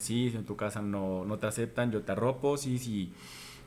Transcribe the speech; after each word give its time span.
Sí, 0.00 0.30
si 0.30 0.36
en 0.36 0.44
tu 0.44 0.56
casa 0.56 0.80
no, 0.80 1.24
no 1.24 1.38
te 1.38 1.48
aceptan, 1.48 1.90
yo 1.90 2.02
te 2.02 2.12
arropo, 2.12 2.56
sí, 2.56 2.78
sí. 2.78 3.12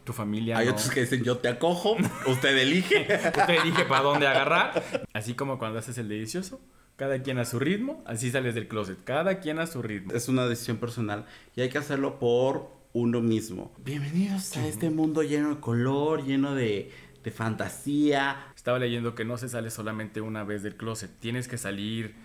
Tu 0.05 0.13
familia. 0.13 0.57
Hay 0.57 0.67
no- 0.67 0.71
otros 0.71 0.89
que 0.89 1.01
dicen 1.01 1.23
yo 1.23 1.37
te 1.39 1.49
acojo, 1.49 1.97
usted 2.25 2.57
elige. 2.57 3.01
Usted 3.37 3.49
elige 3.61 3.83
para 3.83 4.01
dónde 4.01 4.27
agarrar. 4.27 4.81
Así 5.13 5.33
como 5.35 5.59
cuando 5.59 5.79
haces 5.79 5.97
el 5.97 6.07
delicioso. 6.07 6.59
Cada 6.95 7.21
quien 7.21 7.37
a 7.37 7.45
su 7.45 7.59
ritmo, 7.59 8.01
así 8.07 8.31
sales 8.31 8.55
del 8.55 8.67
closet. 8.67 9.03
Cada 9.03 9.39
quien 9.41 9.59
a 9.59 9.67
su 9.67 9.81
ritmo. 9.81 10.13
Es 10.13 10.29
una 10.29 10.45
decisión 10.47 10.77
personal 10.77 11.25
y 11.55 11.61
hay 11.61 11.69
que 11.69 11.77
hacerlo 11.79 12.17
por 12.17 12.69
uno 12.93 13.19
mismo. 13.21 13.71
Bienvenidos 13.83 14.55
a 14.57 14.65
este 14.67 14.89
mundo 14.89 15.23
lleno 15.23 15.55
de 15.55 15.59
color, 15.61 16.23
lleno 16.25 16.55
de, 16.55 16.91
de 17.23 17.31
fantasía. 17.31 18.47
Estaba 18.55 18.79
leyendo 18.79 19.15
que 19.15 19.25
no 19.25 19.37
se 19.37 19.49
sale 19.49 19.69
solamente 19.69 20.21
una 20.21 20.43
vez 20.45 20.63
del 20.63 20.75
closet. 20.77 21.11
Tienes 21.19 21.47
que 21.47 21.57
salir 21.57 22.15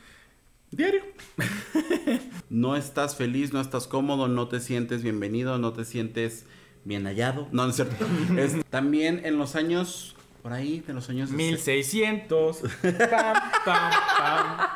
Diario. 0.77 1.00
no 2.50 2.77
estás 2.77 3.16
feliz, 3.16 3.50
no 3.50 3.62
estás 3.62 3.86
cómodo, 3.86 4.29
no 4.29 4.46
te 4.46 4.61
sientes 4.61 5.02
bienvenido, 5.02 5.56
no 5.56 5.72
te 5.72 5.86
sientes 5.86 6.45
bien 6.84 7.06
hallado. 7.06 7.48
No, 7.51 7.64
no 7.64 7.70
es 7.70 7.77
cierto. 7.77 8.06
Es 8.37 8.62
también 8.68 9.23
en 9.24 9.38
los 9.38 9.56
años, 9.56 10.16
por 10.42 10.52
ahí, 10.52 10.80
de 10.87 10.92
los 10.92 11.09
años... 11.09 11.30
1600. 11.30 12.59
Pam, 12.82 13.34
pam, 13.65 13.92
pam. 14.18 14.68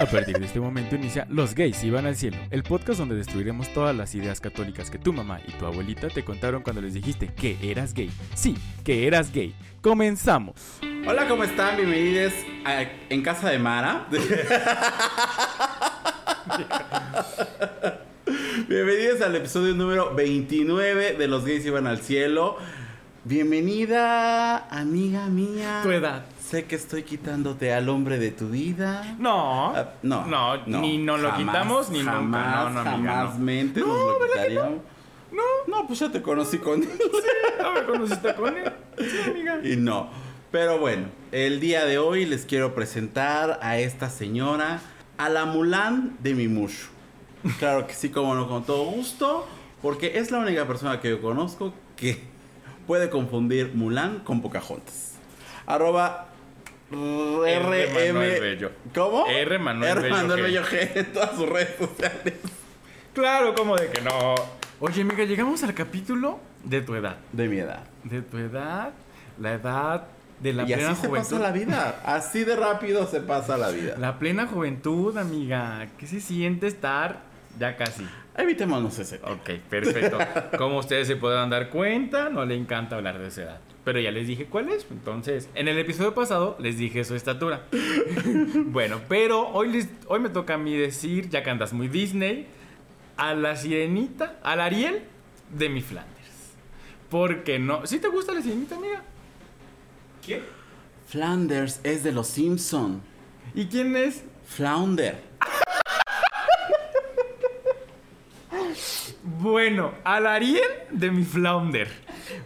A 0.00 0.06
partir 0.06 0.38
de 0.38 0.46
este 0.46 0.60
momento 0.60 0.94
inicia 0.94 1.26
Los 1.28 1.54
gays 1.54 1.82
iban 1.84 2.06
al 2.06 2.16
cielo, 2.16 2.36
el 2.50 2.62
podcast 2.64 2.98
donde 2.98 3.14
destruiremos 3.14 3.72
todas 3.72 3.94
las 3.94 4.14
ideas 4.16 4.40
católicas 4.40 4.90
que 4.90 4.98
tu 4.98 5.12
mamá 5.12 5.40
y 5.46 5.52
tu 5.52 5.66
abuelita 5.66 6.08
te 6.08 6.24
contaron 6.24 6.62
cuando 6.62 6.82
les 6.82 6.94
dijiste 6.94 7.32
que 7.34 7.56
eras 7.62 7.94
gay. 7.94 8.10
Sí, 8.34 8.56
que 8.84 9.06
eras 9.06 9.32
gay. 9.32 9.54
Comenzamos. 9.80 10.80
Hola, 11.06 11.26
¿cómo 11.28 11.44
están? 11.44 11.76
Bienvenidos 11.76 12.32
a 12.64 12.82
En 13.08 13.22
Casa 13.22 13.50
de 13.50 13.58
Mara. 13.58 14.06
Bienvenidos 18.68 19.20
al 19.22 19.36
episodio 19.36 19.74
número 19.74 20.14
29 20.14 21.14
de 21.14 21.28
Los 21.28 21.44
Gays 21.44 21.64
Iban 21.66 21.86
al 21.86 21.98
Cielo. 21.98 22.56
Bienvenida, 23.24 24.68
amiga 24.68 25.26
mía. 25.26 25.80
Tu 25.82 25.90
edad. 25.90 26.24
Sé 26.40 26.64
que 26.64 26.76
estoy 26.76 27.02
quitándote 27.02 27.72
al 27.72 27.88
hombre 27.88 28.18
de 28.18 28.30
tu 28.30 28.48
vida. 28.48 29.16
No. 29.18 29.74
Ah, 29.76 29.90
no, 30.02 30.26
No, 30.26 30.80
ni 30.80 30.98
nos 30.98 31.20
lo 31.20 31.30
jamás, 31.30 31.46
quitamos 31.54 31.90
ni 31.90 32.00
jamás, 32.00 32.72
nunca. 32.72 32.82
No, 32.82 32.84
no, 32.84 32.90
amiga, 32.90 33.12
jamás 33.14 33.38
no. 33.38 33.44
mente 33.44 33.80
No, 33.80 33.86
nos 33.86 33.98
lo 33.98 34.06
¿verdad 34.06 34.26
que 34.26 34.32
quitaríamos. 34.48 34.80
No. 35.32 35.42
No, 35.66 35.86
pues 35.86 35.98
ya 35.98 36.10
te 36.10 36.22
conocí 36.22 36.58
con 36.58 36.82
él. 36.82 36.88
No 37.62 37.72
me 37.72 37.82
conociste 37.84 38.34
con 38.34 38.56
él. 38.56 38.72
Sí, 38.98 39.30
amiga. 39.30 39.60
Y 39.62 39.76
no. 39.76 40.27
Pero 40.50 40.78
bueno, 40.78 41.08
el 41.30 41.60
día 41.60 41.84
de 41.84 41.98
hoy 41.98 42.24
les 42.24 42.46
quiero 42.46 42.74
presentar 42.74 43.58
a 43.60 43.78
esta 43.78 44.08
señora, 44.08 44.80
a 45.18 45.28
la 45.28 45.44
Mulan 45.44 46.16
de 46.20 46.34
Mimushu. 46.34 46.88
Claro 47.58 47.86
que 47.86 47.92
sí, 47.92 48.08
como 48.08 48.34
no, 48.34 48.48
con 48.48 48.64
todo 48.64 48.84
gusto, 48.84 49.46
porque 49.82 50.18
es 50.18 50.30
la 50.30 50.38
única 50.38 50.66
persona 50.66 51.00
que 51.00 51.10
yo 51.10 51.20
conozco 51.20 51.74
que 51.96 52.22
puede 52.86 53.10
confundir 53.10 53.72
Mulan 53.74 54.20
con 54.20 54.40
Pocahontas. 54.40 55.16
Arroba 55.66 56.28
R. 56.90 57.88
Manuel 57.92 58.14
RM. 58.14 58.40
Bello. 58.40 58.70
¿Cómo? 58.94 59.26
R. 59.26 59.58
Manuel 59.58 59.90
R. 59.90 60.00
Bello 60.00 60.16
Manuel 60.16 60.40
G. 60.40 60.42
Bello 60.44 60.62
G 60.64 60.90
en 60.94 61.12
todas 61.12 61.36
sus 61.36 61.46
redes 61.46 61.74
sociales. 61.78 62.34
Claro, 63.12 63.54
como 63.54 63.76
de 63.76 63.90
que 63.90 64.00
no. 64.00 64.34
Oye, 64.80 65.02
amiga, 65.02 65.24
llegamos 65.24 65.62
al 65.62 65.74
capítulo 65.74 66.40
de 66.64 66.80
tu 66.80 66.94
edad. 66.94 67.18
De 67.32 67.48
mi 67.48 67.58
edad. 67.58 67.84
De 68.04 68.22
tu 68.22 68.38
edad, 68.38 68.92
la 69.38 69.52
edad 69.52 70.06
de 70.40 70.52
la 70.52 70.62
y 70.64 70.66
plena 70.66 70.90
así 70.90 71.00
se 71.02 71.08
juventud. 71.08 71.30
pasa 71.30 71.42
la 71.42 71.52
vida. 71.52 72.02
Así 72.04 72.44
de 72.44 72.56
rápido 72.56 73.06
se 73.06 73.20
pasa 73.20 73.56
la 73.56 73.70
vida. 73.70 73.94
La 73.98 74.18
plena 74.18 74.46
juventud, 74.46 75.16
amiga. 75.16 75.88
¿Qué 75.98 76.06
se 76.06 76.20
siente 76.20 76.66
estar 76.66 77.20
ya 77.58 77.76
casi? 77.76 78.06
Evitémonos 78.36 78.98
ese. 78.98 79.18
tema. 79.18 79.32
Ok, 79.32 79.50
perfecto. 79.68 80.18
Como 80.56 80.78
ustedes 80.78 81.08
se 81.08 81.16
podrán 81.16 81.50
dar 81.50 81.70
cuenta, 81.70 82.28
no 82.28 82.44
le 82.44 82.54
encanta 82.54 82.96
hablar 82.96 83.18
de 83.18 83.28
esa 83.28 83.42
edad. 83.42 83.60
Pero 83.84 83.98
ya 84.00 84.10
les 84.10 84.26
dije 84.28 84.46
cuál 84.46 84.68
es. 84.68 84.86
Entonces, 84.90 85.48
en 85.54 85.66
el 85.66 85.78
episodio 85.78 86.14
pasado 86.14 86.56
les 86.60 86.78
dije 86.78 87.02
su 87.04 87.14
estatura. 87.16 87.62
bueno, 88.66 89.00
pero 89.08 89.48
hoy, 89.48 89.72
les, 89.72 89.88
hoy 90.06 90.20
me 90.20 90.28
toca 90.28 90.54
a 90.54 90.58
mí 90.58 90.76
decir, 90.76 91.28
ya 91.30 91.42
que 91.42 91.50
andas 91.50 91.72
muy 91.72 91.88
Disney, 91.88 92.46
a 93.16 93.34
la 93.34 93.56
sirenita, 93.56 94.38
al 94.44 94.60
Ariel 94.60 95.02
de 95.56 95.68
mi 95.68 95.80
Flanders. 95.80 96.52
Porque 97.10 97.58
no. 97.58 97.86
¿Sí 97.86 97.98
te 97.98 98.08
gusta 98.08 98.32
la 98.34 98.42
sirenita, 98.42 98.76
amiga? 98.76 99.02
¿Quién? 100.28 100.42
Flanders 101.06 101.80
es 101.84 102.04
de 102.04 102.12
los 102.12 102.26
Simpson. 102.26 103.00
¿Y 103.54 103.64
quién 103.64 103.96
es? 103.96 104.24
Flounder. 104.44 105.16
Bueno, 109.22 109.92
al 110.04 110.26
Ariel 110.26 110.62
de 110.90 111.10
mi 111.10 111.24
Flounder. 111.24 111.88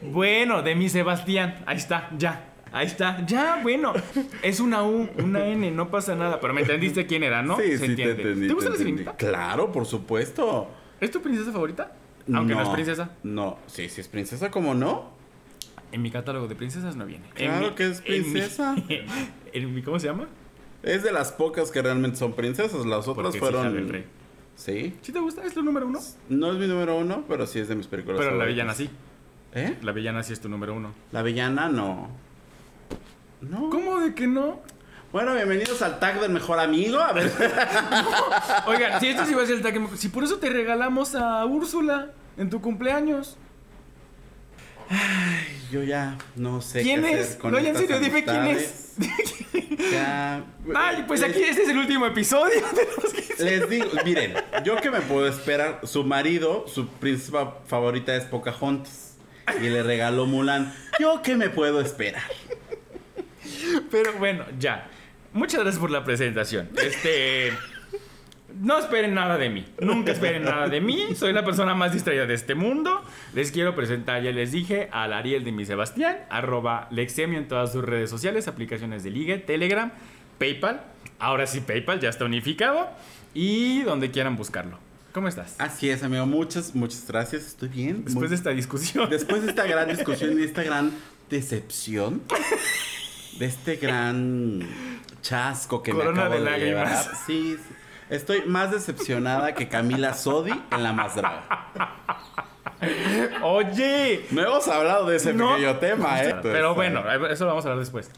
Bueno, 0.00 0.62
de 0.62 0.76
mi 0.76 0.88
Sebastián. 0.88 1.56
Ahí 1.66 1.78
está, 1.78 2.09
ya. 2.16 2.50
Ahí 2.70 2.87
está, 2.87 3.26
ya, 3.26 3.59
bueno. 3.62 3.93
Es 4.43 4.60
una 4.60 4.84
U, 4.84 5.09
una 5.19 5.44
N, 5.47 5.69
no 5.72 5.91
pasa 5.91 6.14
nada. 6.14 6.38
Pero 6.38 6.54
me 6.54 6.60
entendiste 6.60 7.04
quién 7.06 7.25
era, 7.25 7.43
¿no? 7.43 7.56
Sí, 7.56 7.72
Se 7.72 7.78
sí, 7.78 7.84
entiende. 7.87 8.14
te 8.14 8.22
entendí. 8.22 8.49
gusta 8.54 8.70
te 8.70 8.76
la 8.76 8.76
entendí. 8.76 9.03
sirenita? 9.03 9.16
Claro, 9.16 9.72
por 9.72 9.87
supuesto. 9.87 10.70
¿Es 11.00 11.10
tu 11.10 11.20
princesa 11.20 11.50
favorita? 11.50 11.93
Aunque 12.32 12.54
no, 12.54 12.62
es 12.62 12.69
princesa. 12.69 13.10
No, 13.25 13.59
sí, 13.66 13.88
sí 13.88 14.00
es 14.00 14.06
princesa, 14.06 14.53
¿cómo 14.53 14.72
no? 14.72 15.20
En 15.92 16.03
mi 16.03 16.10
catálogo 16.10 16.48
de 16.48 16.54
princesas 16.56 16.97
no 16.97 17.06
viene. 17.06 17.26
En 17.36 17.50
Claro 17.50 17.69
mi- 17.69 17.75
que 17.75 17.91
es 17.91 18.03
en 18.04 18.12
mi- 18.25 18.30
princesa. 18.32 18.75
En 19.53 19.75
mi, 19.75 19.82
¿Cómo 19.82 19.98
se 20.00 20.06
llama? 20.08 20.26
Es 20.82 21.03
de 21.03 21.12
las 21.12 21.30
pocas 21.32 21.70
que 21.70 21.80
realmente 21.82 22.16
son 22.16 22.32
princesas. 22.32 22.84
Las 22.86 23.06
otras 23.06 23.26
Porque 23.26 23.38
fueron. 23.38 23.72
del 23.75 23.88
rey. 23.88 24.04
Sí. 24.56 24.97
¿Sí 25.02 25.12
te 25.12 25.19
gusta? 25.20 25.44
¿Es 25.44 25.54
tu 25.54 25.62
número 25.62 25.86
uno? 25.86 26.00
No 26.28 26.52
es 26.52 26.58
mi 26.58 26.66
número 26.66 26.97
uno, 26.97 27.25
pero 27.28 27.47
sí 27.47 27.58
es 27.58 27.69
de 27.69 27.75
mis 27.76 27.86
películas. 27.86 28.19
Pero 28.20 28.36
la 28.36 28.44
villana 28.47 28.75
sí. 28.75 28.88
¿Eh? 29.54 29.76
La 29.82 29.92
villana 29.92 30.22
sí 30.22 30.32
es 30.32 30.41
tu 30.41 30.48
número 30.48 30.75
uno. 30.75 30.92
La 31.12 31.22
villana 31.22 31.69
no. 31.69 32.08
No. 33.42 33.70
¿Cómo 33.70 33.98
de 34.00 34.14
que 34.14 34.26
no? 34.26 34.60
Bueno, 35.12 35.34
bienvenidos 35.34 35.82
al 35.82 35.98
tag 35.98 36.20
del 36.20 36.31
mejor 36.32 36.58
amigo. 36.58 36.98
A 36.98 37.12
ver. 37.12 37.31
Oigan, 38.66 38.98
si 39.00 39.08
esto 39.08 39.26
sí 39.26 39.34
va 39.34 39.42
a 39.42 39.47
ser 39.47 39.56
el 39.56 39.62
tag, 39.62 39.75
si 39.97 40.08
por 40.08 40.25
eso 40.25 40.38
te 40.38 40.48
regalamos 40.48 41.14
a 41.14 41.44
Úrsula 41.44 42.10
en 42.38 42.48
tu 42.50 42.60
cumpleaños. 42.62 43.36
Yo 45.70 45.82
ya 45.82 46.19
no 46.36 46.60
sé. 46.60 46.82
¿Quién 46.82 47.03
qué 47.03 47.12
es? 47.12 47.26
hacer 47.28 47.38
con 47.38 47.53
No, 47.53 47.58
ya 47.58 47.70
en 47.70 47.76
serio, 47.76 47.98
dime 47.98 48.25
quién 48.25 48.47
es. 48.47 48.94
Ya. 49.91 50.44
Ay, 50.75 51.04
pues 51.08 51.22
aquí 51.22 51.42
este 51.42 51.62
es 51.62 51.69
el 51.69 51.78
último 51.78 52.06
episodio 52.06 52.60
de 52.75 52.88
los 53.02 53.12
que... 53.12 53.44
Les 53.44 53.69
digo, 53.69 53.88
miren, 54.04 54.34
yo 54.64 54.76
que 54.76 54.91
me 54.91 55.00
puedo 55.00 55.26
esperar, 55.26 55.81
su 55.84 56.04
marido, 56.04 56.66
su 56.69 56.88
príncipa 56.88 57.58
favorita 57.66 58.14
es 58.14 58.25
Pocahontas. 58.25 59.16
Y 59.60 59.69
le 59.69 59.82
regaló 59.82 60.26
Mulan. 60.26 60.72
Yo 61.00 61.20
que 61.22 61.36
me 61.36 61.50
puedo 61.50 61.81
esperar. 61.81 62.22
Pero 63.91 64.12
bueno, 64.14 64.44
ya. 64.58 64.88
Muchas 65.32 65.60
gracias 65.60 65.81
por 65.81 65.91
la 65.91 66.04
presentación. 66.04 66.69
Este... 66.76 67.52
No 68.60 68.78
esperen 68.78 69.14
nada 69.14 69.38
de 69.38 69.48
mí. 69.50 69.64
Nunca 69.80 70.12
esperen 70.16 70.44
nada 70.44 70.68
de 70.68 70.80
mí. 70.80 71.14
Soy 71.16 71.32
la 71.32 71.44
persona 71.44 71.74
más 71.74 71.92
distraída 71.92 72.26
de 72.26 72.34
este 72.34 72.54
mundo. 72.54 73.02
Les 73.34 73.50
quiero 73.52 73.74
presentar, 73.74 74.22
ya 74.22 74.30
les 74.32 74.52
dije, 74.52 74.88
al 74.92 75.12
Ariel 75.12 75.44
de 75.44 75.52
mi 75.52 75.64
Sebastián, 75.64 76.18
arroba 76.30 76.88
Lexemio 76.90 77.38
en 77.38 77.48
todas 77.48 77.72
sus 77.72 77.84
redes 77.84 78.10
sociales, 78.10 78.48
aplicaciones 78.48 79.02
de 79.04 79.10
ligue, 79.10 79.38
Telegram, 79.38 79.90
PayPal. 80.38 80.82
Ahora 81.18 81.46
sí, 81.46 81.60
PayPal 81.60 82.00
ya 82.00 82.08
está 82.10 82.24
unificado. 82.24 82.88
Y 83.34 83.82
donde 83.82 84.10
quieran 84.10 84.36
buscarlo. 84.36 84.78
¿Cómo 85.12 85.28
estás? 85.28 85.56
Así 85.58 85.88
es, 85.90 86.02
amigo. 86.02 86.26
Muchas, 86.26 86.74
muchas 86.74 87.06
gracias. 87.06 87.46
Estoy 87.46 87.69
bien. 87.69 88.04
Después 88.04 88.14
Muy- 88.14 88.28
de 88.28 88.34
esta 88.34 88.50
discusión. 88.50 89.08
Después 89.10 89.42
de 89.42 89.48
esta 89.50 89.64
gran 89.66 89.88
discusión 89.88 90.38
y 90.38 90.42
esta 90.44 90.62
gran 90.62 90.90
decepción, 91.30 92.22
de 93.38 93.46
este 93.46 93.76
gran 93.76 94.60
chasco 95.22 95.82
que 95.82 95.92
Corona 95.92 96.12
me 96.12 96.19
acabo 96.20 96.34
de 96.34 96.40
de, 96.40 96.44
lágrimas. 96.50 97.04
llevar. 97.06 97.16
Sí, 97.26 97.56
sí. 97.56 97.74
Estoy 98.17 98.43
más 98.47 98.71
decepcionada 98.71 99.55
que 99.55 99.69
Camila 99.69 100.15
Sodi 100.15 100.53
en 100.71 100.83
La 100.83 100.93
Más 100.93 101.17
Draga. 101.17 101.67
Oye. 103.43 104.26
No 104.31 104.43
hemos 104.43 104.69
hablado 104.69 105.09
de 105.09 105.17
ese 105.17 105.32
No. 105.35 105.50
pequeño 105.55 105.76
tema, 105.79 106.23
¿eh? 106.23 106.37
Pero 106.43 106.75
bueno, 106.75 107.03
eso 107.31 107.44
lo 107.44 107.50
vamos 107.50 107.64
a 107.64 107.69
hablar 107.69 107.81
después. 107.81 108.11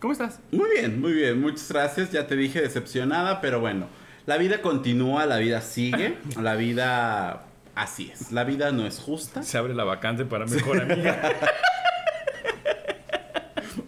¿Cómo 0.00 0.12
estás? 0.12 0.40
Muy 0.50 0.70
bien, 0.70 1.00
muy 1.00 1.12
bien. 1.12 1.40
Muchas 1.40 1.70
gracias. 1.70 2.10
Ya 2.10 2.26
te 2.26 2.36
dije 2.36 2.60
decepcionada, 2.60 3.40
pero 3.40 3.60
bueno. 3.60 3.86
La 4.26 4.36
vida 4.36 4.62
continúa, 4.62 5.26
la 5.26 5.38
vida 5.38 5.60
sigue. 5.60 6.18
La 6.40 6.54
vida... 6.54 7.46
Así 7.74 8.10
es. 8.12 8.32
La 8.32 8.44
vida 8.44 8.72
no 8.72 8.86
es 8.86 8.98
justa. 8.98 9.42
Se 9.42 9.56
abre 9.56 9.74
la 9.74 9.84
vacante 9.84 10.24
para 10.24 10.44
mejor 10.44 10.82
amiga. 10.82 11.20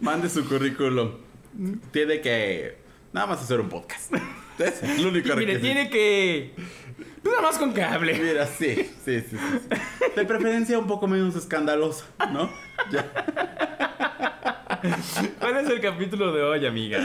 Mande 0.01 0.29
su 0.31 0.49
currículum. 0.49 1.13
Tiene 1.91 2.21
que 2.21 2.79
nada 3.13 3.27
más 3.27 3.43
hacer 3.43 3.61
un 3.61 3.69
podcast. 3.69 4.13
Es 4.59 4.83
el 4.83 5.07
único 5.07 5.35
Mire, 5.37 5.59
tiene 5.59 5.91
que. 5.91 6.55
Nada 7.25 7.41
más 7.41 7.59
con 7.59 7.73
que 7.73 7.83
hable. 7.83 8.19
Mira, 8.19 8.47
sí, 8.47 8.75
sí, 8.75 9.21
sí, 9.21 9.21
sí, 9.31 9.37
sí. 9.39 9.69
De 10.17 10.25
preferencia 10.25 10.79
un 10.79 10.87
poco 10.87 11.07
menos 11.07 11.37
escandalosa, 11.37 12.05
¿no? 12.33 12.51
Ya, 12.91 13.11
¿Cuál 15.39 15.59
es 15.59 15.71
el 15.71 15.81
capítulo 15.81 16.33
de 16.33 16.43
hoy, 16.43 16.67
amiga? 16.67 16.99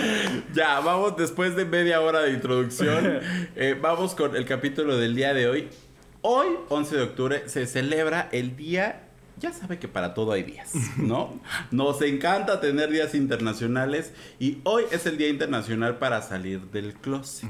ya, 0.54 0.80
vamos 0.80 1.16
después 1.16 1.56
de 1.56 1.66
media 1.66 2.02
hora 2.02 2.22
de 2.22 2.32
introducción. 2.32 3.20
eh, 3.56 3.78
vamos 3.80 4.16
con 4.16 4.36
el 4.36 4.46
capítulo 4.46 4.98
del 4.98 5.16
día 5.16 5.34
de 5.34 5.48
hoy. 5.48 5.70
Hoy, 6.22 6.48
11 6.70 6.96
de 6.96 7.04
octubre, 7.04 7.50
se 7.50 7.68
celebra 7.68 8.30
el 8.32 8.56
día 8.56 9.07
ya 9.40 9.54
sabe 9.54 9.80
que 9.80 9.88
para 9.88 10.14
todo 10.14 10.32
hay 10.32 10.44
días, 10.44 10.74
¿no? 10.98 11.40
Nos 11.72 12.02
encanta 12.02 12.60
tener 12.60 12.92
días 12.92 13.16
internacionales 13.16 14.14
y 14.40 14.60
hoy 14.64 14.84
es 14.92 15.06
el 15.06 15.18
Día 15.18 15.30
Internacional 15.30 15.98
para 15.98 16.22
salir 16.22 16.62
del 16.72 16.94
closet. 16.94 17.50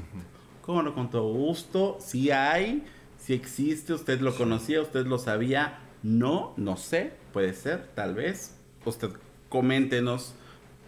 Como 0.62 0.82
no, 0.82 0.94
con 0.94 1.10
todo 1.10 1.32
gusto, 1.32 1.96
si 2.00 2.30
hay, 2.30 2.84
si 3.18 3.32
existe, 3.32 3.94
usted 3.94 4.20
lo 4.20 4.36
conocía, 4.36 4.82
usted 4.82 5.06
lo 5.06 5.18
sabía, 5.18 5.78
no, 6.02 6.52
no 6.56 6.76
sé, 6.76 7.12
puede 7.32 7.54
ser, 7.54 7.88
tal 7.94 8.14
vez. 8.14 8.54
Usted 8.84 9.10
coméntenos, 9.48 10.34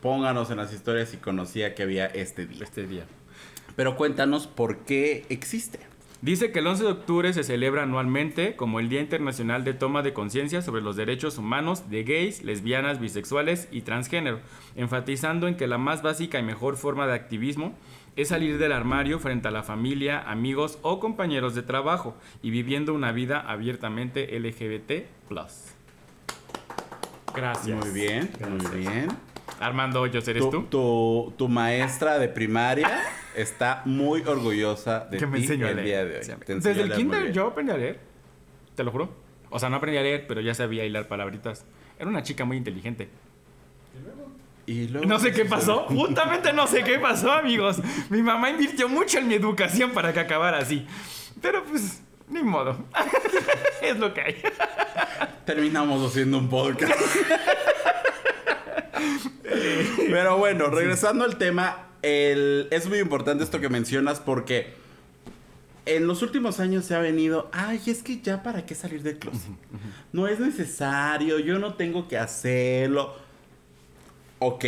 pónganos 0.03 0.51
en 0.51 0.59
las 0.59 0.73
historias 0.73 1.09
si 1.09 1.17
conocía 1.17 1.75
que 1.75 1.83
había 1.83 2.07
este 2.07 2.47
día. 2.47 2.63
Este 2.63 2.87
día. 2.87 3.05
Pero 3.75 3.97
cuéntanos 3.97 4.47
por 4.47 4.79
qué 4.81 5.25
existe. 5.31 5.90
Dice 6.23 6.53
que 6.53 6.59
el 6.59 6.67
11 6.67 6.85
de 6.85 6.91
octubre 6.91 7.33
se 7.33 7.45
celebra 7.45 7.85
anualmente 7.85 8.55
como 8.55 8.79
el 8.79 8.91
Día 8.91 9.01
Internacional 9.01 9.65
de 9.65 9.73
Toma 9.73 10.03
de 10.03 10.13
Conciencia 10.13 10.61
sobre 10.61 10.83
los 10.83 10.95
Derechos 10.95 11.39
Humanos 11.39 11.89
de 11.89 12.05
gays, 12.05 12.45
lesbianas, 12.45 13.01
bisexuales 13.01 13.69
y 13.71 13.81
transgénero, 13.83 14.41
enfatizando 14.77 15.49
en 15.49 15.57
que 15.57 15.67
la 15.67 15.79
más 15.79 16.03
básica 16.03 16.39
y 16.39 16.43
mejor 16.43 16.77
forma 16.77 17.07
de 17.07 17.15
activismo 17.15 17.75
es 18.17 18.29
salir 18.29 18.59
del 18.59 18.73
armario 18.73 19.19
frente 19.19 19.49
a 19.49 19.51
la 19.51 19.63
familia, 19.63 20.21
amigos 20.21 20.79
o 20.83 21.01
compañeros 21.01 21.55
de 21.55 21.63
trabajo 21.63 22.15
y 22.43 22.51
viviendo 22.51 22.93
una 22.93 23.13
vida 23.13 23.41
abiertamente 23.41 24.39
LGBT+. 24.39 25.07
Gracias. 27.35 27.79
Muy 27.79 27.95
bien, 27.95 28.31
muy 28.47 28.79
bien. 28.79 29.09
Armando 29.59 30.03
Hoyos, 30.03 30.29
¿eres 30.29 30.43
Tu, 30.43 30.51
tú? 30.51 30.63
tu, 30.65 31.35
tu 31.39 31.49
maestra 31.49 32.19
de 32.19 32.29
primaria 32.29 32.91
está 33.35 33.83
muy 33.85 34.23
orgullosa 34.23 35.01
de 35.11 35.19
Que 35.19 35.27
me 35.27 35.41
ti 35.41 35.47
el 35.53 35.85
día 35.85 36.05
de 36.05 36.19
hoy. 36.19 36.25
Sí, 36.25 36.33
Desde 36.47 36.83
el 36.83 36.93
kinder 36.93 37.33
yo 37.33 37.49
aprendí 37.49 37.73
a 37.73 37.77
leer. 37.77 38.01
Te 38.75 38.85
lo 38.85 38.91
juro. 38.91 39.11
O 39.51 39.59
sea, 39.59 39.69
no 39.69 39.77
aprendí 39.77 39.99
a 39.99 40.03
leer, 40.03 40.27
pero 40.27 40.41
ya 40.41 40.55
sabía 40.55 40.85
hilar 40.85 41.09
palabritas. 41.09 41.65
Era 41.99 42.09
una 42.09 42.23
chica 42.23 42.45
muy 42.45 42.57
inteligente. 42.57 43.09
Y 44.67 44.87
luego- 44.89 45.07
No 45.07 45.19
sé 45.19 45.33
qué 45.33 45.45
pasó. 45.45 45.87
Justamente 45.89 46.53
no 46.53 46.67
sé 46.67 46.85
qué 46.85 46.99
pasó, 46.99 47.33
amigos. 47.33 47.81
Mi 48.09 48.23
mamá 48.23 48.51
invirtió 48.51 48.89
mucho 48.89 49.19
en 49.19 49.27
mi 49.29 49.35
educación 49.35 49.91
para 49.91 50.13
que 50.13 50.21
acabara 50.21 50.59
así. 50.59 50.87
Pero 51.43 51.65
pues, 51.65 52.03
ni 52.29 52.43
modo. 52.43 52.77
es 53.83 53.99
lo 53.99 54.15
que 54.15 54.21
hay. 54.21 54.37
Terminamos 55.45 56.09
haciendo 56.09 56.39
un 56.39 56.49
podcast. 56.49 56.93
Pero 60.09 60.39
bueno, 60.39 60.67
regresando 60.69 61.25
al 61.25 61.37
tema, 61.37 61.89
el- 62.03 62.69
es 62.71 62.89
muy 62.89 62.99
importante 62.99 63.45
esto 63.45 63.61
que 63.61 63.69
mencionas 63.69 64.21
porque 64.21 64.73
en 65.87 66.07
los 66.07 66.23
últimos 66.23 66.61
años 66.61 66.85
se 66.85 66.95
ha 66.95 67.01
venido, 67.01 67.49
ay, 67.53 67.81
es 67.87 68.03
que 68.03 68.21
ya 68.21 68.43
para 68.43 68.65
qué 68.67 68.75
salir 68.75 69.03
del 69.03 69.19
closet. 69.19 69.51
No 70.13 70.29
es 70.29 70.39
necesario, 70.41 71.39
yo 71.39 71.59
no 71.59 71.75
tengo 71.75 72.07
que 72.09 72.19
hacerlo. 72.19 73.15
Ok. 74.39 74.65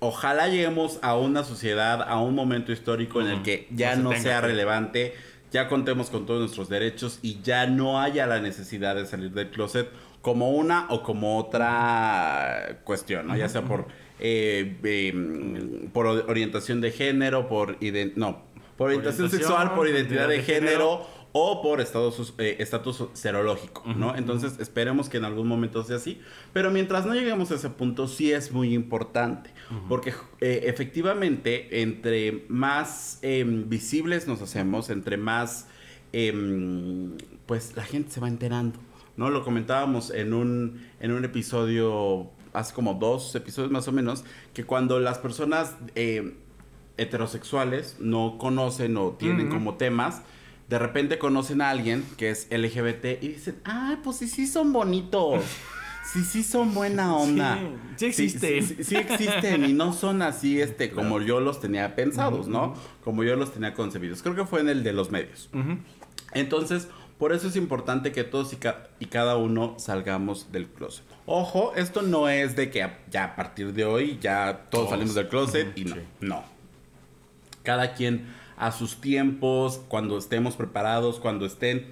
Ojalá 0.00 0.48
lleguemos 0.48 0.98
a 1.02 1.16
una 1.16 1.44
sociedad, 1.44 2.02
a 2.02 2.18
un 2.20 2.34
momento 2.34 2.72
histórico 2.72 3.20
en 3.20 3.28
el 3.28 3.42
que 3.42 3.68
ya 3.70 3.94
No 3.96 4.10
sea 4.12 4.40
que- 4.40 4.48
relevante, 4.48 5.14
ya 5.52 5.68
contemos 5.68 6.10
con 6.10 6.26
todos 6.26 6.40
nuestros 6.40 6.68
derechos 6.68 7.18
y 7.22 7.40
ya 7.42 7.66
no 7.66 8.00
haya 8.00 8.26
la 8.26 8.40
necesidad 8.40 8.96
de 8.96 9.06
salir 9.06 9.30
del 9.32 9.50
closet 9.50 9.88
como 10.20 10.50
una 10.50 10.86
o 10.90 11.02
como 11.02 11.38
otra 11.38 12.78
cuestión, 12.84 13.28
¿no? 13.28 13.36
Ya 13.36 13.48
sea 13.48 13.62
por, 13.62 13.86
eh, 14.24 14.76
eh, 14.84 15.88
por 15.92 16.06
orientación 16.06 16.80
de 16.80 16.92
género, 16.92 17.48
por 17.48 17.76
no, 18.14 18.42
por 18.76 18.88
orientación, 18.88 19.26
Orientación, 19.26 19.30
sexual, 19.30 19.74
por 19.74 19.88
identidad 19.88 20.28
de, 20.28 20.36
de 20.36 20.42
género, 20.44 20.70
género. 20.70 21.06
o 21.32 21.60
por 21.60 21.80
estatus, 21.80 22.32
eh, 22.38 22.54
estatus 22.60 23.04
serológico, 23.14 23.82
¿no? 23.96 24.14
Entonces 24.14 24.60
esperemos 24.60 25.08
que 25.08 25.16
en 25.16 25.24
algún 25.24 25.48
momento 25.48 25.82
sea 25.82 25.96
así, 25.96 26.20
pero 26.52 26.70
mientras 26.70 27.04
no 27.04 27.14
lleguemos 27.14 27.50
a 27.50 27.56
ese 27.56 27.68
punto 27.70 28.06
sí 28.06 28.30
es 28.30 28.52
muy 28.52 28.72
importante, 28.74 29.50
porque 29.88 30.14
eh, 30.40 30.62
efectivamente 30.66 31.82
entre 31.82 32.44
más 32.48 33.18
em, 33.22 33.68
visibles 33.68 34.28
nos 34.28 34.40
hacemos, 34.40 34.88
entre 34.88 35.16
más, 35.16 35.66
em, 36.12 37.16
pues 37.46 37.74
la 37.74 37.82
gente 37.82 38.12
se 38.12 38.20
va 38.20 38.28
enterando, 38.28 38.78
¿no? 39.16 39.30
Lo 39.30 39.42
comentábamos 39.42 40.10
en 40.10 40.32
un, 40.32 40.86
en 41.00 41.10
un 41.10 41.24
episodio, 41.24 42.30
hace 42.52 42.74
como 42.74 42.94
dos 42.94 43.34
episodios 43.34 43.70
más 43.70 43.88
o 43.88 43.92
menos, 43.92 44.24
que 44.54 44.64
cuando 44.64 44.98
las 45.00 45.18
personas... 45.18 45.74
eh, 45.94 46.36
heterosexuales 46.98 47.96
no 48.00 48.36
conocen 48.38 48.96
o 48.98 49.12
tienen 49.12 49.48
como 49.48 49.74
temas, 49.74 50.20
de 50.68 50.78
repente 50.78 51.18
conocen 51.18 51.62
a 51.62 51.70
alguien 51.70 52.04
que 52.18 52.30
es 52.30 52.48
LGBT 52.50 53.22
y 53.22 53.28
dicen, 53.28 53.56
ah, 53.64 53.96
pues 54.04 54.18
sí, 54.18 54.28
sí 54.28 54.46
son 54.46 54.72
bonitos. 54.74 55.42
Sí, 56.12 56.22
sí 56.22 56.42
son 56.42 56.74
buena 56.74 57.16
onda. 57.16 57.58
Sí, 57.96 58.12
sí 58.12 58.24
existen. 58.24 58.62
Sí, 58.66 58.74
sí- 58.76 58.84
sí 58.84 58.96
existen 58.96 59.64
y 59.64 59.72
no 59.72 59.94
son 59.94 60.20
así, 60.20 60.60
este, 60.60 60.90
como 60.90 61.20
yo 61.22 61.40
los 61.40 61.60
tenía 61.60 61.96
pensados, 61.96 62.46
¿no? 62.46 62.74
Como 63.02 63.24
yo 63.24 63.36
los 63.36 63.52
tenía 63.54 63.72
concebidos. 63.72 64.22
Creo 64.22 64.34
que 64.34 64.44
fue 64.44 64.60
en 64.60 64.68
el 64.68 64.82
de 64.84 64.92
los 64.92 65.10
medios. 65.10 65.48
Entonces, 66.34 66.88
por 67.18 67.32
eso 67.32 67.46
es 67.48 67.56
importante 67.56 68.10
que 68.12 68.24
todos 68.24 68.52
y, 68.52 68.56
ca- 68.56 68.88
y 69.00 69.06
cada 69.06 69.36
uno 69.36 69.74
salgamos 69.78 70.50
del 70.52 70.66
closet. 70.66 71.04
Ojo, 71.26 71.72
esto 71.76 72.02
no 72.02 72.28
es 72.28 72.56
de 72.56 72.70
que 72.70 72.86
ya 73.10 73.24
a 73.24 73.36
partir 73.36 73.72
de 73.72 73.84
hoy 73.84 74.18
ya 74.20 74.66
todos, 74.70 74.86
Todos. 74.86 74.90
salimos 74.90 75.14
del 75.14 75.28
closet 75.28 75.78
y 75.78 75.84
no. 75.84 75.94
Sí. 75.94 76.00
No. 76.20 76.44
Cada 77.62 77.94
quien 77.94 78.26
a 78.56 78.72
sus 78.72 79.00
tiempos, 79.00 79.80
cuando 79.88 80.18
estemos 80.18 80.56
preparados, 80.56 81.20
cuando 81.20 81.46
estén, 81.46 81.86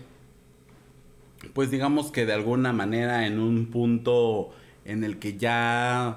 pues 1.54 1.70
digamos 1.70 2.10
que 2.10 2.26
de 2.26 2.32
alguna 2.32 2.72
manera 2.72 3.26
en 3.26 3.38
un 3.40 3.66
punto 3.66 4.50
en 4.84 5.04
el 5.04 5.18
que 5.18 5.36
ya, 5.38 6.16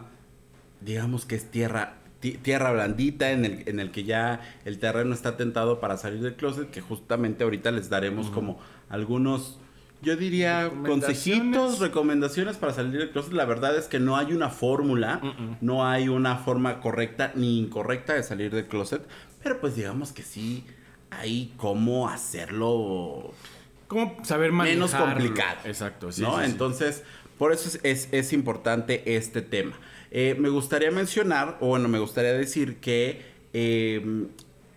digamos 0.81 1.25
que 1.25 1.35
es 1.35 1.49
tierra, 1.49 1.95
ti- 2.19 2.38
tierra 2.38 2.71
blandita, 2.71 3.31
en 3.31 3.45
el, 3.45 3.67
en 3.69 3.79
el 3.79 3.91
que 3.91 4.03
ya 4.03 4.41
el 4.65 4.79
terreno 4.79 5.13
está 5.13 5.38
tentado 5.38 5.79
para 5.79 5.97
salir 5.97 6.21
del 6.21 6.35
closet, 6.35 6.69
que 6.69 6.81
justamente 6.81 7.44
ahorita 7.44 7.71
les 7.71 7.89
daremos 7.89 8.29
como 8.29 8.57
algunos, 8.94 9.60
yo 10.01 10.16
diría, 10.16 10.66
Recomendaciones. 10.69 11.10
consejitos, 11.57 11.80
recomendaciones 11.80 12.57
para 12.57 12.74
salir 12.74 13.00
del 13.00 13.10
closet. 13.12 13.34
La 13.34 13.45
verdad 13.45 13.75
es 13.78 13.86
que 13.88 14.00
no 14.00 14.18
hay 14.18 14.34
una 14.34 14.50
fórmula, 14.50 15.19
Mm-mm. 15.22 15.57
no 15.62 15.88
hay 15.88 16.10
una 16.10 16.38
forma 16.38 16.80
correcta 16.80 17.31
ni 17.36 17.60
incorrecta 17.60 18.13
de 18.13 18.24
salir 18.24 18.54
del 18.54 18.68
closet, 18.68 19.01
pero 19.42 19.60
pues 19.60 19.75
digamos 19.75 20.12
que 20.12 20.22
sí 20.24 20.66
hay 21.10 21.54
cómo 21.57 22.07
hacerlo 22.10 23.31
¿Cómo 23.88 24.18
saber 24.24 24.51
menos 24.51 24.92
manejarlo? 24.94 25.16
complicado. 25.24 25.57
Exacto, 25.66 26.12
sí. 26.12 26.21
¿no? 26.21 26.38
sí, 26.40 26.45
sí. 26.45 26.52
Entonces, 26.52 27.04
por 27.38 27.52
eso 27.52 27.68
es, 27.69 27.80
es- 27.83 28.09
es 28.12 28.33
importante 28.33 29.16
este 29.16 29.42
tema. 29.42 29.73
Eh, 30.12 30.35
me 30.40 30.50
gustaría 30.50 30.92
mencionar, 30.92 31.57
o 31.62 31.68
bueno, 31.68 31.88
me 31.90 32.00
gustaría 32.00 32.33
decir 32.33 32.78
que 32.78 33.21
eh, 33.54 34.26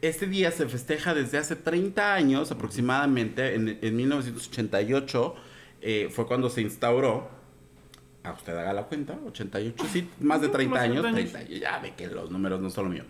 este 0.08 0.26
día 0.26 0.50
se 0.50 0.68
festeja 0.68 1.14
desde 1.14 1.38
hace 1.38 1.56
30 1.56 2.14
años 2.14 2.50
aproximadamente, 2.50 3.54
en, 3.54 3.78
en 3.80 3.96
1988 3.96 5.34
eh, 5.82 6.08
fue 6.10 6.26
cuando 6.26 6.50
se 6.50 6.62
instauró. 6.62 7.28
A 8.22 8.32
usted 8.32 8.56
haga 8.56 8.72
la 8.72 8.84
cuenta, 8.84 9.16
88, 9.24 9.84
sí, 9.92 10.08
más 10.18 10.40
de 10.40 10.48
30 10.48 10.70
Más 10.74 10.82
de 10.82 10.88
años, 10.88 11.02
30 11.02 11.20
años. 11.20 11.32
30, 11.48 11.60
ya 11.60 11.78
ve 11.78 11.94
que 11.96 12.08
los 12.08 12.30
números 12.30 12.60
no 12.60 12.70
son 12.70 12.86
lo 12.86 12.90
mío. 12.90 13.04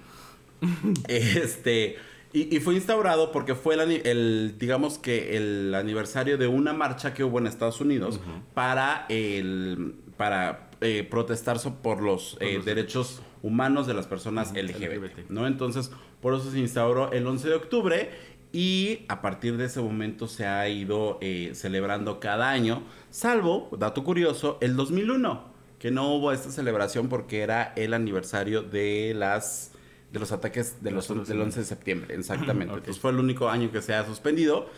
Este, 1.09 1.97
y, 2.33 2.55
y 2.55 2.61
fue 2.61 2.75
instaurado 2.75 3.33
porque 3.33 3.55
fue 3.55 3.77
el, 3.77 4.57
digamos 4.59 4.99
que 4.99 5.37
el 5.37 5.75
aniversario 5.75 6.37
de 6.37 6.47
una 6.49 6.75
marcha 6.75 7.15
que 7.15 7.25
hubo 7.25 7.39
en 7.39 7.47
Estados 7.47 7.81
Unidos 7.81 8.21
para 8.53 9.07
el, 9.09 9.95
para 10.19 10.69
eh, 10.83 11.07
protestar 11.09 11.59
por 11.83 12.03
los, 12.03 12.37
eh, 12.41 12.57
los 12.57 12.67
derechos 12.67 13.23
humanos 13.47 13.87
de 13.87 13.95
las 13.95 14.07
personas 14.07 14.53
LGBT, 14.53 14.93
LGBT. 14.97 15.31
¿no? 15.31 15.47
Entonces, 15.47 15.91
por 16.21 16.35
eso 16.35 16.51
se 16.51 16.59
instauró 16.59 17.13
el 17.13 17.27
11 17.27 17.49
de 17.49 17.55
octubre 17.55 18.11
y 18.53 19.05
a 19.09 19.21
partir 19.23 19.57
de 19.57 19.67
ese 19.67 19.81
momento 19.81 20.29
se 20.29 20.47
ha 20.47 20.69
ido 20.69 21.19
eh, 21.21 21.53
celebrando 21.55 22.21
cada 22.21 22.51
año, 22.51 22.83
salvo, 23.11 23.69
dato 23.79 24.03
curioso, 24.03 24.59
el 24.61 24.77
2001, 24.77 25.45
que 25.79 25.91
no 25.91 26.15
hubo 26.15 26.33
esta 26.33 26.51
celebración 26.51 27.09
porque 27.09 27.41
era 27.41 27.73
el 27.77 27.95
aniversario 27.95 28.63
de 28.63 29.15
las 29.15 29.73
de 30.13 30.21
los 30.21 30.33
ataques 30.33 30.83
de 30.83 30.93
los, 30.93 31.11
Los 31.11 31.29
del 31.29 31.41
11 31.41 31.61
de 31.61 31.67
septiembre, 31.67 32.15
exactamente. 32.15 32.73
Ok. 32.73 32.79
Entonces 32.79 33.01
fue 33.01 33.11
el 33.11 33.19
único 33.19 33.49
año 33.51 33.71
que 33.71 33.83
se 33.83 33.93
ha 33.93 34.07
suspendido. 34.07 34.71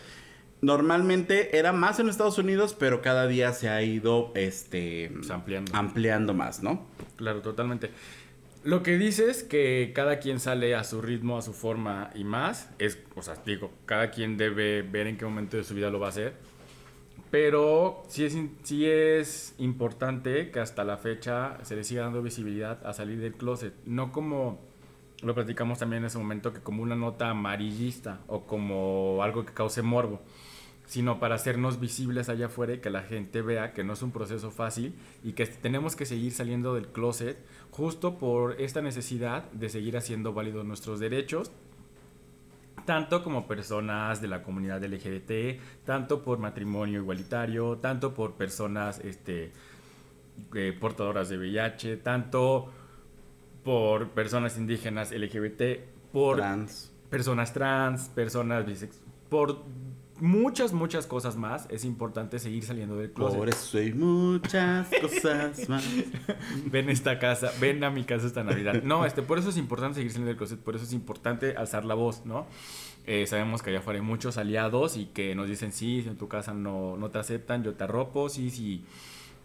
Normalmente 0.60 1.56
era 1.56 1.72
más 1.72 2.00
en 2.00 2.08
Estados 2.08 2.38
Unidos, 2.38 2.74
pero 2.76 3.00
cada 3.00 3.28
día 3.28 3.52
se 3.52 3.68
ha 3.68 3.80
ido 3.82 4.32
este 4.34 5.10
Pues 5.14 5.30
ampliando. 5.30 5.70
ampliando 5.76 6.34
más, 6.34 6.62
¿no? 6.62 6.86
Claro, 7.16 7.42
totalmente. 7.42 7.90
Lo 8.64 8.82
que 8.82 8.98
dices 8.98 9.44
que 9.44 9.92
cada 9.94 10.18
quien 10.18 10.40
sale 10.40 10.74
a 10.74 10.84
su 10.84 11.00
ritmo, 11.00 11.38
a 11.38 11.42
su 11.42 11.52
forma 11.52 12.10
y 12.14 12.24
más, 12.24 12.70
es, 12.78 12.98
o 13.14 13.22
sea, 13.22 13.36
digo, 13.46 13.70
cada 13.86 14.10
quien 14.10 14.36
debe 14.36 14.82
ver 14.82 15.06
en 15.06 15.16
qué 15.16 15.24
momento 15.24 15.56
de 15.56 15.64
su 15.64 15.74
vida 15.74 15.90
lo 15.90 16.00
va 16.00 16.06
a 16.06 16.10
hacer. 16.10 16.34
Pero 17.30 18.02
sí 18.08 18.24
es, 18.24 18.36
sí 18.62 18.86
es 18.86 19.54
importante 19.58 20.50
que 20.50 20.60
hasta 20.60 20.82
la 20.84 20.96
fecha 20.96 21.58
se 21.62 21.76
le 21.76 21.84
siga 21.84 22.02
dando 22.02 22.22
visibilidad 22.22 22.84
a 22.86 22.92
salir 22.92 23.20
del 23.20 23.34
closet. 23.34 23.74
No 23.84 24.12
como 24.12 24.58
lo 25.22 25.34
platicamos 25.34 25.78
también 25.78 26.02
en 26.02 26.06
ese 26.06 26.18
momento, 26.18 26.52
que 26.52 26.60
como 26.60 26.82
una 26.82 26.96
nota 26.96 27.30
amarillista 27.30 28.20
o 28.26 28.44
como 28.44 29.22
algo 29.22 29.44
que 29.44 29.52
cause 29.52 29.82
morbo, 29.82 30.20
sino 30.88 31.20
para 31.20 31.34
hacernos 31.34 31.78
visibles 31.78 32.30
allá 32.30 32.46
afuera 32.46 32.72
y 32.72 32.78
que 32.80 32.88
la 32.88 33.02
gente 33.02 33.42
vea 33.42 33.74
que 33.74 33.84
no 33.84 33.92
es 33.92 34.02
un 34.02 34.10
proceso 34.10 34.50
fácil 34.50 34.94
y 35.22 35.32
que 35.32 35.46
tenemos 35.46 35.94
que 35.94 36.06
seguir 36.06 36.32
saliendo 36.32 36.74
del 36.74 36.88
closet 36.88 37.36
justo 37.70 38.18
por 38.18 38.58
esta 38.60 38.80
necesidad 38.80 39.44
de 39.52 39.68
seguir 39.68 39.98
haciendo 39.98 40.32
válidos 40.32 40.64
nuestros 40.64 40.98
derechos 40.98 41.52
tanto 42.86 43.22
como 43.22 43.46
personas 43.46 44.22
de 44.22 44.28
la 44.28 44.42
comunidad 44.42 44.82
LGBT, 44.82 45.60
tanto 45.84 46.22
por 46.22 46.38
matrimonio 46.38 47.00
igualitario, 47.00 47.76
tanto 47.76 48.14
por 48.14 48.32
personas 48.32 48.98
este, 49.00 49.52
eh, 50.54 50.74
portadoras 50.80 51.28
de 51.28 51.36
VIH, 51.36 51.98
tanto 51.98 52.72
por 53.62 54.08
personas 54.12 54.56
indígenas 54.56 55.12
LGBT, 55.12 55.84
por 56.14 56.42
personas 57.10 57.52
trans, 57.52 58.08
personas 58.08 58.64
bisexuales, 58.64 59.06
por 59.28 59.64
muchas, 60.20 60.72
muchas 60.72 61.06
cosas 61.06 61.36
más, 61.36 61.66
es 61.70 61.84
importante 61.84 62.38
seguir 62.38 62.64
saliendo 62.64 62.96
del 62.96 63.12
closet. 63.12 63.38
Por 63.38 63.48
eso 63.48 63.78
hay 63.78 63.92
muchas 63.92 64.88
cosas 65.00 65.68
más. 65.68 65.84
ven 66.66 66.88
a 66.88 66.92
esta 66.92 67.18
casa, 67.18 67.52
ven 67.60 67.82
a 67.84 67.90
mi 67.90 68.04
casa 68.04 68.26
esta 68.26 68.44
Navidad. 68.44 68.82
No, 68.82 69.04
este, 69.04 69.22
por 69.22 69.38
eso 69.38 69.50
es 69.50 69.56
importante 69.56 69.96
seguir 69.96 70.10
saliendo 70.10 70.28
del 70.28 70.36
closet, 70.36 70.58
por 70.58 70.76
eso 70.76 70.84
es 70.84 70.92
importante 70.92 71.56
alzar 71.56 71.84
la 71.84 71.94
voz, 71.94 72.24
¿no? 72.24 72.46
Eh, 73.06 73.26
sabemos 73.26 73.62
que 73.62 73.70
allá 73.70 73.78
afuera 73.78 73.98
hay 73.98 74.04
muchos 74.04 74.36
aliados 74.36 74.96
y 74.96 75.06
que 75.06 75.34
nos 75.34 75.48
dicen, 75.48 75.72
sí, 75.72 76.02
si 76.02 76.08
en 76.08 76.16
tu 76.16 76.28
casa 76.28 76.52
no, 76.52 76.96
no 76.96 77.10
te 77.10 77.18
aceptan, 77.18 77.64
yo 77.64 77.74
te 77.74 77.84
arropo, 77.84 78.28
sí, 78.28 78.50
sí 78.50 78.84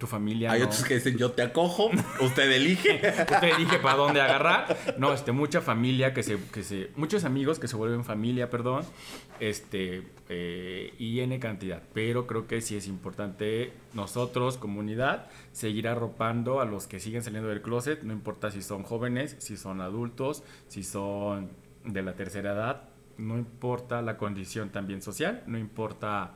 tu 0.03 0.07
familia. 0.07 0.51
Hay 0.51 0.61
otros 0.61 0.83
que 0.83 0.95
dicen 0.95 1.17
yo 1.17 1.31
te 1.31 1.43
acojo, 1.43 1.89
usted 2.19 2.51
elige. 2.51 2.95
usted 2.95 3.55
elige 3.55 3.79
para 3.79 3.95
dónde 3.95 4.19
agarrar. 4.19 4.77
No, 4.97 5.13
este, 5.13 5.31
mucha 5.31 5.61
familia 5.61 6.13
que 6.13 6.23
se, 6.23 6.37
que 6.51 6.61
se, 6.61 6.91
muchos 6.97 7.23
amigos 7.23 7.57
que 7.57 7.69
se 7.69 7.77
vuelven 7.77 8.03
familia, 8.03 8.49
perdón, 8.49 8.83
este, 9.39 10.03
eh, 10.27 10.93
y 10.99 11.21
N 11.21 11.39
cantidad. 11.39 11.81
Pero 11.93 12.27
creo 12.27 12.47
que 12.47 12.59
sí 12.59 12.75
es 12.75 12.85
importante 12.87 13.71
nosotros, 13.93 14.57
comunidad, 14.57 15.29
seguir 15.53 15.87
arropando 15.87 16.59
a 16.59 16.65
los 16.65 16.85
que 16.85 16.99
siguen 16.99 17.23
saliendo 17.23 17.47
del 17.47 17.61
closet, 17.61 18.03
no 18.03 18.11
importa 18.11 18.51
si 18.51 18.61
son 18.61 18.83
jóvenes, 18.83 19.37
si 19.39 19.55
son 19.55 19.79
adultos, 19.79 20.43
si 20.67 20.83
son 20.83 21.49
de 21.85 22.01
la 22.01 22.15
tercera 22.15 22.51
edad, 22.51 22.89
no 23.17 23.37
importa 23.37 24.01
la 24.01 24.17
condición 24.17 24.69
también 24.69 25.01
social, 25.01 25.43
no 25.47 25.57
importa 25.57 26.33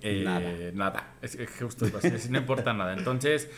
eh, 0.00 0.22
nada. 0.24 0.72
nada. 0.72 1.14
Es, 1.22 1.38
justo 1.58 1.86
no 2.30 2.38
importa 2.38 2.72
nada. 2.72 2.94
Entonces, 2.94 3.50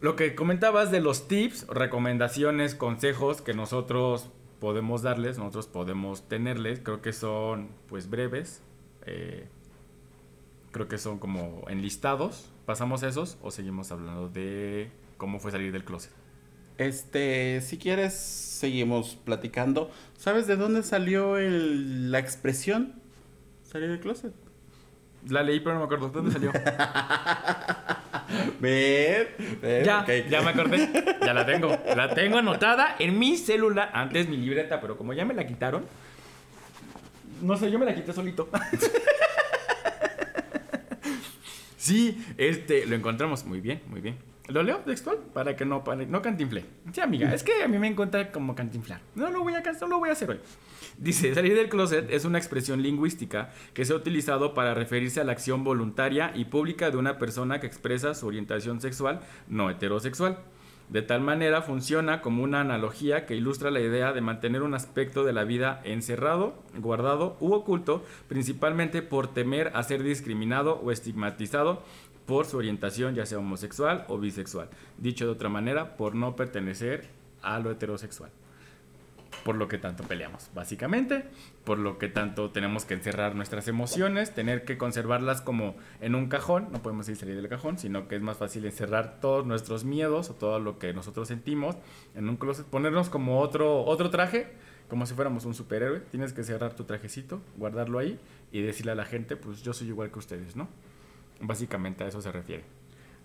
lo 0.00 0.16
que 0.16 0.34
comentabas 0.34 0.90
de 0.90 1.00
los 1.00 1.28
tips, 1.28 1.66
recomendaciones, 1.68 2.74
consejos 2.74 3.40
que 3.40 3.54
nosotros 3.54 4.30
podemos 4.60 5.02
darles, 5.02 5.38
nosotros 5.38 5.66
podemos 5.66 6.28
tenerles, 6.28 6.80
creo 6.80 7.02
que 7.02 7.12
son 7.12 7.70
pues 7.88 8.08
breves. 8.10 8.62
Eh, 9.06 9.48
creo 10.74 10.88
que 10.88 10.98
son 10.98 11.18
como 11.18 11.64
enlistados. 11.68 12.50
¿Pasamos 12.66 13.02
esos 13.04 13.38
o 13.42 13.50
seguimos 13.50 13.92
hablando 13.92 14.28
de 14.28 14.90
cómo 15.16 15.38
fue 15.38 15.52
salir 15.52 15.72
del 15.72 15.84
closet? 15.84 16.10
Este, 16.76 17.60
si 17.60 17.78
quieres, 17.78 18.14
seguimos 18.14 19.14
platicando. 19.14 19.90
¿Sabes 20.18 20.48
de 20.48 20.56
dónde 20.56 20.82
salió 20.82 21.38
la 21.38 22.18
expresión 22.18 22.94
salir 23.62 23.88
del 23.88 24.00
closet? 24.00 24.34
La 25.28 25.42
leí, 25.42 25.60
pero 25.60 25.74
no 25.74 25.80
me 25.80 25.86
acuerdo. 25.86 26.08
¿Dónde 26.08 26.30
salió? 26.30 26.52
Ven, 28.60 29.28
Ya, 29.84 30.04
ya 30.06 30.42
me 30.42 30.50
acordé. 30.50 31.16
Ya 31.20 31.32
la 31.34 31.46
tengo. 31.46 31.78
La 31.96 32.14
tengo 32.14 32.38
anotada 32.38 32.96
en 32.98 33.18
mi 33.18 33.36
celular. 33.36 33.90
Antes 33.92 34.28
mi 34.28 34.36
libreta, 34.36 34.80
pero 34.80 34.96
como 34.96 35.12
ya 35.12 35.24
me 35.24 35.34
la 35.34 35.46
quitaron. 35.46 35.86
No 37.40 37.56
sé, 37.56 37.70
yo 37.70 37.78
me 37.78 37.86
la 37.86 37.94
quité 37.94 38.12
solito. 38.12 38.48
sí, 41.76 42.24
este, 42.38 42.86
lo 42.86 42.96
encontramos 42.96 43.44
muy 43.44 43.60
bien, 43.60 43.82
muy 43.86 44.00
bien. 44.00 44.18
¿Lo 44.48 44.62
leo 44.62 44.78
textual? 44.80 45.18
Para 45.32 45.56
que 45.56 45.64
no, 45.64 45.82
para, 45.82 46.04
no 46.04 46.20
cantinfle. 46.20 46.66
Sí, 46.92 47.00
amiga, 47.00 47.32
es 47.32 47.42
que 47.42 47.62
a 47.62 47.68
mí 47.68 47.78
me 47.78 47.88
encuentra 47.88 48.30
como 48.30 48.54
cantinflar. 48.54 49.00
No 49.14 49.30
lo 49.30 49.42
voy 49.42 49.54
a, 49.54 49.62
no 49.62 49.86
lo 49.86 49.98
voy 49.98 50.10
a 50.10 50.12
hacer 50.12 50.30
hoy. 50.30 50.40
Dice, 50.98 51.34
salir 51.34 51.54
del 51.54 51.70
closet 51.70 52.10
es 52.10 52.26
una 52.26 52.36
expresión 52.36 52.82
lingüística 52.82 53.50
que 53.72 53.86
se 53.86 53.94
ha 53.94 53.96
utilizado 53.96 54.52
para 54.52 54.74
referirse 54.74 55.22
a 55.22 55.24
la 55.24 55.32
acción 55.32 55.64
voluntaria 55.64 56.30
y 56.34 56.44
pública 56.44 56.90
de 56.90 56.98
una 56.98 57.18
persona 57.18 57.58
que 57.58 57.66
expresa 57.66 58.14
su 58.14 58.26
orientación 58.26 58.82
sexual 58.82 59.20
no 59.48 59.70
heterosexual. 59.70 60.38
De 60.88 61.00
tal 61.00 61.22
manera 61.22 61.62
funciona 61.62 62.20
como 62.20 62.42
una 62.42 62.60
analogía 62.60 63.24
que 63.24 63.34
ilustra 63.34 63.70
la 63.70 63.80
idea 63.80 64.12
de 64.12 64.20
mantener 64.20 64.62
un 64.62 64.74
aspecto 64.74 65.24
de 65.24 65.32
la 65.32 65.44
vida 65.44 65.80
encerrado, 65.84 66.62
guardado 66.76 67.38
u 67.40 67.54
oculto, 67.54 68.04
principalmente 68.28 69.00
por 69.00 69.32
temer 69.32 69.72
a 69.74 69.82
ser 69.82 70.02
discriminado 70.02 70.78
o 70.80 70.92
estigmatizado 70.92 71.82
por 72.26 72.46
su 72.46 72.56
orientación, 72.56 73.14
ya 73.14 73.26
sea 73.26 73.38
homosexual 73.38 74.04
o 74.08 74.18
bisexual. 74.18 74.68
Dicho 74.98 75.26
de 75.26 75.32
otra 75.32 75.48
manera, 75.48 75.96
por 75.96 76.14
no 76.14 76.36
pertenecer 76.36 77.08
a 77.42 77.58
lo 77.58 77.70
heterosexual. 77.70 78.30
Por 79.44 79.56
lo 79.56 79.66
que 79.68 79.78
tanto 79.78 80.04
peleamos, 80.04 80.48
básicamente, 80.54 81.24
por 81.64 81.78
lo 81.78 81.98
que 81.98 82.08
tanto 82.08 82.50
tenemos 82.50 82.84
que 82.84 82.94
encerrar 82.94 83.34
nuestras 83.34 83.66
emociones, 83.66 84.32
tener 84.32 84.64
que 84.64 84.78
conservarlas 84.78 85.42
como 85.42 85.74
en 86.00 86.14
un 86.14 86.28
cajón, 86.28 86.68
no 86.70 86.80
podemos 86.82 87.08
ir 87.08 87.16
salir 87.16 87.34
del 87.34 87.48
cajón, 87.48 87.76
sino 87.76 88.06
que 88.06 88.14
es 88.14 88.22
más 88.22 88.38
fácil 88.38 88.64
encerrar 88.64 89.18
todos 89.20 89.44
nuestros 89.44 89.84
miedos 89.84 90.30
o 90.30 90.34
todo 90.34 90.60
lo 90.60 90.78
que 90.78 90.94
nosotros 90.94 91.28
sentimos 91.28 91.76
en 92.14 92.28
un 92.28 92.36
closet, 92.36 92.64
ponernos 92.64 93.10
como 93.10 93.40
otro, 93.40 93.84
otro 93.84 94.08
traje, 94.08 94.52
como 94.88 95.04
si 95.04 95.14
fuéramos 95.14 95.44
un 95.44 95.54
superhéroe, 95.54 96.00
tienes 96.00 96.32
que 96.32 96.44
cerrar 96.44 96.74
tu 96.74 96.84
trajecito, 96.84 97.42
guardarlo 97.56 97.98
ahí 97.98 98.18
y 98.52 98.62
decirle 98.62 98.92
a 98.92 98.94
la 98.94 99.04
gente, 99.04 99.36
pues 99.36 99.62
yo 99.62 99.72
soy 99.72 99.88
igual 99.88 100.12
que 100.12 100.20
ustedes, 100.20 100.54
¿no? 100.54 100.68
Básicamente 101.46 102.04
a 102.04 102.08
eso 102.08 102.20
se 102.20 102.32
refiere. 102.32 102.64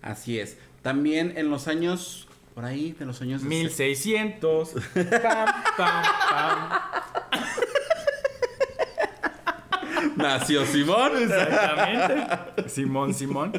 Así 0.02 0.40
es. 0.40 0.58
También 0.82 1.34
en 1.38 1.50
los 1.50 1.68
años 1.68 2.28
por 2.54 2.66
ahí 2.66 2.92
de 2.92 3.06
los 3.06 3.22
años 3.22 3.42
1600. 3.42 4.70
pam, 4.94 5.48
pam, 5.78 6.04
pam. 6.30 6.80
Nació 10.18 10.66
Simón. 10.66 11.12
Exactamente. 11.18 12.70
Simón, 12.70 13.14
Simón. 13.14 13.54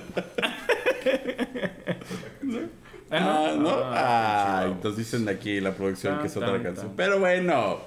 Ah, 3.10 3.54
¿no? 3.58 3.70
Ah, 3.70 4.60
ah 4.60 4.64
entonces 4.66 4.98
dicen 5.10 5.28
aquí 5.28 5.60
la 5.60 5.72
producción 5.72 6.20
que 6.20 6.26
es 6.26 6.36
otra 6.36 6.62
canción. 6.62 6.92
Pero 6.96 7.18
bueno, 7.18 7.80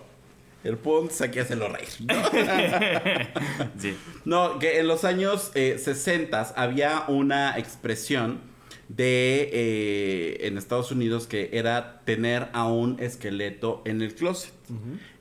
el 0.63 0.77
punto 0.77 1.11
es 1.11 1.21
aquí 1.21 1.39
hacerlo 1.39 1.69
reír. 1.69 1.89
sí. 3.77 3.97
No, 4.25 4.59
que 4.59 4.79
en 4.79 4.87
los 4.87 5.03
años 5.03 5.51
60 5.53 6.41
eh, 6.41 6.45
había 6.55 7.05
una 7.07 7.57
expresión 7.57 8.39
de 8.87 9.49
eh, 9.51 10.47
en 10.47 10.57
Estados 10.57 10.91
Unidos 10.91 11.27
que 11.27 11.49
era 11.53 12.01
tener 12.05 12.49
a 12.53 12.67
un 12.67 12.99
esqueleto 12.99 13.81
en 13.85 14.01
el 14.01 14.15
closet. 14.15 14.53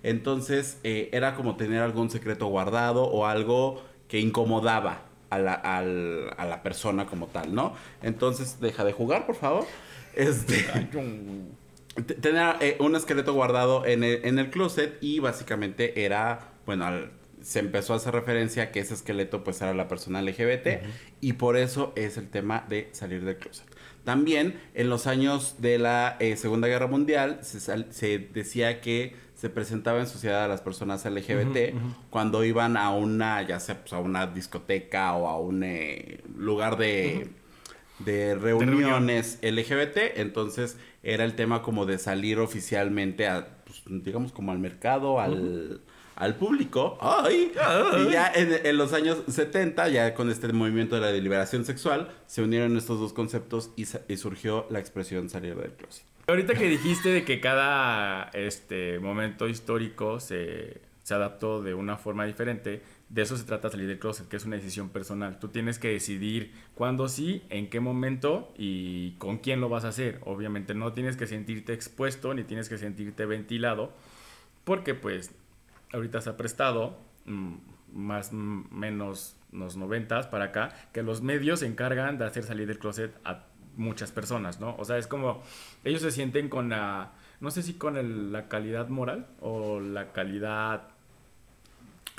Entonces 0.02 0.78
eh, 0.84 1.10
era 1.12 1.34
como 1.34 1.56
tener 1.56 1.82
algún 1.82 2.10
secreto 2.10 2.46
guardado 2.46 3.04
o 3.04 3.26
algo 3.26 3.82
que 4.08 4.20
incomodaba 4.20 5.02
a 5.30 5.38
la, 5.38 5.54
a 5.54 6.44
la 6.44 6.62
persona 6.62 7.06
como 7.06 7.26
tal, 7.26 7.54
¿no? 7.54 7.74
Entonces 8.02 8.60
deja 8.60 8.84
de 8.84 8.92
jugar, 8.92 9.26
por 9.26 9.36
favor. 9.36 9.66
Este, 10.14 10.66
tener 12.20 12.56
eh, 12.60 12.76
un 12.80 12.96
esqueleto 12.96 13.32
guardado 13.34 13.84
en 13.86 14.04
el, 14.04 14.24
en 14.24 14.38
el 14.38 14.50
closet 14.50 14.98
y 15.00 15.18
básicamente 15.18 16.04
era, 16.04 16.52
bueno, 16.66 16.86
al 16.86 17.10
se 17.42 17.58
empezó 17.58 17.92
a 17.92 17.96
hacer 17.96 18.14
referencia 18.14 18.64
a 18.64 18.70
que 18.70 18.80
ese 18.80 18.94
esqueleto 18.94 19.44
pues 19.44 19.60
era 19.60 19.74
la 19.74 19.88
persona 19.88 20.22
LGBT 20.22 20.84
y 21.20 21.34
por 21.34 21.56
eso 21.56 21.92
es 21.96 22.16
el 22.16 22.28
tema 22.28 22.64
de 22.68 22.88
salir 22.92 23.24
del 23.24 23.36
closet. 23.36 23.66
También 24.04 24.60
en 24.74 24.88
los 24.88 25.06
años 25.06 25.56
de 25.58 25.78
la 25.78 26.16
eh, 26.18 26.36
Segunda 26.36 26.66
Guerra 26.66 26.88
Mundial 26.88 27.40
se, 27.42 28.18
decía 28.18 28.80
que 28.80 29.14
se 29.36 29.48
presentaba 29.48 30.00
en 30.00 30.06
sociedad 30.06 30.44
a 30.44 30.48
las 30.48 30.60
personas 30.60 31.04
LGBT 31.04 31.74
cuando 32.10 32.44
iban 32.44 32.76
a 32.76 32.90
una, 32.90 33.42
ya 33.42 33.60
sea 33.60 33.80
pues, 33.80 33.92
a 33.92 33.98
una 33.98 34.26
discoteca 34.26 35.14
o 35.14 35.28
a 35.28 35.38
un 35.38 35.62
eh, 35.62 36.20
lugar 36.36 36.76
de, 36.78 37.28
de 38.00 38.34
reuniones 38.34 39.38
LGBT, 39.42 40.16
entonces 40.16 40.76
era 41.02 41.24
el 41.24 41.34
tema 41.34 41.62
como 41.62 41.86
de 41.86 41.98
salir 41.98 42.38
oficialmente 42.38 43.26
a, 43.28 43.62
pues, 43.64 43.82
digamos 43.86 44.32
como 44.32 44.52
al 44.52 44.58
mercado, 44.58 45.20
al 45.20 45.80
al 46.16 46.36
público. 46.36 46.98
¡Ay! 47.00 47.52
Y 47.98 48.12
ya 48.12 48.32
en, 48.34 48.76
los 48.76 48.92
años 48.92 49.22
70, 49.28 49.88
ya 49.88 50.14
con 50.14 50.30
este 50.30 50.52
movimiento 50.52 50.94
de 50.94 51.00
la 51.00 51.12
deliberación 51.12 51.64
sexual, 51.64 52.10
se 52.26 52.42
unieron 52.42 52.76
estos 52.76 53.00
dos 53.00 53.12
conceptos 53.12 53.70
y, 53.76 53.86
surgió 54.16 54.66
la 54.70 54.78
expresión 54.78 55.28
salir 55.28 55.56
del 55.56 55.72
closet. 55.72 56.04
Ahorita 56.28 56.54
que 56.54 56.68
dijiste 56.68 57.08
de 57.08 57.24
que 57.24 57.40
cada 57.40 58.30
este 58.32 59.00
momento 59.00 59.48
histórico 59.48 60.20
se, 60.20 60.80
se 61.02 61.14
adaptó 61.14 61.62
de 61.62 61.74
una 61.74 61.96
forma 61.96 62.24
diferente, 62.24 62.82
de 63.12 63.20
eso 63.22 63.36
se 63.36 63.44
trata 63.44 63.68
salir 63.68 63.86
del 63.86 63.98
closet, 63.98 64.26
que 64.26 64.36
es 64.36 64.46
una 64.46 64.56
decisión 64.56 64.88
personal. 64.88 65.38
Tú 65.38 65.48
tienes 65.48 65.78
que 65.78 65.88
decidir 65.88 66.50
cuándo 66.74 67.08
sí, 67.08 67.42
en 67.50 67.68
qué 67.68 67.78
momento 67.78 68.54
y 68.56 69.12
con 69.18 69.36
quién 69.38 69.60
lo 69.60 69.68
vas 69.68 69.84
a 69.84 69.88
hacer. 69.88 70.18
Obviamente 70.24 70.74
no 70.74 70.94
tienes 70.94 71.18
que 71.18 71.26
sentirte 71.26 71.74
expuesto 71.74 72.32
ni 72.32 72.42
tienes 72.42 72.70
que 72.70 72.78
sentirte 72.78 73.26
ventilado, 73.26 73.92
porque 74.64 74.94
pues 74.94 75.30
ahorita 75.92 76.22
se 76.22 76.30
ha 76.30 76.36
prestado, 76.38 76.96
mm, 77.26 77.54
más 77.92 78.32
m- 78.32 78.64
menos 78.70 79.36
los 79.52 79.76
noventas 79.76 80.26
para 80.26 80.46
acá, 80.46 80.74
que 80.94 81.02
los 81.02 81.20
medios 81.20 81.60
se 81.60 81.66
encargan 81.66 82.16
de 82.16 82.24
hacer 82.24 82.44
salir 82.44 82.66
del 82.66 82.78
closet 82.78 83.14
a 83.26 83.44
muchas 83.76 84.10
personas, 84.10 84.58
¿no? 84.58 84.74
O 84.78 84.86
sea, 84.86 84.96
es 84.96 85.06
como 85.06 85.42
ellos 85.84 86.00
se 86.00 86.10
sienten 86.10 86.48
con 86.48 86.70
la, 86.70 87.12
no 87.40 87.50
sé 87.50 87.62
si 87.62 87.74
con 87.74 88.32
la 88.32 88.48
calidad 88.48 88.88
moral 88.88 89.26
o 89.40 89.80
la 89.80 90.12
calidad 90.12 90.88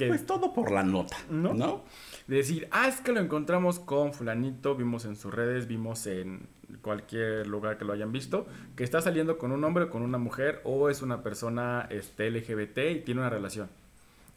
que 0.03 0.09
Pues 0.09 0.25
todo 0.25 0.53
por 0.53 0.71
la 0.71 0.83
nota, 0.83 1.17
¿No? 1.29 1.53
¿no? 1.53 1.83
de 2.27 2.37
decir, 2.37 2.67
ah, 2.71 2.87
es 2.87 3.01
que 3.01 3.11
lo 3.11 3.19
encontramos 3.19 3.79
con 3.79 4.13
fulanito, 4.13 4.75
vimos 4.75 5.05
en 5.05 5.15
sus 5.15 5.33
redes, 5.33 5.67
vimos 5.67 6.07
en 6.07 6.47
cualquier 6.81 7.47
lugar 7.47 7.77
que 7.77 7.85
lo 7.85 7.93
hayan 7.93 8.11
visto, 8.11 8.47
que 8.75 8.83
está 8.83 9.01
saliendo 9.01 9.37
con 9.37 9.51
un 9.51 9.63
hombre 9.63 9.85
o 9.85 9.89
con 9.89 10.01
una 10.01 10.17
mujer 10.17 10.61
o 10.63 10.89
es 10.89 11.01
una 11.01 11.21
persona 11.21 11.87
este, 11.89 12.29
LGBT 12.29 12.77
y 12.91 12.99
tiene 13.01 13.21
una 13.21 13.29
relación. 13.29 13.69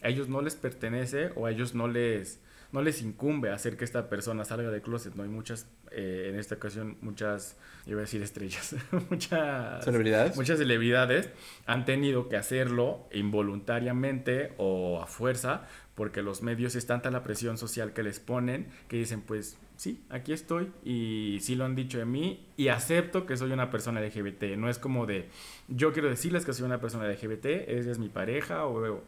A 0.03 0.09
ellos 0.09 0.29
no 0.29 0.43
les 0.43 0.57
pertenece 0.57 1.31
o 1.37 1.47
a 1.47 1.51
ellos 1.51 1.75
no 1.75 1.89
les, 1.89 2.41
no 2.73 2.83
les 2.83 3.03
incumbe 3.03 3.51
hacer 3.51 3.77
que 3.77 3.85
esta 3.85 4.09
persona 4.09 4.45
salga 4.45 4.71
del 4.71 4.83
closet. 4.83 5.15
No 5.15 5.23
hay 5.23 5.29
muchas, 5.29 5.69
eh, 5.91 6.29
en 6.31 6.39
esta 6.39 6.57
ocasión, 6.57 6.97
muchas, 7.01 7.57
iba 7.87 7.99
a 7.99 8.03
decir 8.03 8.23
estrellas, 8.23 8.75
muchas 9.11 9.85
¿Celebridades? 9.85 10.37
muchas 10.37 10.59
celebridades 10.59 11.31
han 11.67 11.85
tenido 11.85 12.29
que 12.29 12.37
hacerlo 12.37 13.09
involuntariamente 13.13 14.53
o 14.59 15.01
a 15.01 15.07
fuerza 15.07 15.67
porque 15.95 16.23
los 16.23 16.43
medios 16.43 16.75
es 16.75 16.87
tanta 16.87 17.11
la 17.11 17.23
presión 17.23 17.57
social 17.57 17.93
que 17.93 18.03
les 18.03 18.21
ponen 18.21 18.67
que 18.89 18.97
dicen 18.99 19.23
pues 19.23 19.57
sí, 19.77 20.05
aquí 20.11 20.33
estoy 20.33 20.71
y 20.85 21.39
sí 21.41 21.55
lo 21.55 21.65
han 21.65 21.75
dicho 21.75 21.99
de 21.99 22.05
mí 22.05 22.47
y 22.57 22.69
acepto 22.69 23.27
que 23.27 23.37
soy 23.37 23.53
una 23.53 23.71
persona 23.71 24.01
LGBT. 24.01 24.57
No 24.57 24.69
es 24.69 24.79
como 24.79 25.07
de 25.07 25.29
yo 25.69 25.93
quiero 25.93 26.09
decirles 26.09 26.45
que 26.45 26.53
soy 26.53 26.67
una 26.67 26.81
persona 26.81 27.09
LGBT, 27.09 27.47
ella 27.47 27.91
es 27.91 27.99
mi 27.99 28.09
pareja 28.09 28.67
o, 28.67 29.03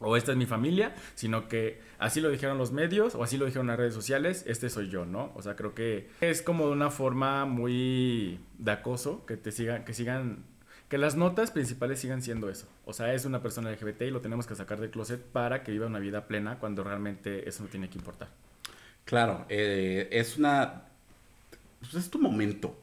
o 0.00 0.16
esta 0.16 0.32
es 0.32 0.38
mi 0.38 0.46
familia, 0.46 0.94
sino 1.14 1.48
que 1.48 1.80
así 1.98 2.20
lo 2.20 2.30
dijeron 2.30 2.58
los 2.58 2.72
medios 2.72 3.14
o 3.14 3.22
así 3.22 3.36
lo 3.36 3.46
dijeron 3.46 3.66
las 3.66 3.76
redes 3.76 3.94
sociales, 3.94 4.44
este 4.46 4.70
soy 4.70 4.88
yo, 4.88 5.04
¿no? 5.04 5.32
O 5.34 5.42
sea, 5.42 5.56
creo 5.56 5.74
que 5.74 6.08
es 6.20 6.42
como 6.42 6.66
de 6.66 6.72
una 6.72 6.90
forma 6.90 7.44
muy 7.44 8.38
de 8.58 8.70
acoso 8.70 9.26
que 9.26 9.36
te 9.36 9.50
sigan, 9.50 9.84
que 9.84 9.94
sigan, 9.94 10.44
que 10.88 10.98
las 10.98 11.16
notas 11.16 11.50
principales 11.50 11.98
sigan 11.98 12.22
siendo 12.22 12.48
eso. 12.48 12.68
O 12.84 12.92
sea, 12.92 13.12
es 13.12 13.24
una 13.24 13.42
persona 13.42 13.70
LGBT 13.70 14.02
y 14.02 14.10
lo 14.10 14.20
tenemos 14.20 14.46
que 14.46 14.54
sacar 14.54 14.80
del 14.80 14.90
closet 14.90 15.20
para 15.20 15.62
que 15.62 15.72
viva 15.72 15.86
una 15.86 15.98
vida 15.98 16.26
plena 16.26 16.58
cuando 16.58 16.84
realmente 16.84 17.48
eso 17.48 17.64
no 17.64 17.68
tiene 17.68 17.90
que 17.90 17.98
importar. 17.98 18.28
Claro, 19.04 19.46
eh, 19.48 20.08
es 20.12 20.36
una... 20.36 20.82
Pues 21.80 21.94
es 21.94 22.10
tu 22.10 22.18
momento. 22.18 22.76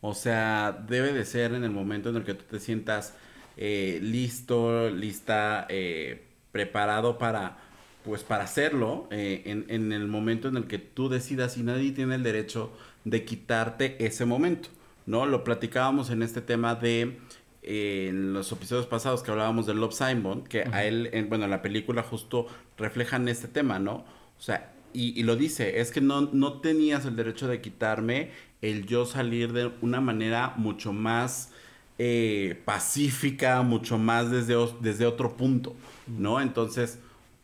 O 0.00 0.14
sea, 0.14 0.84
debe 0.86 1.12
de 1.12 1.24
ser 1.24 1.54
en 1.54 1.64
el 1.64 1.70
momento 1.70 2.10
en 2.10 2.16
el 2.16 2.24
que 2.24 2.34
tú 2.34 2.44
te 2.50 2.60
sientas 2.60 3.14
eh, 3.56 3.98
listo, 4.00 4.88
lista, 4.90 5.66
eh, 5.68 6.27
preparado 6.58 7.18
para, 7.18 7.56
pues 8.04 8.24
para 8.24 8.42
hacerlo, 8.42 9.06
eh, 9.12 9.42
en, 9.46 9.64
en 9.68 9.92
el 9.92 10.08
momento 10.08 10.48
en 10.48 10.56
el 10.56 10.66
que 10.66 10.78
tú 10.78 11.08
decidas 11.08 11.56
y 11.56 11.62
nadie 11.62 11.92
tiene 11.92 12.16
el 12.16 12.24
derecho 12.24 12.72
de 13.04 13.24
quitarte 13.24 14.04
ese 14.04 14.24
momento, 14.24 14.70
¿no? 15.06 15.24
Lo 15.24 15.44
platicábamos 15.44 16.10
en 16.10 16.24
este 16.24 16.40
tema 16.40 16.74
de, 16.74 17.20
eh, 17.62 18.06
en 18.08 18.32
los 18.32 18.50
episodios 18.50 18.86
pasados 18.86 19.22
que 19.22 19.30
hablábamos 19.30 19.66
de 19.66 19.74
Love 19.74 19.94
Simon, 19.94 20.42
que 20.42 20.64
a 20.64 20.84
él, 20.84 21.10
en, 21.12 21.28
bueno, 21.28 21.44
en 21.44 21.52
la 21.52 21.62
película 21.62 22.02
justo 22.02 22.48
reflejan 22.76 23.28
este 23.28 23.46
tema, 23.46 23.78
¿no? 23.78 24.04
O 24.36 24.40
sea, 24.40 24.72
y, 24.92 25.16
y 25.16 25.22
lo 25.22 25.36
dice, 25.36 25.78
es 25.78 25.92
que 25.92 26.00
no, 26.00 26.22
no 26.32 26.54
tenías 26.60 27.04
el 27.04 27.14
derecho 27.14 27.46
de 27.46 27.60
quitarme 27.60 28.32
el 28.62 28.84
yo 28.84 29.06
salir 29.06 29.52
de 29.52 29.70
una 29.80 30.00
manera 30.00 30.54
mucho 30.56 30.92
más 30.92 31.52
eh, 31.98 32.60
pacífica, 32.64 33.62
mucho 33.62 33.98
más 33.98 34.30
desde, 34.30 34.54
desde 34.80 35.06
otro 35.06 35.36
punto, 35.36 35.74
¿no? 36.06 36.40
Entonces, 36.40 36.98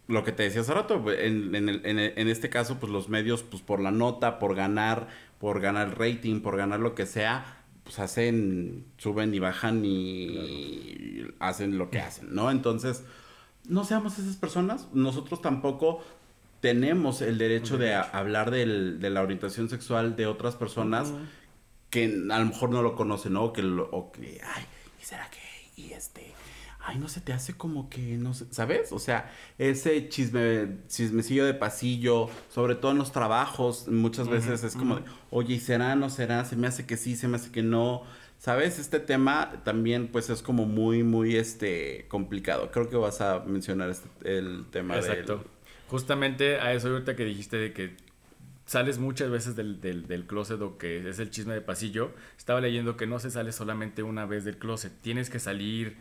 lo 0.06 0.22
que 0.22 0.32
te 0.32 0.44
decía 0.44 0.60
hace 0.60 0.74
rato, 0.74 1.02
pues, 1.02 1.18
en, 1.20 1.54
en 1.54 1.68
el- 1.68 1.80
en 1.84 1.98
el- 1.98 2.12
en 2.16 2.28
este 2.28 2.50
caso, 2.50 2.78
pues 2.78 2.92
los 2.92 3.08
medios, 3.08 3.42
pues 3.42 3.62
por 3.62 3.80
la 3.80 3.90
nota, 3.90 4.38
por 4.38 4.54
ganar, 4.54 5.08
por 5.40 5.60
ganar 5.60 5.98
rating, 5.98 6.40
por 6.40 6.56
ganar 6.56 6.78
lo 6.80 6.94
que 6.94 7.06
sea, 7.06 7.62
pues 7.84 7.98
hacen, 7.98 8.84
suben 8.98 9.34
y 9.34 9.38
bajan 9.40 9.82
y 9.84 11.24
hacen 11.38 11.76
lo 11.78 11.90
que 11.90 11.98
hacen, 12.00 12.34
¿no? 12.34 12.50
Entonces, 12.50 13.02
no 13.68 13.84
seamos 13.84 14.18
esas 14.18 14.36
personas, 14.36 14.88
nosotros 14.92 15.40
tampoco 15.42 16.02
tenemos 16.60 17.20
el 17.20 17.36
derecho 17.38 17.76
de 17.76 17.94
hablar 17.94 18.50
del- 18.50 19.00
de 19.00 19.10
la 19.10 19.22
orientación 19.22 19.68
sexual 19.68 20.16
de 20.16 20.26
otras 20.26 20.54
personas. 20.54 21.12
Que 21.94 22.04
a 22.30 22.38
lo 22.40 22.46
mejor 22.46 22.70
no 22.70 22.82
lo 22.82 22.96
conocen, 22.96 23.34
¿no? 23.34 23.44
O 23.44 23.52
que, 23.52 23.62
lo- 23.62 23.88
o 23.92 24.10
que 24.12 24.40
ay, 24.56 24.64
¿y 25.00 25.04
será 25.04 25.30
que? 25.30 25.38
Y 25.80 25.92
este, 25.92 26.32
ay, 26.80 26.98
no 26.98 27.08
se 27.08 27.20
te 27.20 27.32
hace 27.32 27.54
como 27.54 27.88
que, 27.88 28.16
no 28.18 28.34
sé, 28.34 28.46
¿sabes? 28.50 28.92
O 28.92 28.98
sea, 28.98 29.32
ese 29.58 30.08
chisme, 30.08 30.78
chismecillo 30.88 31.46
de 31.46 31.54
pasillo, 31.54 32.28
sobre 32.50 32.74
todo 32.74 32.92
en 32.92 32.98
los 32.98 33.12
trabajos, 33.12 33.88
muchas 33.88 34.28
veces 34.28 34.64
es 34.64 34.74
como, 34.76 34.96
de, 34.96 35.02
oye, 35.30 35.54
¿y 35.54 35.60
será, 35.60 35.94
no 35.96 36.10
será? 36.10 36.44
Se 36.44 36.56
me 36.56 36.66
hace 36.66 36.84
que 36.86 36.96
sí, 36.96 37.16
se 37.16 37.28
me 37.28 37.36
hace 37.36 37.50
que 37.52 37.62
no. 37.62 38.02
¿Sabes? 38.38 38.78
Este 38.78 39.00
tema 39.00 39.62
también, 39.64 40.08
pues, 40.08 40.28
es 40.28 40.42
como 40.42 40.66
muy, 40.66 41.02
muy, 41.02 41.36
este, 41.36 42.06
complicado. 42.08 42.70
Creo 42.72 42.90
que 42.90 42.96
vas 42.96 43.20
a 43.22 43.40
mencionar 43.40 43.88
este, 43.88 44.08
el 44.38 44.66
tema 44.70 44.96
Exacto. 44.96 45.38
del... 45.38 45.46
Justamente 45.88 46.58
a 46.58 46.74
eso 46.74 46.88
ahorita 46.88 47.16
que 47.16 47.24
dijiste 47.24 47.56
de 47.56 47.72
que 47.72 47.96
sales 48.66 48.98
muchas 48.98 49.30
veces 49.30 49.56
del, 49.56 49.80
del, 49.80 50.06
del 50.06 50.26
closet 50.26 50.60
o 50.60 50.78
que 50.78 51.08
es 51.08 51.18
el 51.18 51.30
chisme 51.30 51.54
de 51.54 51.60
pasillo, 51.60 52.12
estaba 52.36 52.60
leyendo 52.60 52.96
que 52.96 53.06
no 53.06 53.18
se 53.18 53.30
sale 53.30 53.52
solamente 53.52 54.02
una 54.02 54.26
vez 54.26 54.44
del 54.44 54.58
closet, 54.58 54.92
tienes 55.02 55.30
que 55.30 55.38
salir, 55.38 55.96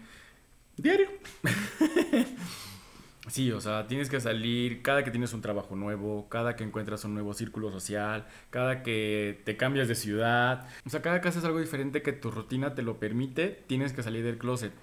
Diario. 0.78 1.08
sí, 3.28 3.52
o 3.52 3.62
sea, 3.62 3.86
tienes 3.86 4.10
que 4.10 4.20
salir 4.20 4.82
cada 4.82 5.04
que 5.04 5.12
tienes 5.12 5.34
un 5.34 5.42
trabajo 5.42 5.76
nuevo, 5.76 6.28
cada 6.30 6.56
que 6.56 6.64
encuentras 6.64 7.06
un 7.06 7.14
nuevo 7.14 7.34
círculo 7.34 7.72
social, 7.72 8.26
cada 8.50 8.82
que 8.82 9.42
te 9.46 9.56
cambias 9.56 9.88
de 9.88 9.96
ciudad, 9.96 10.68
o 10.86 10.90
sea, 10.90 11.02
cada 11.04 11.22
que 11.22 11.28
haces 11.28 11.44
algo 11.44 11.60
diferente 11.60 12.02
que 12.02 12.12
tu 12.12 12.32
rutina 12.32 12.74
te 12.74 12.82
lo 12.82 13.00
permite, 13.00 13.64
tienes 13.68 13.94
que 13.94 14.02
salir 14.02 14.24
del 14.24 14.40
closet. 14.40 14.74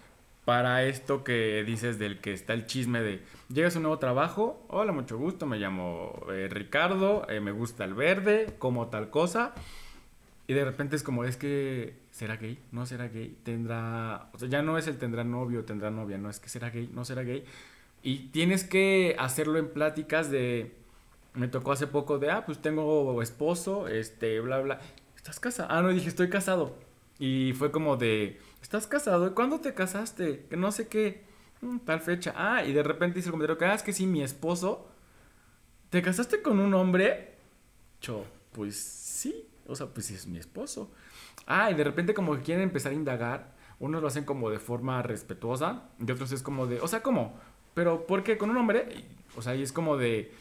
Para 0.44 0.85
esto 0.85 1.22
que 1.22 1.62
dices 1.64 1.98
del 1.98 2.20
que 2.20 2.33
está 2.33 2.55
el 2.55 2.66
chisme 2.66 3.00
de 3.03 3.22
llegas 3.53 3.74
a 3.74 3.79
un 3.79 3.85
nuevo 3.85 3.98
trabajo, 3.98 4.64
hola, 4.68 4.92
mucho 4.92 5.18
gusto, 5.18 5.46
me 5.46 5.59
llamo 5.59 6.26
eh, 6.33 6.48
Ricardo, 6.50 7.26
eh, 7.29 7.40
me 7.40 7.53
gusta 7.53 7.85
el 7.85 7.94
verde, 7.94 8.55
como 8.59 8.88
tal 8.88 9.11
cosa, 9.11 9.55
y 10.46 10.55
de 10.55 10.64
repente 10.64 10.96
es 10.96 11.03
como, 11.03 11.24
es 11.24 11.37
que, 11.37 11.94
¿será 12.11 12.37
gay? 12.37 12.59
¿No 12.72 12.87
será 12.87 13.09
gay? 13.09 13.37
Tendrá, 13.44 14.31
o 14.33 14.38
sea, 14.38 14.48
ya 14.48 14.62
no 14.62 14.79
es 14.79 14.87
el 14.87 14.98
tendrá 14.98 15.24
novio, 15.24 15.64
tendrá 15.64 15.90
novia, 15.90 16.18
no 16.18 16.31
es 16.31 16.40
que 16.40 16.48
será 16.48 16.70
gay, 16.70 16.90
no 16.92 17.05
será 17.05 17.22
gay. 17.22 17.44
Y 18.03 18.29
tienes 18.29 18.64
que 18.64 19.14
hacerlo 19.18 19.59
en 19.59 19.68
pláticas 19.68 20.31
de, 20.31 20.74
me 21.35 21.48
tocó 21.48 21.72
hace 21.72 21.87
poco 21.87 22.18
de, 22.18 22.31
ah, 22.31 22.44
pues 22.46 22.59
tengo 22.59 23.20
esposo, 23.22 23.88
este, 23.88 24.40
bla, 24.40 24.61
bla. 24.61 24.81
¿Estás 25.16 25.38
casado? 25.38 25.68
Ah, 25.70 25.83
no, 25.83 25.90
dije, 25.90 26.09
estoy 26.09 26.31
casado. 26.31 26.76
Y 27.18 27.53
fue 27.53 27.70
como 27.70 27.96
de, 27.96 28.40
¿estás 28.70 28.87
casado? 28.87 29.26
¿Y 29.26 29.30
cuándo 29.30 29.59
te 29.59 29.74
casaste? 29.74 30.46
Que 30.48 30.56
no 30.56 30.70
sé 30.70 30.87
qué, 30.87 31.24
"Mm, 31.61 31.78
tal 31.78 32.00
fecha. 32.00 32.33
Ah, 32.37 32.62
y 32.64 32.72
de 32.72 32.85
repente 32.85 33.16
dice 33.16 33.26
el 33.28 33.33
comentario 33.33 33.59
que, 33.59 33.64
ah, 33.64 33.74
es 33.74 33.83
que 33.83 33.92
sí, 33.92 34.06
mi 34.06 34.22
esposo, 34.22 34.87
¿te 35.90 36.00
casaste 36.02 36.40
con 36.40 36.61
un 36.61 36.72
hombre? 36.74 37.35
Yo, 38.00 38.24
pues 38.52 38.76
sí, 38.78 39.44
o 39.66 39.74
sea, 39.74 39.87
pues 39.88 40.06
sí 40.06 40.14
es 40.14 40.28
mi 40.28 40.38
esposo. 40.38 40.88
Ah, 41.48 41.68
y 41.72 41.74
de 41.74 41.83
repente 41.83 42.14
como 42.14 42.37
que 42.37 42.42
quieren 42.42 42.62
empezar 42.62 42.92
a 42.92 42.94
indagar, 42.94 43.56
unos 43.80 44.00
lo 44.02 44.06
hacen 44.06 44.24
como 44.24 44.50
de 44.50 44.61
forma 44.61 45.02
respetuosa 45.02 45.88
y 45.98 46.09
otros 46.09 46.30
es 46.30 46.40
como 46.44 46.68
de, 46.68 46.80
o 46.80 46.87
sea, 46.87 47.02
¿cómo? 47.02 47.35
Pero 47.74 48.06
¿por 48.06 48.22
qué 48.22 48.38
con 48.38 48.50
un 48.50 48.56
hombre? 48.56 49.04
O 49.37 49.42
sea, 49.42 49.56
y 49.56 49.62
es 49.62 49.72
como 49.72 49.96
de... 49.96 50.33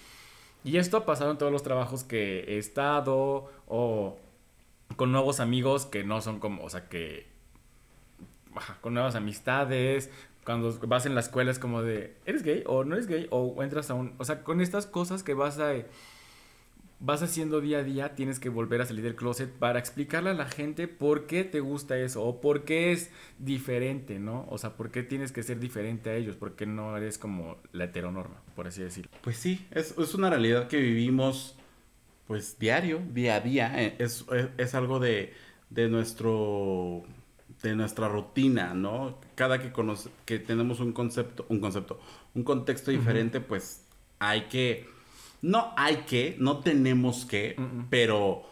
Y 0.63 0.77
esto 0.77 0.97
ha 0.97 1.05
pasado 1.07 1.31
en 1.31 1.39
todos 1.39 1.51
los 1.51 1.63
trabajos 1.63 2.03
que 2.03 2.41
he 2.41 2.57
estado 2.59 3.49
o 3.67 4.19
con 4.97 5.11
nuevos 5.11 5.39
amigos 5.39 5.87
que 5.87 6.03
no 6.03 6.21
son 6.21 6.39
como, 6.39 6.63
o 6.63 6.69
sea, 6.69 6.89
que... 6.89 7.27
con 8.81 8.93
nuevas 8.93 9.15
amistades, 9.15 10.09
cuando 10.43 10.71
vas 10.87 11.05
en 11.05 11.15
la 11.15 11.21
escuela 11.21 11.51
es 11.51 11.59
como 11.59 11.81
de, 11.83 12.15
¿eres 12.25 12.43
gay 12.43 12.63
o 12.65 12.83
no 12.83 12.95
eres 12.95 13.07
gay? 13.07 13.27
O 13.29 13.61
entras 13.61 13.89
a 13.91 13.93
un... 13.93 14.13
O 14.17 14.25
sea, 14.25 14.43
con 14.43 14.61
estas 14.61 14.87
cosas 14.87 15.23
que 15.23 15.33
vas 15.33 15.59
a... 15.59 15.73
Vas 17.01 17.23
haciendo 17.23 17.61
día 17.61 17.77
a 17.77 17.83
día, 17.83 18.13
tienes 18.13 18.41
que 18.41 18.49
volver 18.49 18.81
a 18.81 18.85
salir 18.85 19.05
del 19.05 19.15
closet 19.15 19.49
para 19.49 19.79
explicarle 19.79 20.31
a 20.31 20.33
la 20.33 20.47
gente 20.47 20.89
por 20.89 21.27
qué 21.27 21.45
te 21.45 21.61
gusta 21.61 21.97
eso 21.97 22.25
o 22.25 22.41
por 22.41 22.65
qué 22.65 22.91
es 22.91 23.09
diferente, 23.37 24.19
¿no? 24.19 24.45
O 24.49 24.57
sea, 24.57 24.75
por 24.75 24.91
qué 24.91 25.01
tienes 25.01 25.31
que 25.31 25.41
ser 25.41 25.61
diferente 25.61 26.09
a 26.09 26.15
ellos, 26.15 26.35
porque 26.35 26.65
no 26.65 26.97
eres 26.97 27.17
como 27.17 27.55
la 27.71 27.85
heteronorma, 27.85 28.41
por 28.53 28.67
así 28.67 28.81
decirlo. 28.81 29.09
Pues 29.21 29.37
sí, 29.37 29.65
es, 29.71 29.97
es 29.97 30.13
una 30.13 30.29
realidad 30.29 30.67
que 30.67 30.75
vivimos 30.75 31.55
pues 32.27 32.59
diario, 32.59 33.01
día 33.13 33.35
a 33.35 33.39
día. 33.39 33.81
eh, 33.81 33.95
Es, 33.97 34.25
es, 34.33 34.49
es 34.57 34.75
algo 34.75 34.99
de, 34.99 35.31
de 35.69 35.87
nuestro 35.87 37.05
de 37.61 37.75
nuestra 37.75 38.07
rutina, 38.07 38.73
¿no? 38.73 39.17
Cada 39.35 39.59
que 39.59 39.71
conoce, 39.71 40.09
que 40.25 40.39
tenemos 40.39 40.79
un 40.79 40.93
concepto, 40.93 41.45
un 41.49 41.59
concepto, 41.59 41.99
un 42.35 42.43
contexto 42.43 42.91
diferente, 42.91 43.41
pues 43.41 43.83
hay 44.19 44.43
que 44.43 44.87
no 45.41 45.73
hay 45.77 45.97
que, 45.97 46.35
no 46.39 46.59
tenemos 46.59 47.25
que, 47.25 47.55
pero 47.89 48.43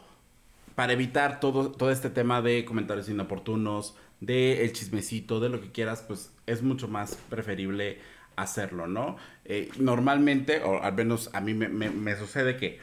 para 0.76 0.93
evitar 0.93 1.39
todo, 1.39 1.72
todo 1.72 1.91
este 1.91 2.10
tema 2.10 2.41
de 2.41 2.63
comentarios 2.63 3.10
inoportunos, 3.10 3.96
de 4.22 4.63
el 4.63 4.74
chismecito, 4.74 5.39
de 5.39 5.50
lo 5.50 5.60
que 5.60 5.72
quieras, 5.72 6.04
pues 6.08 6.32
es 6.46 6.63
mucho 6.63 6.88
más 6.88 7.15
preferible 7.30 8.00
hacerlo, 8.36 8.88
¿no? 8.88 9.17
Eh, 9.46 9.70
normalmente, 9.80 10.62
o 10.62 10.82
al 10.82 10.93
menos 10.93 11.30
a 11.34 11.41
mí 11.41 11.54
me, 11.54 11.67
me, 11.67 11.89
me 11.89 12.15
sucede 12.15 12.56
que 12.56 12.80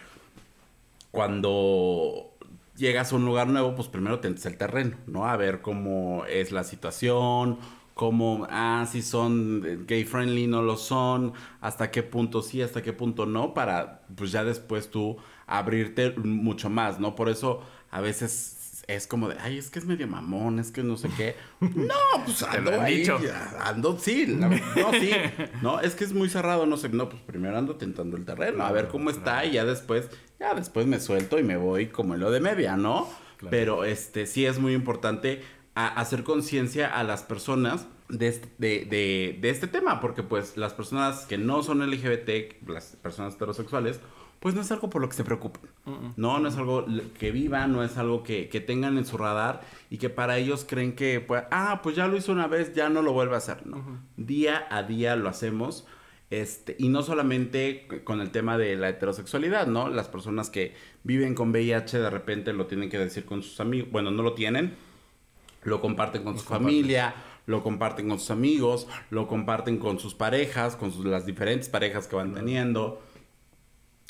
cuando 1.10 2.33
llegas 2.76 3.12
a 3.12 3.16
un 3.16 3.24
lugar 3.24 3.48
nuevo, 3.48 3.74
pues 3.74 3.88
primero 3.88 4.20
te 4.20 4.28
el 4.28 4.56
terreno, 4.56 4.96
¿no? 5.06 5.26
A 5.26 5.36
ver 5.36 5.62
cómo 5.62 6.24
es 6.26 6.52
la 6.52 6.64
situación, 6.64 7.58
cómo, 7.94 8.46
ah, 8.50 8.86
si 8.90 9.02
son 9.02 9.84
gay 9.86 10.04
friendly, 10.04 10.46
no 10.46 10.62
lo 10.62 10.76
son, 10.76 11.32
hasta 11.60 11.90
qué 11.90 12.02
punto 12.02 12.42
sí, 12.42 12.62
hasta 12.62 12.82
qué 12.82 12.92
punto 12.92 13.26
no, 13.26 13.54
para 13.54 14.02
pues 14.16 14.32
ya 14.32 14.44
después 14.44 14.90
tú 14.90 15.16
abrirte 15.46 16.10
mucho 16.16 16.70
más, 16.70 16.98
¿no? 17.00 17.14
Por 17.14 17.28
eso 17.28 17.62
a 17.90 18.00
veces 18.00 18.63
es 18.86 19.06
como 19.06 19.28
de, 19.28 19.36
ay, 19.40 19.58
es 19.58 19.70
que 19.70 19.78
es 19.78 19.86
medio 19.86 20.06
mamón, 20.06 20.58
es 20.58 20.70
que 20.70 20.82
no 20.82 20.96
sé 20.96 21.08
qué. 21.16 21.36
No, 21.74 22.24
pues 22.24 22.42
ando 22.42 22.80
ahí, 22.80 22.98
dicho. 22.98 23.18
ando, 23.60 23.98
sí, 23.98 24.26
no, 24.28 24.50
sí, 24.92 25.10
no, 25.62 25.80
es 25.80 25.94
que 25.94 26.04
es 26.04 26.12
muy 26.12 26.28
cerrado, 26.28 26.66
no 26.66 26.76
sé, 26.76 26.88
no, 26.90 27.08
pues 27.08 27.22
primero 27.22 27.56
ando 27.56 27.76
tentando 27.76 28.16
el 28.16 28.24
terreno, 28.24 28.64
a 28.64 28.72
ver 28.72 28.88
cómo 28.88 29.10
está 29.10 29.44
y 29.44 29.52
ya 29.52 29.64
después, 29.64 30.10
ya 30.38 30.54
después 30.54 30.86
me 30.86 31.00
suelto 31.00 31.38
y 31.38 31.42
me 31.42 31.56
voy 31.56 31.86
como 31.88 32.14
en 32.14 32.20
lo 32.20 32.30
de 32.30 32.40
media, 32.40 32.76
¿no? 32.76 33.08
Pero 33.50 33.84
este, 33.84 34.26
sí 34.26 34.46
es 34.46 34.58
muy 34.58 34.72
importante 34.72 35.42
hacer 35.74 36.22
conciencia 36.22 36.88
a 36.94 37.02
las 37.02 37.22
personas 37.22 37.86
de 38.08 38.40
de, 38.58 39.38
de 39.40 39.50
este 39.50 39.66
tema, 39.66 40.00
porque 40.00 40.22
pues 40.22 40.56
las 40.56 40.72
personas 40.72 41.26
que 41.26 41.36
no 41.36 41.62
son 41.62 41.80
LGBT, 41.88 42.68
las 42.68 42.96
personas 42.96 43.34
heterosexuales, 43.34 44.00
pues 44.44 44.54
no 44.54 44.60
es 44.60 44.70
algo 44.70 44.90
por 44.90 45.00
lo 45.00 45.08
que 45.08 45.16
se 45.16 45.24
preocupen. 45.24 45.70
No, 46.18 46.38
no 46.38 46.48
es 46.50 46.56
algo 46.58 46.84
que 47.18 47.30
vivan, 47.30 47.72
no 47.72 47.82
es 47.82 47.96
algo 47.96 48.22
que, 48.22 48.44
tengan 48.66 48.98
en 48.98 49.06
su 49.06 49.16
radar 49.16 49.62
y 49.88 49.96
que 49.96 50.10
para 50.10 50.36
ellos 50.36 50.66
creen 50.68 50.94
que, 50.94 51.18
pues, 51.20 51.44
ah, 51.50 51.80
pues 51.82 51.96
ya 51.96 52.08
lo 52.08 52.18
hizo 52.18 52.30
una 52.30 52.46
vez, 52.46 52.74
ya 52.74 52.90
no 52.90 53.00
lo 53.00 53.14
vuelve 53.14 53.36
a 53.36 53.38
hacer. 53.38 53.66
No. 53.66 54.02
Día 54.18 54.66
a 54.70 54.82
día 54.82 55.16
lo 55.16 55.30
hacemos. 55.30 55.86
Este, 56.28 56.76
y 56.78 56.90
no 56.90 57.02
solamente 57.02 57.88
con 58.04 58.20
el 58.20 58.32
tema 58.32 58.58
de 58.58 58.76
la 58.76 58.90
heterosexualidad, 58.90 59.66
¿no? 59.66 59.88
Las 59.88 60.08
personas 60.08 60.50
que 60.50 60.74
viven 61.04 61.34
con 61.34 61.48
VIH 61.48 61.98
de 62.00 62.10
repente 62.10 62.52
lo 62.52 62.66
tienen 62.66 62.90
que 62.90 62.98
decir 62.98 63.24
con 63.24 63.42
sus 63.42 63.60
amigos, 63.60 63.90
bueno, 63.92 64.10
no 64.10 64.22
lo 64.22 64.34
tienen, 64.34 64.74
lo 65.62 65.80
comparten 65.80 66.22
con 66.22 66.38
su 66.38 66.44
familia, 66.44 67.14
lo 67.46 67.62
comparten 67.62 68.10
con 68.10 68.18
sus 68.18 68.30
amigos, 68.30 68.88
lo 69.08 69.26
comparten 69.26 69.78
con 69.78 69.98
sus 69.98 70.14
parejas, 70.14 70.76
con 70.76 70.92
las 71.10 71.24
diferentes 71.24 71.70
parejas 71.70 72.06
que 72.06 72.16
van 72.16 72.34
teniendo 72.34 73.00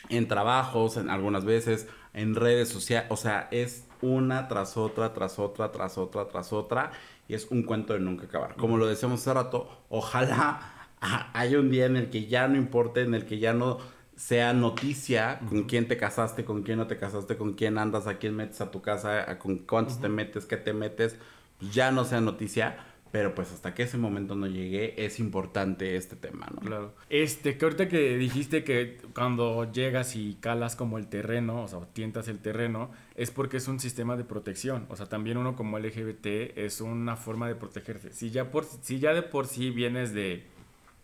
en 0.09 0.29
trabajos, 0.29 0.97
en 0.97 1.11
algunas 1.11 1.45
veces, 1.45 1.87
en 2.12 2.35
redes 2.35 2.69
sociales, 2.69 3.11
o 3.11 3.17
sea, 3.17 3.49
es 3.51 3.87
una 4.01 4.49
tras 4.49 4.77
otra, 4.77 5.12
tras 5.12 5.38
otra, 5.38 5.73
tras 5.73 5.99
otra, 5.99 6.29
tras 6.29 6.53
otra, 6.53 6.93
y 7.29 7.35
es 7.35 7.51
un 7.51 7.62
cuento 7.62 7.95
de 7.95 8.01
nunca 8.01 8.27
acabar. 8.27 8.55
Como 8.57 8.77
lo 8.77 8.87
decíamos 8.87 9.21
hace 9.21 9.35
rato, 9.35 9.69
ojalá 9.88 10.61
haya 11.33 11.59
un 11.59 11.71
día 11.71 11.87
en 11.87 11.97
el 11.97 12.11
que 12.11 12.27
ya 12.27 12.49
no 12.49 12.57
importe, 12.57 13.03
en 13.03 13.14
el 13.14 13.25
que 13.25 13.38
ya 13.38 13.53
no 13.53 13.79
sea 14.17 14.53
noticia 14.53 15.40
con 15.49 15.64
quién 15.64 15.88
te 15.88 15.97
casaste, 15.97 16.45
con 16.45 16.62
quién 16.62 16.79
no 16.79 16.87
te 16.87 16.97
casaste, 16.97 17.37
con 17.37 17.55
quién 17.55 17.79
andas, 17.79 18.07
a 18.07 18.19
quién 18.19 18.37
metes 18.37 18.61
a 18.61 18.71
tu 18.71 18.81
casa, 18.81 19.38
con 19.38 19.59
cuántos 19.59 20.01
te 20.01 20.09
metes, 20.09 20.47
qué 20.47 20.57
te 20.57 20.73
metes, 20.73 21.17
pues 21.59 21.75
ya 21.75 21.90
no 21.90 22.05
sea 22.05 22.21
noticia, 22.21 22.77
pero 23.14 23.33
pues 23.33 23.53
hasta 23.53 23.74
que 23.74 23.85
ese 23.85 23.96
momento 23.96 24.35
no 24.35 24.48
llegue, 24.48 24.92
es 25.05 25.20
importante 25.20 25.94
este 25.94 26.16
tema, 26.16 26.48
¿no? 26.53 26.61
Claro. 26.61 26.94
Este, 27.09 27.57
que 27.57 27.64
ahorita 27.64 27.87
que 27.87 28.16
dijiste 28.16 28.64
que 28.64 28.98
cuando 29.14 29.70
llegas 29.70 30.16
y 30.16 30.37
calas 30.40 30.74
como 30.74 30.98
el 30.98 31.07
terreno, 31.07 31.62
o 31.62 31.68
sea, 31.68 31.79
tientas 31.92 32.27
el 32.27 32.40
terreno, 32.40 32.90
es 33.14 33.31
porque 33.31 33.59
es 33.59 33.68
un 33.68 33.79
sistema 33.79 34.16
de 34.16 34.24
protección. 34.24 34.87
O 34.88 34.96
sea, 34.96 35.07
también 35.07 35.37
uno 35.37 35.55
como 35.55 35.79
LGBT 35.79 36.27
es 36.59 36.81
una 36.81 37.14
forma 37.14 37.46
de 37.46 37.55
protegerse. 37.55 38.12
Si 38.12 38.33
ya, 38.33 38.50
por, 38.50 38.64
si 38.64 38.98
ya 38.98 39.14
de 39.14 39.22
por 39.22 39.46
sí 39.46 39.70
vienes 39.70 40.12
de, 40.12 40.48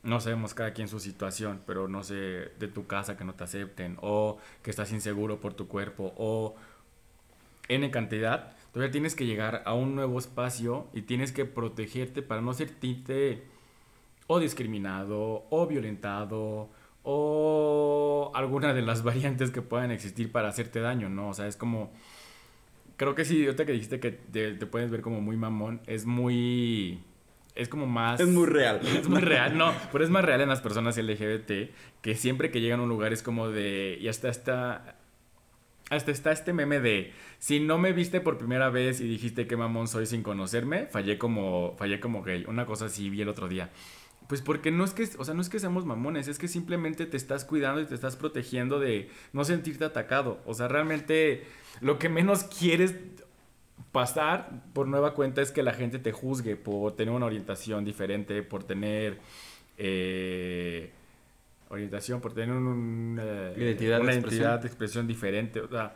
no 0.02 0.18
sabemos 0.18 0.52
cada 0.52 0.72
quien 0.72 0.88
su 0.88 0.98
situación, 0.98 1.62
pero 1.64 1.86
no 1.86 2.02
sé, 2.02 2.14
de 2.58 2.66
tu 2.66 2.88
casa 2.88 3.16
que 3.16 3.22
no 3.22 3.34
te 3.34 3.44
acepten, 3.44 3.96
o 4.00 4.38
que 4.64 4.70
estás 4.70 4.90
inseguro 4.90 5.38
por 5.38 5.54
tu 5.54 5.68
cuerpo, 5.68 6.12
o 6.16 6.56
N 7.68 7.88
cantidad, 7.92 8.52
Todavía 8.72 8.92
tienes 8.92 9.14
que 9.14 9.26
llegar 9.26 9.62
a 9.64 9.74
un 9.74 9.94
nuevo 9.96 10.18
espacio 10.18 10.86
y 10.92 11.02
tienes 11.02 11.32
que 11.32 11.44
protegerte 11.44 12.22
para 12.22 12.40
no 12.40 12.52
sentirte 12.52 13.42
o 14.26 14.38
discriminado 14.38 15.44
o 15.50 15.66
violentado 15.66 16.70
o 17.02 18.30
alguna 18.34 18.72
de 18.72 18.82
las 18.82 19.02
variantes 19.04 19.50
que 19.50 19.62
puedan 19.62 19.90
existir 19.90 20.30
para 20.30 20.48
hacerte 20.48 20.80
daño, 20.80 21.08
¿no? 21.08 21.30
O 21.30 21.34
sea, 21.34 21.46
es 21.46 21.56
como... 21.56 21.92
Creo 22.96 23.14
que 23.14 23.24
sí, 23.24 23.44
ahorita 23.46 23.64
que 23.64 23.72
dijiste 23.72 23.98
que 23.98 24.10
te, 24.10 24.54
puedes 24.66 24.90
ver 24.90 25.00
como 25.00 25.20
muy 25.20 25.36
mamón, 25.36 25.80
es 25.86 26.04
muy... 26.04 27.02
Es 27.54 27.68
como 27.68 27.86
más... 27.86 28.20
Es 28.20 28.28
muy 28.28 28.46
real. 28.46 28.80
Es 28.84 29.08
muy 29.08 29.20
real, 29.20 29.56
no, 29.58 29.72
pero 29.90 30.04
es 30.04 30.10
más 30.10 30.24
real 30.24 30.42
en 30.42 30.48
las 30.48 30.60
personas 30.60 30.96
LGBT, 30.96 31.72
que 32.02 32.14
siempre 32.14 32.50
que 32.50 32.60
llegan 32.60 32.80
a 32.80 32.82
un 32.84 32.88
lugar 32.88 33.12
es 33.12 33.22
como 33.22 33.48
de... 33.48 33.98
Y 34.00 34.08
hasta 34.08 34.28
esta 34.28 34.99
hasta 35.90 36.12
está 36.12 36.32
este 36.32 36.52
meme 36.52 36.80
de 36.80 37.12
si 37.38 37.60
no 37.60 37.76
me 37.76 37.92
viste 37.92 38.20
por 38.20 38.38
primera 38.38 38.70
vez 38.70 39.00
y 39.00 39.08
dijiste 39.08 39.46
que 39.46 39.56
mamón 39.56 39.88
soy 39.88 40.06
sin 40.06 40.22
conocerme, 40.22 40.86
fallé 40.86 41.18
como 41.18 41.74
fallé 41.76 42.00
como 42.00 42.22
gay. 42.22 42.44
Una 42.48 42.64
cosa 42.64 42.86
así 42.86 43.10
vi 43.10 43.20
el 43.20 43.28
otro 43.28 43.48
día. 43.48 43.70
Pues 44.28 44.40
porque 44.40 44.70
no 44.70 44.84
es 44.84 44.94
que, 44.94 45.08
o 45.18 45.24
sea, 45.24 45.34
no 45.34 45.42
es 45.42 45.48
que 45.48 45.58
seamos 45.58 45.84
mamones, 45.84 46.28
es 46.28 46.38
que 46.38 46.46
simplemente 46.46 47.04
te 47.06 47.16
estás 47.16 47.44
cuidando 47.44 47.80
y 47.80 47.86
te 47.86 47.96
estás 47.96 48.14
protegiendo 48.14 48.78
de 48.78 49.10
no 49.32 49.44
sentirte 49.44 49.84
atacado. 49.84 50.40
O 50.46 50.54
sea, 50.54 50.68
realmente 50.68 51.44
lo 51.80 51.98
que 51.98 52.08
menos 52.08 52.44
quieres 52.44 52.94
pasar 53.90 54.62
por 54.72 54.86
nueva 54.86 55.14
cuenta 55.14 55.42
es 55.42 55.50
que 55.50 55.64
la 55.64 55.72
gente 55.72 55.98
te 55.98 56.12
juzgue 56.12 56.54
por 56.54 56.94
tener 56.94 57.12
una 57.12 57.26
orientación 57.26 57.84
diferente, 57.84 58.44
por 58.44 58.62
tener 58.62 59.18
eh, 59.78 60.92
orientación, 61.70 62.20
por 62.20 62.34
tener 62.34 62.54
una 62.54 63.52
identidad, 63.56 64.00
una 64.00 64.10
de 64.10 64.18
identidad 64.18 64.60
de 64.60 64.66
expresión 64.66 65.06
diferente. 65.06 65.60
O 65.60 65.68
sea, 65.68 65.94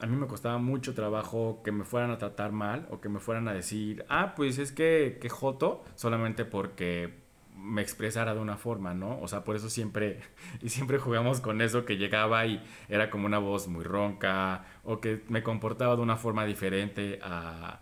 a 0.00 0.06
mí 0.06 0.16
me 0.16 0.26
costaba 0.26 0.58
mucho 0.58 0.94
trabajo 0.94 1.62
que 1.64 1.72
me 1.72 1.84
fueran 1.84 2.10
a 2.10 2.18
tratar 2.18 2.52
mal 2.52 2.86
o 2.90 3.00
que 3.00 3.08
me 3.08 3.20
fueran 3.20 3.48
a 3.48 3.54
decir, 3.54 4.04
ah, 4.08 4.34
pues 4.36 4.58
es 4.58 4.72
que, 4.72 5.18
que 5.20 5.28
joto, 5.28 5.84
solamente 5.94 6.44
porque 6.44 7.26
me 7.56 7.82
expresara 7.82 8.34
de 8.34 8.40
una 8.40 8.56
forma, 8.56 8.94
¿no? 8.94 9.20
O 9.20 9.28
sea, 9.28 9.42
por 9.42 9.56
eso 9.56 9.68
siempre, 9.68 10.20
y 10.62 10.68
siempre 10.68 10.98
jugamos 10.98 11.40
con 11.40 11.60
eso, 11.60 11.84
que 11.84 11.96
llegaba 11.96 12.46
y 12.46 12.62
era 12.88 13.10
como 13.10 13.26
una 13.26 13.38
voz 13.38 13.68
muy 13.68 13.84
ronca, 13.84 14.64
o 14.84 15.00
que 15.00 15.22
me 15.28 15.42
comportaba 15.42 15.96
de 15.96 16.02
una 16.02 16.16
forma 16.16 16.44
diferente 16.44 17.18
a, 17.22 17.80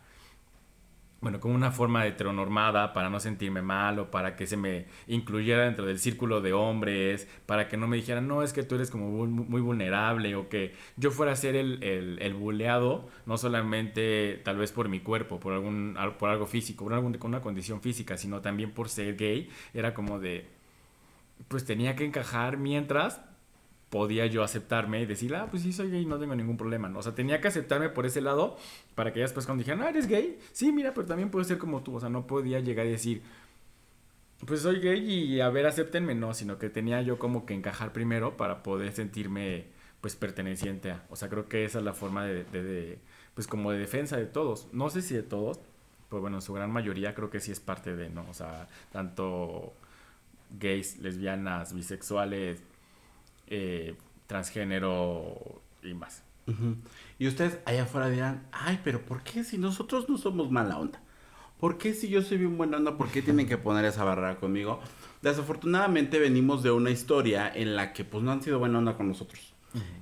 bueno, 1.21 1.41
como 1.41 1.55
una 1.55 1.73
forma 1.73 2.07
heteronormada 2.07 2.93
para 2.93 3.09
no 3.09 3.21
sentirme 3.21 3.63
mal 3.63 3.99
o 3.99 4.11
para 4.11 4.37
que 4.37 4.47
se 4.47 4.57
me 4.57 4.87
incluyera 5.07 5.65
dentro 5.65 5.87
del 5.87 5.99
círculo 5.99 6.41
de 6.41 6.53
hombres, 6.53 7.27
para 7.47 7.69
que 7.69 7.77
no 7.77 7.89
me 7.89 7.97
dijeran, 7.97 8.29
no, 8.29 8.43
es 8.43 8.53
que 8.53 8.63
tú 8.63 8.75
eres 8.75 8.91
como 8.91 9.27
muy, 9.27 9.61
vulnerable 9.61 10.37
o 10.37 10.49
que 10.49 10.75
yo 10.97 11.11
fuera 11.11 11.33
a 11.33 11.37
ser 11.37 11.57
el, 11.57 11.83
el, 11.83 12.19
el, 12.21 12.35
buleado, 12.35 13.09
no 13.25 13.39
solamente 13.39 14.41
tal 14.45 14.59
vez 14.59 14.73
por 14.73 14.89
mi 14.89 15.01
cuerpo, 15.01 15.41
por, 15.41 15.55
algún, 15.55 15.97
por 16.19 16.31
algo 16.31 16.47
físico, 16.47 16.85
por 16.85 16.95
algún, 16.95 17.19
una 17.23 17.41
condición 17.41 17.81
física, 17.81 18.17
sino 18.19 18.41
también 18.43 18.73
por 18.73 18.89
ser 18.89 19.17
gay, 19.17 19.49
era 19.73 19.95
como 19.95 20.21
de, 20.21 20.47
pues 21.49 21.65
tenía 21.65 21.97
que 21.97 22.05
encajar 22.05 22.59
mientras 22.59 23.21
podía 23.91 24.27
yo 24.27 24.43
aceptarme 24.43 25.01
y 25.03 25.07
decir, 25.07 25.35
ah, 25.35 25.47
pues 25.51 25.63
sí, 25.63 25.73
soy 25.73 25.91
gay, 25.91 26.07
no 26.07 26.19
tengo 26.19 26.35
ningún 26.35 26.57
problema. 26.57 26.89
¿no? 26.89 26.99
O 26.99 27.03
sea, 27.03 27.15
tenía 27.15 27.41
que 27.41 27.49
aceptarme 27.49 27.89
por 27.89 28.07
ese 28.07 28.21
lado 28.21 28.57
para 28.95 29.13
que 29.13 29.21
ya 29.21 29.25
después 29.25 29.47
cuando 29.47 29.63
dijeran, 29.63 29.83
ah, 29.83 29.91
eres 29.91 30.07
gay, 30.07 30.39
sí, 30.53 30.73
mira, 30.73 30.93
pero 30.95 31.07
también 31.07 31.31
puedo 31.31 31.45
ser 31.45 31.59
como 31.59 31.83
tú. 31.83 31.97
O 31.97 32.01
sea, 32.01 32.09
no 32.09 32.27
podía 32.27 32.61
llegar 32.61 32.87
y 32.87 32.91
decir, 32.91 33.23
pues 34.45 34.63
soy 34.63 34.81
gay 34.81 35.01
y 35.01 35.41
a 35.41 35.49
ver, 35.51 35.67
acéptenme, 35.67 36.15
no, 36.15 36.35
sino 36.35 36.59
que 36.59 36.69
tenía 36.69 37.01
yo 37.03 37.19
como 37.19 37.47
que 37.47 37.55
encajar 37.55 37.93
primero 37.93 38.37
para 38.37 38.63
poder 38.63 38.93
sentirme, 38.93 39.67
pues, 40.01 40.17
perteneciente 40.17 40.91
a. 40.91 41.05
O 41.11 41.17
sea, 41.17 41.29
creo 41.29 41.49
que 41.49 41.65
esa 41.65 41.79
es 41.79 41.85
la 41.85 41.95
forma 41.95 42.25
de, 42.25 42.45
de, 42.45 42.99
pues, 43.35 43.47
como 43.47 43.73
de 43.73 43.79
defensa 43.79 44.17
de 44.17 44.27
todos. 44.27 44.69
No 44.73 44.91
sé 44.91 45.01
si 45.03 45.15
de 45.15 45.23
todos, 45.23 45.61
pero 46.11 46.21
bueno, 46.21 46.39
en 46.39 46.43
su 46.43 46.53
gran 46.53 46.71
mayoría 46.71 47.15
creo 47.15 47.31
que 47.31 47.41
sí 47.41 47.53
es 47.53 47.61
parte 47.61 47.97
de, 47.97 48.11
¿no? 48.11 48.27
O 48.29 48.35
sea, 48.35 48.69
tanto 48.93 49.73
gays, 50.59 50.99
lesbianas, 50.99 51.75
bisexuales, 51.75 52.63
eh, 53.47 53.95
transgénero 54.27 55.63
y 55.83 55.95
más. 55.95 56.23
Y 57.19 57.27
ustedes 57.27 57.59
allá 57.65 57.85
afuera 57.85 58.09
dirán, 58.09 58.47
ay, 58.53 58.81
pero 58.85 59.03
¿por 59.03 59.23
qué 59.23 59.43
si 59.43 59.59
nosotros 59.59 60.09
no 60.09 60.17
somos 60.17 60.51
mala 60.51 60.79
onda? 60.79 61.01
¿Por 61.59 61.79
qué 61.79 61.95
si 61.95 62.09
yo 62.09 62.23
soy 62.23 62.39
bien 62.39 62.57
buena 62.57 62.77
onda, 62.77 62.97
por 62.97 63.09
qué 63.09 63.23
tienen 63.23 63.49
que 63.49 63.57
poner 63.57 63.85
esa 63.85 64.05
barrera 64.05 64.37
conmigo? 64.37 64.81
Desafortunadamente 65.23 66.19
venimos 66.19 66.63
de 66.63 66.71
una 66.71 66.91
historia 66.91 67.51
en 67.53 67.75
la 67.75 67.93
que 67.93 68.05
pues 68.05 68.23
no 68.23 68.31
han 68.31 68.43
sido 68.43 68.59
buena 68.59 68.79
onda 68.79 68.97
con 68.97 69.09
nosotros. 69.09 69.55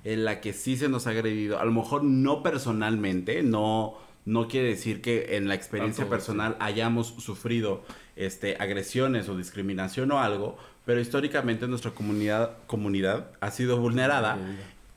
En 0.04 0.24
la 0.24 0.40
que 0.40 0.52
sí 0.52 0.76
se 0.76 0.88
nos 0.88 1.06
ha 1.06 1.10
agredido. 1.10 1.58
A 1.58 1.64
lo 1.64 1.72
mejor 1.72 2.04
no 2.04 2.42
personalmente, 2.44 3.42
no, 3.42 3.94
no 4.24 4.48
quiere 4.48 4.68
decir 4.68 5.02
que 5.02 5.36
en 5.36 5.48
la 5.48 5.54
experiencia 5.54 6.08
personal 6.08 6.56
hayamos 6.60 7.08
sufrido 7.08 7.84
este, 8.16 8.56
agresiones 8.58 9.28
o 9.28 9.36
discriminación 9.36 10.10
o 10.12 10.20
algo, 10.20 10.56
pero 10.84 11.00
históricamente 11.00 11.68
nuestra 11.68 11.90
comunidad, 11.92 12.56
comunidad 12.66 13.30
ha 13.40 13.50
sido 13.50 13.78
vulnerada 13.78 14.38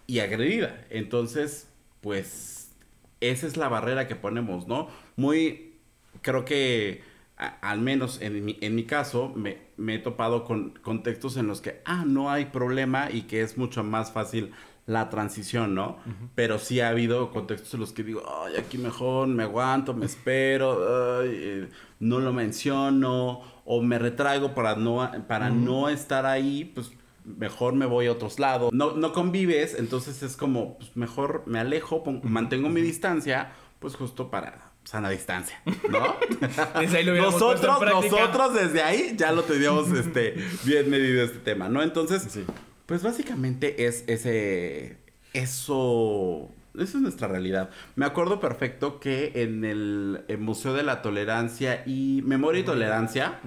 y 0.05 0.19
agredida. 0.19 0.85
Entonces, 0.89 1.67
pues 2.01 2.71
esa 3.19 3.47
es 3.47 3.57
la 3.57 3.67
barrera 3.67 4.07
que 4.07 4.15
ponemos, 4.15 4.67
¿no? 4.67 4.87
Muy, 5.15 5.73
creo 6.21 6.45
que 6.45 7.01
al 7.37 7.81
menos 7.81 8.19
en 8.21 8.43
mi, 8.43 8.57
en 8.61 8.75
mi 8.75 8.85
caso, 8.85 9.31
me, 9.35 9.57
me, 9.77 9.95
he 9.95 9.99
topado 9.99 10.43
con 10.43 10.71
contextos 10.81 11.37
en 11.37 11.47
los 11.47 11.61
que, 11.61 11.81
ah, 11.85 12.03
no 12.05 12.31
hay 12.31 12.45
problema 12.45 13.11
y 13.11 13.23
que 13.23 13.41
es 13.41 13.57
mucho 13.57 13.83
más 13.83 14.11
fácil 14.11 14.53
la 14.87 15.09
transición, 15.09 15.75
¿no? 15.75 15.97
Pero 16.33 16.59
sí 16.59 16.79
ha 16.79 16.89
habido 16.89 17.29
contextos 17.29 17.73
en 17.73 17.81
los 17.81 17.91
que 17.91 18.03
digo, 18.03 18.23
ay, 18.45 18.55
aquí 18.55 18.77
mejor 18.77 19.27
me 19.27 19.43
aguanto, 19.43 19.93
me 19.93 20.05
espero, 20.05 21.19
ay, 21.19 21.29
eh, 21.33 21.69
no 21.99 22.19
lo 22.19 22.31
menciono, 22.31 23.41
o 23.65 23.81
me 23.81 23.99
retraigo 23.99 24.55
para 24.55 24.77
no, 24.77 25.11
para 25.27 25.49
no 25.49 25.89
estar 25.89 26.25
ahí, 26.25 26.71
pues 26.73 26.91
mejor 27.25 27.73
me 27.73 27.85
voy 27.85 28.07
a 28.07 28.13
otros 28.13 28.39
lados. 28.39 28.71
No, 28.71 28.93
no 28.93 29.11
convives, 29.11 29.75
entonces 29.77 30.23
es 30.23 30.37
como, 30.37 30.77
pues 30.77 30.95
mejor 30.95 31.43
me 31.45 31.59
alejo, 31.59 32.01
mantengo 32.23 32.69
mi 32.69 32.79
distancia, 32.79 33.51
pues 33.79 33.95
justo 33.95 34.31
para 34.31 34.71
sana 34.85 35.09
distancia, 35.09 35.61
¿no? 35.89 36.15
nosotros, 37.21 37.81
nosotros 37.81 38.53
desde 38.53 38.81
ahí 38.81 39.15
ya 39.17 39.33
lo 39.33 39.43
teníamos 39.43 39.91
este, 39.91 40.37
bien 40.63 40.89
medido 40.89 41.25
este 41.25 41.39
tema, 41.39 41.67
¿no? 41.67 41.83
Entonces, 41.83 42.39
pues 42.87 43.03
básicamente 43.03 43.85
es 43.85 44.05
ese, 44.07 44.97
eso, 45.33 46.49
eso 46.73 46.97
es 46.97 47.01
nuestra 47.03 47.27
realidad. 47.27 47.69
Me 47.95 48.05
acuerdo 48.05 48.39
perfecto 48.39 48.99
que 48.99 49.33
en 49.35 49.65
el, 49.65 50.23
Museo 50.39 50.73
de 50.73 50.83
la 50.83 51.01
Tolerancia 51.01 51.83
y 51.85 52.23
Memoria 52.25 52.61
y 52.61 52.63
Tolerancia, 52.63 53.39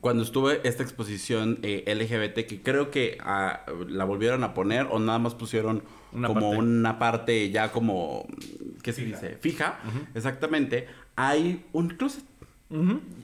cuando 0.00 0.22
estuve 0.22 0.60
esta 0.64 0.82
exposición 0.82 1.58
eh, 1.62 1.84
LGBT, 1.86 2.46
que 2.46 2.60
creo 2.62 2.90
que 2.90 3.16
ah, 3.20 3.64
la 3.88 4.04
volvieron 4.04 4.44
a 4.44 4.52
poner 4.52 4.88
o 4.90 4.98
nada 4.98 5.18
más 5.18 5.34
pusieron 5.34 5.82
como 6.12 6.50
una 6.50 6.98
parte 6.98 7.50
ya 7.50 7.72
como, 7.72 8.26
¿qué 8.82 8.92
se 8.92 9.06
dice? 9.06 9.38
Fija, 9.40 9.80
exactamente. 10.14 10.86
Hay 11.16 11.64
un 11.72 11.88
closet. 11.88 12.22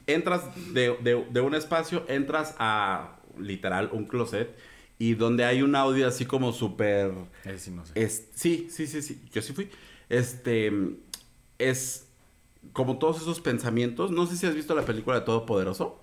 Entras 0.06 0.44
de, 0.72 0.96
de, 1.02 1.40
un 1.40 1.54
espacio, 1.54 2.04
entras 2.08 2.54
a 2.58 3.16
literal 3.38 3.90
un 3.92 4.06
closet 4.06 4.56
y 5.00 5.14
donde 5.14 5.46
hay 5.46 5.62
un 5.62 5.74
audio 5.74 6.06
así 6.06 6.26
como 6.26 6.52
súper... 6.52 7.10
Sí, 7.56 7.70
no 7.70 7.86
sé. 7.86 7.92
es, 7.94 8.28
sí, 8.34 8.68
sí, 8.70 8.86
sí, 8.86 9.00
sí, 9.00 9.18
yo 9.32 9.40
sí 9.40 9.54
fui. 9.54 9.70
Este, 10.10 10.70
es 11.58 12.06
como 12.74 12.98
todos 12.98 13.22
esos 13.22 13.40
pensamientos. 13.40 14.10
No 14.10 14.26
sé 14.26 14.36
si 14.36 14.46
has 14.46 14.54
visto 14.54 14.74
la 14.74 14.82
película 14.82 15.18
de 15.18 15.24
Todopoderoso. 15.24 15.98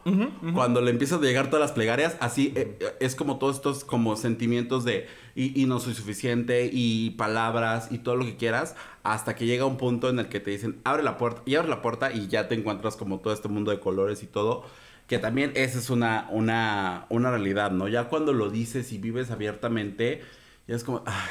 Cuando 0.55 0.81
le 0.81 0.89
empiezan 0.89 1.19
a 1.19 1.21
llegar 1.21 1.51
todas 1.51 1.62
las 1.62 1.73
plegarias, 1.73 2.17
así 2.21 2.53
eh, 2.55 2.75
es 2.99 3.13
como 3.13 3.38
todos 3.38 3.57
estos 3.57 3.83
como 3.83 4.15
sentimientos 4.15 4.83
de 4.83 5.05
y, 5.36 5.63
no 5.67 5.79
soy 5.79 5.93
suficiente 5.93 6.67
y 6.73 7.12
palabras 7.12 7.89
y 7.91 7.99
todo 7.99 8.15
lo 8.15 8.25
que 8.25 8.36
quieras, 8.36 8.75
hasta 9.03 9.36
que 9.36 9.45
llega 9.45 9.65
un 9.65 9.77
punto 9.77 10.10
en 10.10 10.17
el 10.17 10.27
que 10.27 10.39
te 10.39 10.49
dicen 10.49 10.81
abre 10.83 11.03
la 11.03 11.17
puerta 11.17 11.43
y 11.45 11.53
abre 11.53 11.69
la 11.69 11.83
puerta 11.83 12.12
y 12.12 12.27
ya 12.27 12.47
te 12.47 12.55
encuentras 12.55 12.95
como 12.95 13.19
todo 13.19 13.31
este 13.31 13.47
mundo 13.47 13.69
de 13.69 13.79
colores 13.79 14.23
y 14.23 14.25
todo. 14.25 14.65
Que 15.08 15.20
también 15.20 15.52
esa 15.56 15.80
es 15.80 15.89
una, 15.89 16.28
una, 16.32 17.06
una 17.10 17.32
realidad, 17.32 17.72
¿no? 17.72 17.88
Ya 17.88 18.10
cuando 18.10 18.34
lo 18.34 18.50
dices 18.50 18.91
y 18.91 18.98
vives 18.98 19.32
abiertamente, 19.32 20.22
ya 20.67 20.76
es 20.76 20.84
como, 20.84 21.04
ay, 21.06 21.30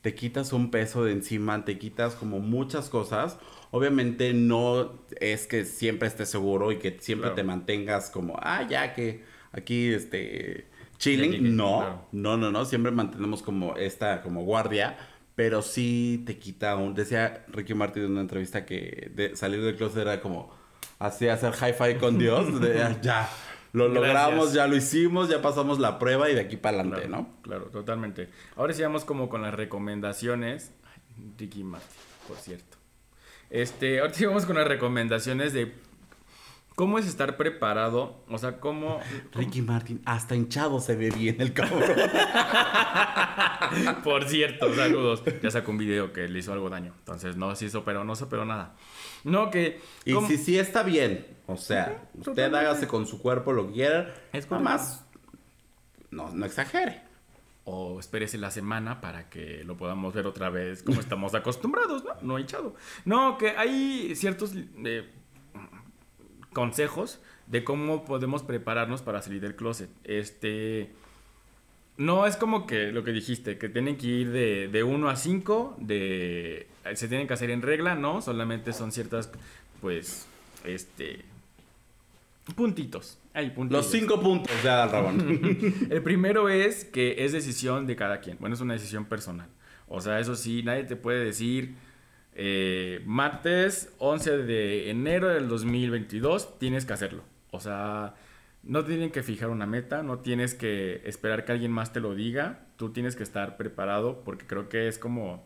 te 0.00 0.14
quitas 0.14 0.52
un 0.52 0.70
peso 0.70 1.04
de 1.04 1.12
encima, 1.12 1.64
te 1.64 1.78
quitas 1.78 2.14
como 2.14 2.40
muchas 2.40 2.88
cosas 2.88 3.38
Obviamente 3.74 4.32
no 4.34 5.00
es 5.20 5.48
que 5.48 5.64
siempre 5.64 6.06
estés 6.06 6.28
seguro 6.28 6.70
y 6.70 6.78
que 6.78 6.96
siempre 7.00 7.30
te 7.30 7.42
mantengas 7.42 8.08
como, 8.08 8.38
ah, 8.40 8.64
ya 8.70 8.94
que 8.94 9.24
aquí, 9.50 9.92
este, 9.92 10.68
chilling. 10.96 11.56
no, 11.56 12.06
no, 12.12 12.36
no, 12.36 12.52
no, 12.52 12.64
siempre 12.66 12.92
mantenemos 12.92 13.42
como 13.42 13.74
esta, 13.74 14.22
como 14.22 14.44
guardia, 14.44 14.96
pero 15.34 15.60
sí 15.60 16.22
te 16.24 16.38
quita 16.38 16.76
un, 16.76 16.94
decía 16.94 17.46
Ricky 17.48 17.74
Martin 17.74 18.04
en 18.04 18.12
una 18.12 18.20
entrevista 18.20 18.64
que 18.64 19.10
de 19.12 19.34
salir 19.34 19.60
del 19.60 19.74
closet 19.74 20.02
era 20.02 20.20
como, 20.20 20.54
así 21.06 21.28
hacer 21.28 21.52
hi-fi 21.54 21.96
con 21.98 22.18
Dios, 22.18 22.60
de, 22.60 22.82
ah, 22.82 22.96
ya. 23.00 23.28
Lo 23.72 23.88
logramos, 23.88 24.52
ya 24.52 24.68
lo 24.68 24.76
hicimos, 24.76 25.28
ya 25.28 25.42
pasamos 25.42 25.80
la 25.80 25.98
prueba 25.98 26.30
y 26.30 26.34
de 26.34 26.42
aquí 26.42 26.56
para 26.56 26.80
adelante, 26.80 27.08
¿no? 27.08 27.28
Claro, 27.42 27.64
totalmente. 27.66 28.28
Ahora 28.54 28.72
sí 28.72 28.82
vamos 28.82 29.04
como 29.04 29.28
con 29.28 29.42
las 29.42 29.52
recomendaciones. 29.52 30.72
Ricky 31.36 31.64
Martin, 31.64 31.88
por 32.28 32.36
cierto. 32.36 32.76
Este, 33.50 33.98
ahorita 33.98 34.26
vamos 34.28 34.46
con 34.46 34.56
las 34.56 34.68
recomendaciones 34.68 35.52
de 35.52 35.72
cómo 36.74 36.98
es 36.98 37.06
estar 37.06 37.36
preparado, 37.36 38.24
o 38.28 38.38
sea, 38.38 38.60
cómo... 38.60 39.00
Ricky 39.32 39.62
Martin, 39.62 40.00
hasta 40.04 40.34
hinchado 40.34 40.80
se 40.80 40.96
ve 40.96 41.10
bien 41.10 41.40
el 41.40 41.52
cabrón. 41.52 41.82
Por 44.04 44.28
cierto, 44.28 44.74
saludos. 44.74 45.22
Ya 45.42 45.50
sacó 45.50 45.70
un 45.70 45.78
video 45.78 46.12
que 46.12 46.28
le 46.28 46.38
hizo 46.38 46.52
algo 46.52 46.70
daño. 46.70 46.94
Entonces, 46.98 47.36
no 47.36 47.54
se 47.54 47.66
hizo, 47.66 47.84
pero 47.84 48.04
no 48.04 48.16
se 48.16 48.26
pero 48.26 48.44
nada. 48.44 48.74
No, 49.22 49.50
que... 49.50 49.80
Y 50.04 50.14
si 50.26 50.36
sí 50.36 50.58
está 50.58 50.82
bien, 50.82 51.26
o 51.46 51.56
sea, 51.56 52.08
usted 52.14 52.52
hágase 52.52 52.86
con 52.86 53.06
su 53.06 53.20
cuerpo 53.20 53.52
lo 53.52 53.68
que 53.68 53.74
quiera. 53.74 54.14
Es 54.32 54.50
más, 54.50 55.04
no, 56.10 56.30
no 56.30 56.46
exagere 56.46 57.02
o 57.64 57.98
espérese 57.98 58.36
la 58.36 58.50
semana 58.50 59.00
para 59.00 59.30
que 59.30 59.64
lo 59.64 59.76
podamos 59.76 60.12
ver 60.12 60.26
otra 60.26 60.50
vez 60.50 60.82
como 60.82 61.00
estamos 61.00 61.34
acostumbrados, 61.34 62.04
¿no? 62.04 62.10
No 62.20 62.38
hinchado. 62.38 62.74
No, 63.04 63.38
que 63.38 63.50
hay 63.50 64.14
ciertos 64.14 64.52
eh, 64.84 65.10
consejos 66.54 67.20
de 67.46 67.62
cómo 67.62 68.06
podemos 68.06 68.42
prepararnos 68.42 69.02
para 69.02 69.20
salir 69.20 69.42
del 69.42 69.54
closet. 69.54 69.90
Este. 70.04 70.90
No 71.96 72.26
es 72.26 72.36
como 72.36 72.66
que 72.66 72.90
lo 72.90 73.04
que 73.04 73.12
dijiste, 73.12 73.58
que 73.58 73.68
tienen 73.68 73.96
que 73.96 74.06
ir 74.06 74.32
de, 74.32 74.66
de 74.66 74.82
1 74.82 75.08
a 75.08 75.14
5, 75.14 75.76
de, 75.78 76.66
se 76.94 77.06
tienen 77.06 77.28
que 77.28 77.34
hacer 77.34 77.50
en 77.50 77.62
regla, 77.62 77.94
no, 77.94 78.20
solamente 78.20 78.72
son 78.72 78.90
ciertas, 78.90 79.30
pues, 79.80 80.26
este, 80.64 81.24
puntitos. 82.56 83.18
Los 83.68 83.86
cinco 83.86 84.20
puntos 84.20 84.62
de 84.62 84.70
Adal 84.70 84.90
Rabón. 84.90 85.88
el 85.90 86.02
primero 86.02 86.48
es 86.48 86.84
que 86.84 87.24
es 87.24 87.32
decisión 87.32 87.86
de 87.86 87.96
cada 87.96 88.20
quien. 88.20 88.36
Bueno, 88.38 88.54
es 88.54 88.60
una 88.60 88.74
decisión 88.74 89.06
personal. 89.06 89.48
O 89.88 90.00
sea, 90.00 90.20
eso 90.20 90.36
sí, 90.36 90.62
nadie 90.62 90.84
te 90.84 90.94
puede 90.94 91.24
decir, 91.24 91.74
eh, 92.34 93.02
martes 93.06 93.92
11 93.98 94.38
de 94.38 94.90
enero 94.90 95.28
del 95.28 95.48
2022, 95.48 96.58
tienes 96.58 96.84
que 96.84 96.92
hacerlo. 96.92 97.22
O 97.50 97.60
sea, 97.60 98.14
no 98.62 98.84
tienen 98.84 99.10
que 99.10 99.22
fijar 99.22 99.50
una 99.50 99.66
meta, 99.66 100.02
no 100.02 100.18
tienes 100.18 100.54
que 100.54 101.02
esperar 101.04 101.44
que 101.44 101.52
alguien 101.52 101.70
más 101.70 101.92
te 101.92 102.00
lo 102.00 102.14
diga. 102.14 102.66
Tú 102.76 102.90
tienes 102.90 103.14
que 103.14 103.22
estar 103.22 103.56
preparado 103.56 104.22
porque 104.24 104.46
creo 104.46 104.68
que 104.68 104.88
es 104.88 104.98
como 104.98 105.44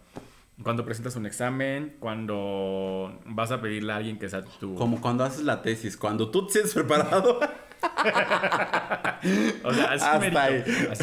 cuando 0.63 0.85
presentas 0.85 1.15
un 1.17 1.27
examen, 1.27 1.97
cuando 2.01 3.21
vas 3.27 3.53
a 3.53 3.61
pedirle 3.61 3.93
a 3.93 3.97
alguien 3.97 4.19
que 4.19 4.29
sea 4.29 4.43
tu... 4.43 4.75
Como 4.75 5.01
cuando 5.01 5.25
haces 5.25 5.45
la 5.45 5.63
tesis, 5.63 5.97
cuando 5.97 6.31
tú 6.31 6.47
te 6.47 6.55
sientes 6.55 6.75
preparado. 6.75 7.39
o 9.65 9.75
sea, 9.75 9.93
así 9.93 10.19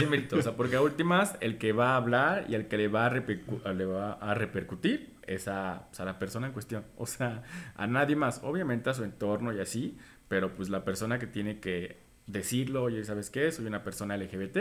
mérito, 0.05 0.35
así. 0.35 0.39
O 0.39 0.41
sea, 0.41 0.55
porque 0.55 0.77
a 0.77 0.81
últimas, 0.81 1.35
el 1.41 1.57
que 1.57 1.73
va 1.73 1.91
a 1.93 1.97
hablar 1.97 2.45
y 2.47 2.55
el 2.55 2.67
que 2.67 2.77
le 2.77 2.87
va 2.87 3.07
a, 3.07 3.73
le 3.73 3.85
va 3.85 4.13
a 4.13 4.33
repercutir 4.33 5.13
es 5.23 5.47
a, 5.47 5.87
la 5.97 6.19
persona 6.19 6.47
en 6.47 6.53
cuestión. 6.53 6.85
O 6.97 7.05
sea, 7.05 7.43
a 7.75 7.87
nadie 7.87 8.15
más. 8.15 8.41
Obviamente 8.43 8.89
a 8.89 8.93
su 8.93 9.03
entorno 9.03 9.53
y 9.53 9.59
así, 9.59 9.97
pero 10.27 10.55
pues 10.55 10.69
la 10.69 10.85
persona 10.85 11.19
que 11.19 11.27
tiene 11.27 11.59
que 11.59 11.97
decirlo, 12.27 12.83
oye, 12.83 13.03
¿sabes 13.03 13.29
qué? 13.29 13.51
Soy 13.51 13.65
una 13.65 13.83
persona 13.83 14.17
LGBT. 14.17 14.57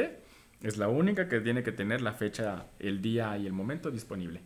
Es 0.62 0.76
la 0.76 0.88
única 0.88 1.28
que 1.28 1.40
tiene 1.40 1.62
que 1.62 1.72
tener 1.72 2.00
la 2.00 2.12
fecha, 2.12 2.66
el 2.78 3.02
día 3.02 3.36
y 3.36 3.46
el 3.46 3.52
momento 3.52 3.90
disponible. 3.90 4.40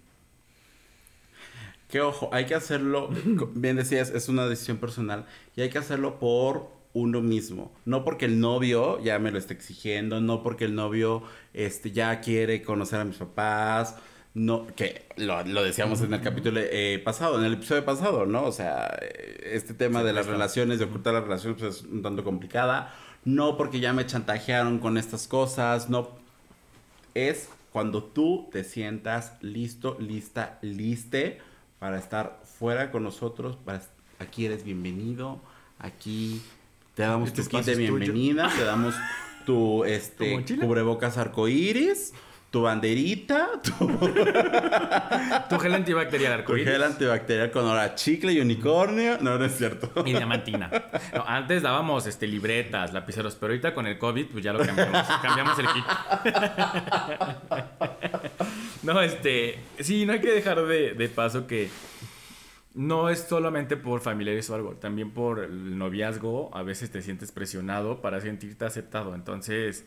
Que 1.88 2.02
ojo, 2.02 2.28
hay 2.32 2.44
que 2.44 2.54
hacerlo, 2.54 3.08
bien 3.54 3.76
decías, 3.76 4.10
es 4.10 4.28
una 4.28 4.46
decisión 4.46 4.76
personal 4.76 5.24
y 5.56 5.62
hay 5.62 5.70
que 5.70 5.78
hacerlo 5.78 6.18
por 6.18 6.77
uno 6.98 7.20
mismo. 7.20 7.72
No 7.84 8.04
porque 8.04 8.26
el 8.26 8.40
novio 8.40 9.00
ya 9.02 9.18
me 9.18 9.30
lo 9.30 9.38
esté 9.38 9.54
exigiendo, 9.54 10.20
no 10.20 10.42
porque 10.42 10.64
el 10.64 10.74
novio 10.74 11.22
este, 11.54 11.92
ya 11.92 12.20
quiere 12.20 12.62
conocer 12.62 13.00
a 13.00 13.04
mis 13.04 13.16
papás, 13.16 13.96
no, 14.34 14.66
que 14.76 15.06
lo, 15.16 15.42
decíamos 15.62 16.00
en 16.02 16.14
el 16.14 16.20
capítulo 16.20 16.60
eh, 16.62 17.00
pasado, 17.04 17.38
en 17.38 17.44
el 17.44 17.54
episodio 17.54 17.84
pasado, 17.84 18.26
¿no? 18.26 18.44
O 18.44 18.52
sea, 18.52 18.86
este 19.42 19.74
tema 19.74 20.04
de 20.04 20.12
las 20.12 20.26
relaciones, 20.26 20.78
de 20.78 20.84
ocultar 20.84 21.14
las 21.14 21.24
relaciones, 21.24 21.58
pues, 21.58 21.76
es 21.76 21.82
un 21.82 22.02
tanto 22.02 22.24
complicada. 22.24 22.94
No 23.24 23.56
porque 23.56 23.80
ya 23.80 23.92
me 23.92 24.06
chantajearon 24.06 24.78
con 24.78 24.96
estas 24.96 25.26
cosas, 25.26 25.90
no. 25.90 26.10
Es 27.14 27.48
cuando 27.72 28.04
tú 28.04 28.48
te 28.52 28.64
sientas 28.64 29.32
listo, 29.40 29.96
lista, 29.98 30.58
liste 30.62 31.40
para 31.78 31.98
estar 31.98 32.40
fuera 32.44 32.90
con 32.90 33.02
nosotros. 33.02 33.56
Para, 33.56 33.82
aquí 34.18 34.46
eres 34.46 34.62
bienvenido, 34.62 35.40
aquí 35.78 36.42
te 36.98 37.04
damos 37.04 37.32
tu 37.32 37.46
kit 37.46 37.64
de 37.64 37.76
bienvenida, 37.76 38.50
te 38.56 38.64
damos 38.64 38.92
tu 39.46 39.84
este 39.86 40.44
cubrebocas 40.60 41.16
arcoíris, 41.16 42.12
tu 42.50 42.62
banderita, 42.62 43.50
tu... 43.62 43.70
tu 45.48 45.58
gel 45.60 45.74
antibacterial 45.74 46.32
arcoíris. 46.32 46.66
Tu 46.66 46.72
gel 46.72 46.82
antibacterial 46.82 47.52
con 47.52 47.66
hora 47.66 47.94
chicle 47.94 48.32
y 48.32 48.40
unicornio. 48.40 49.18
No, 49.20 49.38
no 49.38 49.44
es 49.44 49.56
cierto. 49.56 49.92
Y 50.04 50.12
diamantina. 50.12 50.70
No, 51.14 51.24
antes 51.24 51.62
dábamos 51.62 52.08
este, 52.08 52.26
libretas, 52.26 52.92
lapiceros, 52.92 53.36
pero 53.36 53.52
ahorita 53.52 53.74
con 53.74 53.86
el 53.86 53.96
COVID, 53.96 54.26
pues 54.32 54.42
ya 54.42 54.52
lo 54.52 54.58
cambiamos. 54.58 55.06
cambiamos 55.22 55.56
el 55.60 55.66
kit. 55.68 55.84
no, 58.82 59.00
este. 59.00 59.60
Sí, 59.78 60.04
no 60.04 60.14
hay 60.14 60.20
que 60.20 60.32
dejar 60.32 60.66
de, 60.66 60.94
de 60.94 61.08
paso 61.08 61.46
que 61.46 61.70
no 62.78 63.08
es 63.08 63.18
solamente 63.18 63.76
por 63.76 64.00
familiares 64.00 64.48
o 64.50 64.54
algo, 64.54 64.76
también 64.76 65.10
por 65.10 65.40
el 65.40 65.76
noviazgo, 65.76 66.56
a 66.56 66.62
veces 66.62 66.92
te 66.92 67.02
sientes 67.02 67.32
presionado 67.32 68.00
para 68.00 68.20
sentirte 68.20 68.64
aceptado. 68.64 69.16
Entonces, 69.16 69.84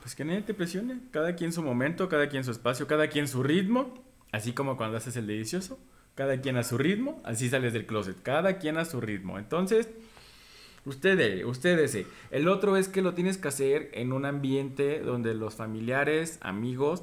pues 0.00 0.14
que 0.14 0.24
nadie 0.24 0.42
te 0.42 0.54
presione, 0.54 1.00
cada 1.10 1.34
quien 1.34 1.52
su 1.52 1.64
momento, 1.64 2.08
cada 2.08 2.28
quien 2.28 2.44
su 2.44 2.52
espacio, 2.52 2.86
cada 2.86 3.08
quien 3.08 3.26
su 3.26 3.42
ritmo, 3.42 4.04
así 4.30 4.52
como 4.52 4.76
cuando 4.76 4.98
haces 4.98 5.16
el 5.16 5.26
delicioso, 5.26 5.80
cada 6.14 6.40
quien 6.40 6.56
a 6.56 6.62
su 6.62 6.78
ritmo, 6.78 7.20
así 7.24 7.48
sales 7.48 7.72
del 7.72 7.86
closet, 7.86 8.22
cada 8.22 8.58
quien 8.58 8.76
a 8.76 8.84
su 8.84 9.00
ritmo. 9.00 9.36
Entonces, 9.36 9.88
ustedes, 10.84 11.44
ustedes, 11.44 12.06
el 12.30 12.46
otro 12.46 12.76
es 12.76 12.86
que 12.86 13.02
lo 13.02 13.14
tienes 13.14 13.36
que 13.36 13.48
hacer 13.48 13.90
en 13.94 14.12
un 14.12 14.26
ambiente 14.26 15.00
donde 15.00 15.34
los 15.34 15.56
familiares, 15.56 16.38
amigos, 16.40 17.02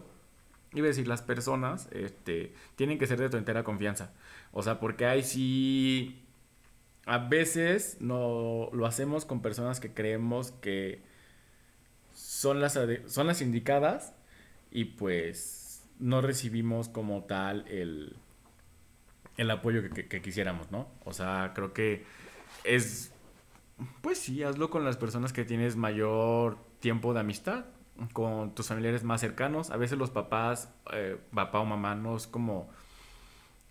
iba 0.73 0.85
a 0.85 0.89
decir 0.89 1.07
las 1.07 1.21
personas, 1.21 1.87
este, 1.91 2.53
tienen 2.75 2.97
que 2.97 3.07
ser 3.07 3.19
de 3.19 3.29
tu 3.29 3.37
entera 3.37 3.63
confianza. 3.63 4.11
O 4.51 4.61
sea, 4.63 4.79
porque 4.79 5.05
hay 5.05 5.23
sí, 5.23 6.23
a 7.05 7.17
veces 7.17 7.97
no 7.99 8.69
lo 8.71 8.85
hacemos 8.85 9.25
con 9.25 9.41
personas 9.41 9.79
que 9.79 9.93
creemos 9.93 10.51
que 10.51 11.01
son 12.13 12.59
las, 12.59 12.77
son 13.07 13.27
las 13.27 13.41
indicadas 13.41 14.13
y 14.71 14.85
pues 14.85 15.83
no 15.99 16.21
recibimos 16.21 16.89
como 16.89 17.23
tal 17.23 17.65
el, 17.67 18.15
el 19.37 19.51
apoyo 19.51 19.81
que, 19.89 20.21
quisiéramos, 20.21 20.71
¿no? 20.71 20.87
O 21.05 21.13
sea, 21.13 21.53
creo 21.55 21.73
que 21.73 22.03
es, 22.63 23.11
pues 24.01 24.17
sí, 24.19 24.43
hazlo 24.43 24.69
con 24.69 24.83
las 24.83 24.97
personas 24.97 25.33
que 25.33 25.45
tienes 25.45 25.75
mayor 25.75 26.57
tiempo 26.79 27.13
de 27.13 27.21
amistad, 27.21 27.65
con 28.13 28.55
tus 28.55 28.67
familiares 28.67 29.03
más 29.03 29.21
cercanos. 29.21 29.71
A 29.71 29.77
veces 29.77 29.97
los 29.97 30.09
papás, 30.09 30.73
eh, 30.93 31.17
papá 31.33 31.59
o 31.59 31.65
mamá, 31.65 31.95
no 31.95 32.15
es 32.15 32.27
como 32.27 32.69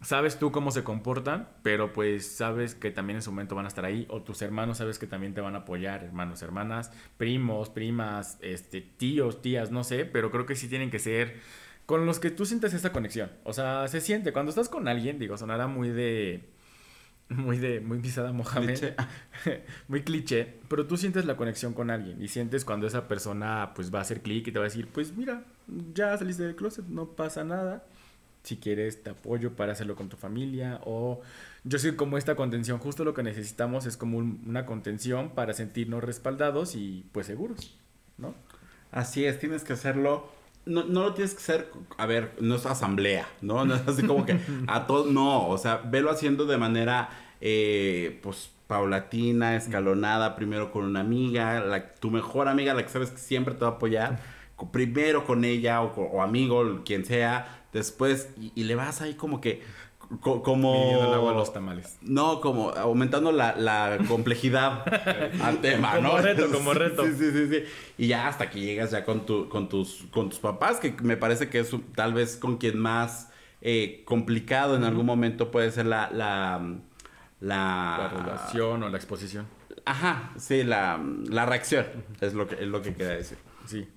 sabes 0.01 0.39
tú 0.39 0.53
cómo 0.53 0.71
se 0.71 0.85
comportan, 0.85 1.49
pero 1.63 1.93
pues 1.93 2.37
sabes 2.37 2.75
que 2.75 2.91
también 2.91 3.17
en 3.17 3.23
su 3.23 3.31
momento 3.31 3.55
van 3.55 3.65
a 3.65 3.69
estar 3.69 3.85
ahí, 3.85 4.07
o 4.11 4.23
tus 4.23 4.43
hermanos 4.43 4.79
sabes 4.79 4.99
que 4.99 5.07
también 5.07 5.35
te 5.35 5.41
van 5.41 5.55
a 5.55 5.59
apoyar, 5.59 6.05
hermanos, 6.05 6.43
hermanas, 6.43 6.93
primos, 7.17 7.69
primas, 7.71 8.39
este, 8.41 8.81
tíos, 8.81 9.43
tías, 9.43 9.71
no 9.71 9.85
sé, 9.85 10.05
pero 10.05 10.31
creo 10.31 10.47
que 10.47 10.55
sí 10.55 10.69
tienen 10.69 10.91
que 10.91 10.99
ser 10.99 11.41
con 11.87 12.07
los 12.07 12.21
que 12.21 12.31
tú 12.31 12.45
sientes 12.45 12.75
esa 12.75 12.93
conexión. 12.93 13.31
O 13.45 13.53
sea, 13.53 13.89
se 13.89 14.01
siente 14.01 14.33
cuando 14.33 14.51
estás 14.51 14.69
con 14.69 14.89
alguien, 14.89 15.19
digo, 15.19 15.37
sonará 15.37 15.67
muy 15.67 15.89
de 15.89 16.49
muy 17.29 17.59
de 17.59 17.81
muy 17.81 17.99
pisada 17.99 18.33
Mohamed, 18.33 18.95
muy 19.89 20.03
cliché, 20.03 20.55
pero 20.69 20.87
tú 20.87 20.97
sientes 20.97 21.25
la 21.25 21.37
conexión 21.37 21.75
con 21.75 21.91
alguien 21.91 22.23
y 22.23 22.29
sientes 22.29 22.65
cuando 22.65 22.87
esa 22.87 23.09
persona 23.09 23.73
pues 23.75 23.93
va 23.93 23.99
a 23.99 24.03
hacer 24.03 24.23
clic 24.23 24.47
y 24.49 24.53
te 24.53 24.59
va 24.59 24.65
a 24.65 24.69
decir, 24.69 24.89
"Pues 24.89 25.17
mira, 25.17 25.45
ya 25.95 26.17
saliste 26.17 26.45
del 26.45 26.57
closet, 26.57 26.87
no 26.87 27.07
pasa 27.09 27.45
nada." 27.45 27.85
si 28.45 28.57
quieres 28.57 29.03
te 29.03 29.11
apoyo 29.11 29.55
para 29.57 29.73
hacerlo 29.73 29.95
con 29.95 30.09
tu 30.09 30.17
familia 30.17 30.81
o 30.85 31.21
yo 31.65 31.79
soy 31.79 31.97
como 31.97 32.17
esta 32.17 32.35
contención, 32.35 32.79
justo 32.79 33.05
lo 33.05 33.13
que 33.13 33.23
necesitamos 33.23 33.85
es 33.85 33.97
como 33.97 34.19
una 34.19 34.65
contención 34.65 35.31
para 35.35 35.53
sentirnos 35.53 36.03
respaldados 36.03 36.75
y 36.75 37.05
pues 37.13 37.27
seguros, 37.27 37.77
¿no? 38.17 38.35
Así 38.91 39.27
es, 39.27 39.39
tienes 39.39 39.65
que 39.65 39.75
hacerlo 39.75 40.31
no, 40.69 40.85
no, 40.85 41.03
lo 41.03 41.15
tienes 41.15 41.35
que 41.35 41.41
hacer, 41.41 41.73
a 41.97 42.07
ver, 42.07 42.33
no 42.41 42.55
es 42.57 42.67
asamblea, 42.67 43.29
¿no? 43.41 43.65
No 43.65 43.75
es 43.75 43.87
así 43.89 44.07
como 44.07 44.25
que 44.27 44.39
a 44.69 44.87
todo, 44.87 45.11
no, 45.11 45.49
o 45.49 45.59
sea, 45.59 45.79
velo 45.79 46.11
haciendo 46.11 46.47
de 46.47 46.59
manera, 46.59 47.09
eh, 47.41 48.21
pues, 48.23 48.51
paulatina, 48.67 49.57
escalonada, 49.57 50.37
primero 50.37 50.71
con 50.71 50.85
una 50.85 51.01
amiga, 51.01 51.61
la, 51.61 51.95
tu 51.95 52.11
mejor 52.11 52.49
amiga, 52.49 52.75
la 52.75 52.83
que 52.83 52.91
sabes 52.91 53.11
que 53.11 53.19
siempre 53.19 53.55
te 53.55 53.61
va 53.61 53.73
a 53.73 53.75
apoyar, 53.75 54.21
primero 54.71 55.25
con 55.25 55.45
ella 55.45 55.83
o, 55.83 55.93
o 55.95 56.23
amigo, 56.23 56.83
quien 56.85 57.05
sea, 57.05 57.59
después 57.73 58.31
y, 58.37 58.65
le 58.65 58.75
vas 58.75 59.01
ahí 59.01 59.15
como 59.15 59.41
que 59.41 59.63
como 60.21 61.07
el 61.07 61.15
agua 61.15 61.33
a 61.33 61.35
los 61.35 61.53
tamales. 61.53 61.99
No, 62.01 62.41
como 62.41 62.71
aumentando 62.71 63.31
la, 63.31 63.99
complejidad 64.09 64.83
al 65.43 65.61
tema, 65.61 65.97
como 65.97 66.19
reto, 66.19 66.51
como 66.51 66.75
reto. 66.75 67.05
Sí, 67.05 67.13
sí, 67.19 67.31
sí, 67.31 67.49
sí, 67.49 67.65
Y 67.99 68.09
ya 68.09 68.29
hasta 68.29 68.49
que 68.51 68.61
llegas 68.61 68.91
ya 68.91 69.05
con 69.05 69.27
tu, 69.27 69.49
con 69.49 69.69
tus, 69.69 70.07
con 70.11 70.31
tus 70.31 70.39
papás, 70.39 70.81
que 70.81 70.95
me 71.03 71.17
parece 71.17 71.49
que 71.49 71.61
es 71.61 71.71
tal 71.95 72.15
vez 72.15 72.37
con 72.37 72.57
quien 72.57 72.79
más 72.79 73.31
eh, 73.61 74.03
complicado 74.05 74.77
en 74.77 74.85
algún 74.85 75.05
momento 75.05 75.51
puede 75.51 75.71
ser 75.71 75.87
la, 75.87 76.11
la, 76.11 76.77
la, 77.41 78.09
relación 78.09 78.83
o 78.83 78.89
la 78.89 78.97
exposición. 78.97 79.47
Ajá, 79.85 80.33
sí, 80.39 80.65
la, 80.65 81.03
la 81.29 81.45
reacción 81.47 81.87
es 82.21 82.35
lo 82.35 82.47
que 82.47 82.57
es 82.57 82.69
lo 82.69 82.83
que 82.83 82.95
quería 82.95 83.15
decir. 83.15 83.39
Sí. 83.67 83.89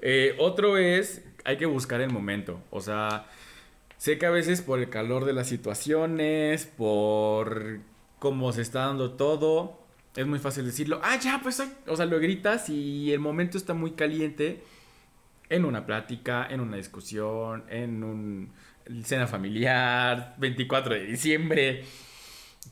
Eh, 0.00 0.34
otro 0.38 0.76
es 0.76 1.24
hay 1.44 1.56
que 1.56 1.66
buscar 1.66 2.00
el 2.00 2.10
momento. 2.10 2.60
O 2.70 2.80
sea, 2.80 3.26
sé 3.98 4.18
que 4.18 4.26
a 4.26 4.30
veces 4.30 4.62
por 4.62 4.78
el 4.78 4.88
calor 4.88 5.24
de 5.24 5.32
las 5.32 5.48
situaciones, 5.48 6.66
por 6.66 7.80
cómo 8.18 8.52
se 8.52 8.62
está 8.62 8.86
dando 8.86 9.12
todo, 9.12 9.80
es 10.16 10.26
muy 10.26 10.38
fácil 10.38 10.64
decirlo. 10.64 11.00
Ah, 11.02 11.18
ya, 11.20 11.40
pues, 11.42 11.62
o 11.86 11.96
sea, 11.96 12.06
lo 12.06 12.18
gritas 12.18 12.68
y 12.68 13.12
el 13.12 13.20
momento 13.20 13.58
está 13.58 13.74
muy 13.74 13.92
caliente 13.92 14.62
en 15.48 15.64
una 15.64 15.86
plática, 15.86 16.46
en 16.48 16.60
una 16.60 16.76
discusión, 16.76 17.64
en 17.68 18.02
un 18.02 18.52
cena 19.04 19.26
familiar, 19.26 20.34
24 20.38 20.94
de 20.94 21.06
diciembre. 21.06 21.84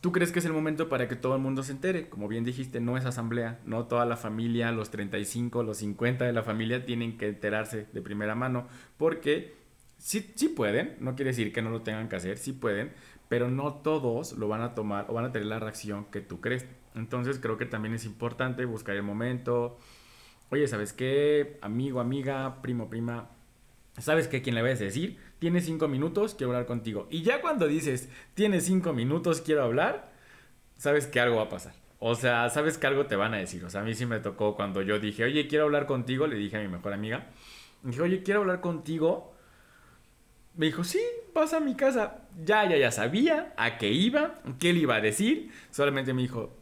¿Tú 0.00 0.10
crees 0.10 0.32
que 0.32 0.40
es 0.40 0.44
el 0.44 0.52
momento 0.52 0.88
para 0.88 1.06
que 1.06 1.16
todo 1.16 1.36
el 1.36 1.40
mundo 1.40 1.62
se 1.62 1.72
entere? 1.72 2.08
Como 2.08 2.26
bien 2.28 2.44
dijiste, 2.44 2.80
no 2.80 2.96
es 2.96 3.04
asamblea, 3.04 3.60
no 3.64 3.86
toda 3.86 4.04
la 4.04 4.16
familia, 4.16 4.72
los 4.72 4.90
35, 4.90 5.62
los 5.62 5.78
50 5.78 6.24
de 6.24 6.32
la 6.32 6.42
familia 6.42 6.84
tienen 6.84 7.16
que 7.16 7.28
enterarse 7.28 7.86
de 7.92 8.02
primera 8.02 8.34
mano, 8.34 8.66
porque 8.96 9.54
sí, 10.04 10.32
sí 10.34 10.48
pueden, 10.48 10.96
no 11.00 11.16
quiere 11.16 11.30
decir 11.30 11.52
que 11.52 11.62
no 11.62 11.70
lo 11.70 11.80
tengan 11.80 12.08
que 12.10 12.16
hacer, 12.16 12.36
sí 12.36 12.52
pueden, 12.52 12.92
pero 13.28 13.50
no 13.50 13.76
todos 13.76 14.32
lo 14.34 14.48
van 14.48 14.60
a 14.60 14.74
tomar 14.74 15.06
o 15.08 15.14
van 15.14 15.24
a 15.24 15.32
tener 15.32 15.46
la 15.46 15.58
reacción 15.58 16.04
que 16.06 16.20
tú 16.20 16.40
crees. 16.42 16.66
Entonces 16.94 17.38
creo 17.40 17.56
que 17.56 17.64
también 17.66 17.94
es 17.94 18.04
importante 18.04 18.66
buscar 18.66 18.94
el 18.96 19.02
momento. 19.02 19.78
Oye, 20.50 20.68
¿sabes 20.68 20.92
qué? 20.92 21.58
Amigo, 21.62 22.00
amiga, 22.00 22.60
primo, 22.60 22.90
prima, 22.90 23.30
¿sabes 23.98 24.28
qué? 24.28 24.42
¿Quién 24.42 24.54
le 24.54 24.62
vas 24.62 24.80
a 24.80 24.84
decir? 24.84 25.18
tienes 25.38 25.66
cinco 25.66 25.88
minutos, 25.88 26.34
quiero 26.34 26.52
hablar 26.52 26.64
contigo. 26.66 27.06
Y 27.10 27.22
ya 27.22 27.42
cuando 27.42 27.66
dices, 27.66 28.08
tienes 28.32 28.64
cinco 28.64 28.94
minutos, 28.94 29.42
quiero 29.42 29.62
hablar, 29.62 30.10
sabes 30.78 31.06
que 31.06 31.20
algo 31.20 31.36
va 31.36 31.42
a 31.42 31.48
pasar. 31.50 31.74
O 31.98 32.14
sea, 32.14 32.48
sabes 32.48 32.78
que 32.78 32.86
algo 32.86 33.04
te 33.04 33.16
van 33.16 33.34
a 33.34 33.36
decir. 33.36 33.62
O 33.62 33.68
sea, 33.68 33.82
a 33.82 33.84
mí 33.84 33.94
sí 33.94 34.06
me 34.06 34.20
tocó 34.20 34.56
cuando 34.56 34.80
yo 34.80 34.98
dije, 34.98 35.24
oye, 35.24 35.46
quiero 35.46 35.64
hablar 35.64 35.84
contigo, 35.84 36.26
le 36.26 36.36
dije 36.36 36.56
a 36.56 36.60
mi 36.60 36.68
mejor 36.68 36.94
amiga. 36.94 37.26
Dije, 37.82 38.00
oye, 38.00 38.22
quiero 38.22 38.40
hablar 38.40 38.62
contigo. 38.62 39.33
Me 40.56 40.66
dijo, 40.66 40.84
sí, 40.84 41.00
vas 41.34 41.52
a 41.52 41.60
mi 41.60 41.74
casa. 41.74 42.22
Ya, 42.44 42.68
ya, 42.68 42.76
ya 42.76 42.90
sabía 42.90 43.52
a 43.56 43.78
qué 43.78 43.90
iba, 43.90 44.40
qué 44.58 44.72
le 44.72 44.80
iba 44.80 44.96
a 44.96 45.00
decir. 45.00 45.50
Solamente 45.70 46.14
me 46.14 46.22
dijo, 46.22 46.52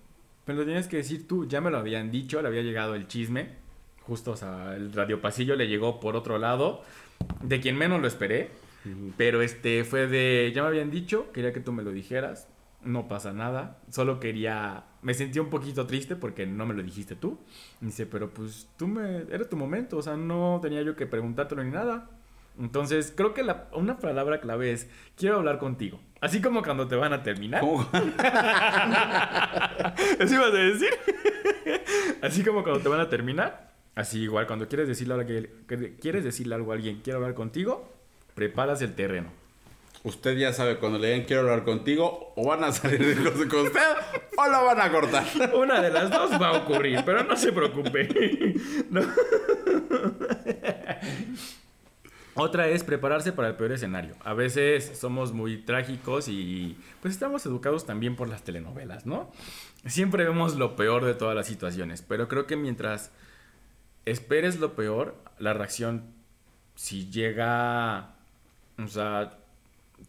pero 0.45 0.59
lo 0.59 0.65
tienes 0.65 0.89
que 0.89 0.99
decir 0.99 1.27
tú. 1.29 1.47
Ya 1.47 1.61
me 1.61 1.71
lo 1.71 1.79
habían 1.79 2.11
dicho, 2.11 2.41
le 2.41 2.49
había 2.49 2.63
llegado 2.63 2.95
el 2.95 3.07
chisme. 3.07 3.51
Justo, 4.03 4.33
o 4.33 4.37
sea, 4.37 4.75
el 4.75 4.93
radio 4.93 5.21
pasillo 5.21 5.55
le 5.57 5.69
llegó 5.69 6.01
por 6.01 6.17
otro 6.17 6.39
lado, 6.39 6.83
de 7.43 7.61
quien 7.61 7.77
menos 7.77 8.01
lo 8.01 8.09
esperé. 8.09 8.51
Pero 9.17 9.43
este 9.43 9.85
fue 9.85 10.09
de, 10.09 10.51
ya 10.55 10.63
me 10.63 10.69
habían 10.69 10.91
dicho, 10.91 11.31
quería 11.33 11.53
que 11.53 11.61
tú 11.61 11.73
me 11.73 11.85
lo 11.85 11.93
dijeras, 11.93 12.49
no 12.83 13.07
pasa 13.07 13.33
nada, 13.33 13.79
solo 13.91 14.19
quería, 14.19 14.85
me 15.03 15.15
sentí 15.15 15.39
un 15.39 15.51
poquito 15.51 15.87
triste 15.87 16.17
porque 16.17 16.47
no 16.47 16.67
me 16.67 16.75
lo 16.75 16.83
dijiste 16.83 17.15
tú. 17.15 17.39
dice, 17.81 18.07
pero 18.07 18.31
pues 18.31 18.69
tú 18.77 18.89
me, 18.89 19.19
era 19.31 19.49
tu 19.49 19.57
momento, 19.57 19.99
o 19.99 20.03
sea, 20.03 20.17
no 20.17 20.59
tenía 20.61 20.83
yo 20.83 20.97
que 20.97 21.07
preguntártelo 21.07 21.63
ni 21.63 21.71
nada. 21.71 22.11
Entonces, 22.59 23.13
creo 23.17 23.35
que 23.35 23.43
la, 23.43 23.69
una 23.73 23.99
palabra 23.99 24.41
clave 24.41 24.73
es, 24.73 24.89
quiero 25.17 25.37
hablar 25.37 25.59
contigo. 25.59 26.01
Así 26.21 26.41
como 26.41 26.63
cuando 26.63 26.87
te 26.87 26.97
van 26.97 27.13
a 27.13 27.23
terminar. 27.23 27.63
¿Eso 30.19 30.35
ibas 30.35 30.53
a 30.53 30.57
decir? 30.57 30.91
Así 32.23 32.45
como 32.45 32.63
cuando 32.63 32.81
te 32.81 32.89
van 32.89 33.01
a 33.01 33.09
terminar. 33.09 33.73
Así 33.95 34.23
igual, 34.23 34.47
cuando 34.47 34.69
quieres 34.69 34.89
decirle, 34.89 35.15
algo, 35.15 35.27
quieres 36.01 36.25
decirle 36.25 36.55
algo 36.55 36.73
a 36.73 36.77
alguien, 36.77 37.01
quiero 37.03 37.19
hablar 37.19 37.35
contigo, 37.35 37.93
preparas 38.35 38.81
el 38.81 38.95
terreno. 38.95 39.31
Usted 40.05 40.37
ya 40.37 40.53
sabe, 40.53 40.79
cuando 40.79 40.99
le 40.99 41.13
digan 41.13 41.27
quiero 41.27 41.43
hablar 41.43 41.65
contigo, 41.65 42.33
o 42.37 42.47
van 42.47 42.65
a 42.65 42.73
salir 42.73 43.05
de 43.05 43.23
cosas 43.23 43.47
con 43.47 43.67
usted 43.67 43.81
o 44.37 44.49
lo 44.49 44.65
van 44.65 44.81
a 44.81 44.91
cortar. 44.91 45.25
Una 45.55 45.81
de 45.81 45.91
las 45.91 46.11
dos 46.11 46.33
va 46.41 46.49
a 46.49 46.53
ocurrir, 46.59 47.03
pero 47.05 47.23
no 47.25 47.37
se 47.37 47.53
preocupe. 47.53 48.55
Otra 52.35 52.69
es 52.69 52.83
prepararse 52.83 53.33
para 53.33 53.49
el 53.49 53.57
peor 53.57 53.73
escenario. 53.73 54.15
A 54.25 54.33
veces 54.33 54.99
somos 54.99 55.33
muy 55.33 55.59
trágicos 55.59 56.29
y 56.29 56.79
pues 57.01 57.15
estamos 57.15 57.45
educados 57.45 57.85
también 57.85 58.17
por 58.17 58.29
las 58.29 58.43
telenovelas, 58.43 59.05
¿no? 59.05 59.31
Siempre 59.87 60.25
vemos 60.25 60.57
lo 60.57 60.75
peor 60.77 61.05
de 61.05 61.15
todas 61.15 61.35
las 61.37 61.47
situaciones, 61.47 62.03
pero 62.03 62.29
creo 62.29 62.47
que 62.47 62.57
mientras 62.57 63.11
esperes 64.07 64.61
lo 64.61 64.75
peor, 64.75 65.15
la 65.39 65.53
reacción, 65.53 66.05
si 66.75 67.11
llega 67.11 68.15
o 68.79 68.89
sea, 68.89 69.39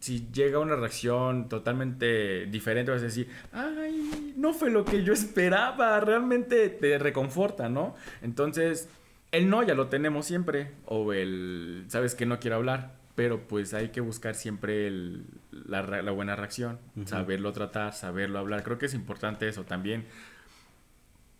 si 0.00 0.28
llega 0.32 0.58
una 0.58 0.76
reacción 0.76 1.48
totalmente 1.48 2.46
diferente, 2.46 2.90
vas 2.90 3.02
a 3.02 3.06
decir, 3.06 3.28
ay, 3.52 4.34
no 4.36 4.52
fue 4.52 4.70
lo 4.70 4.84
que 4.84 5.04
yo 5.04 5.12
esperaba, 5.12 6.00
realmente 6.00 6.68
te 6.68 6.98
reconforta, 6.98 7.68
¿no? 7.68 7.94
Entonces, 8.22 8.88
el 9.34 9.50
no 9.50 9.62
ya 9.62 9.74
lo 9.74 9.88
tenemos 9.88 10.26
siempre, 10.26 10.70
o 10.86 11.12
el, 11.12 11.84
sabes 11.88 12.14
que 12.14 12.24
no 12.26 12.38
quiero 12.38 12.56
hablar, 12.56 12.94
pero 13.14 13.46
pues 13.48 13.74
hay 13.74 13.88
que 13.88 14.00
buscar 14.00 14.34
siempre 14.34 14.86
el, 14.86 15.24
la, 15.50 15.82
la 15.82 16.10
buena 16.12 16.36
reacción, 16.36 16.78
saberlo 17.04 17.52
tratar, 17.52 17.92
saberlo 17.92 18.38
hablar. 18.38 18.62
Creo 18.62 18.78
que 18.78 18.86
es 18.86 18.94
importante 18.94 19.48
eso 19.48 19.64
también. 19.64 20.06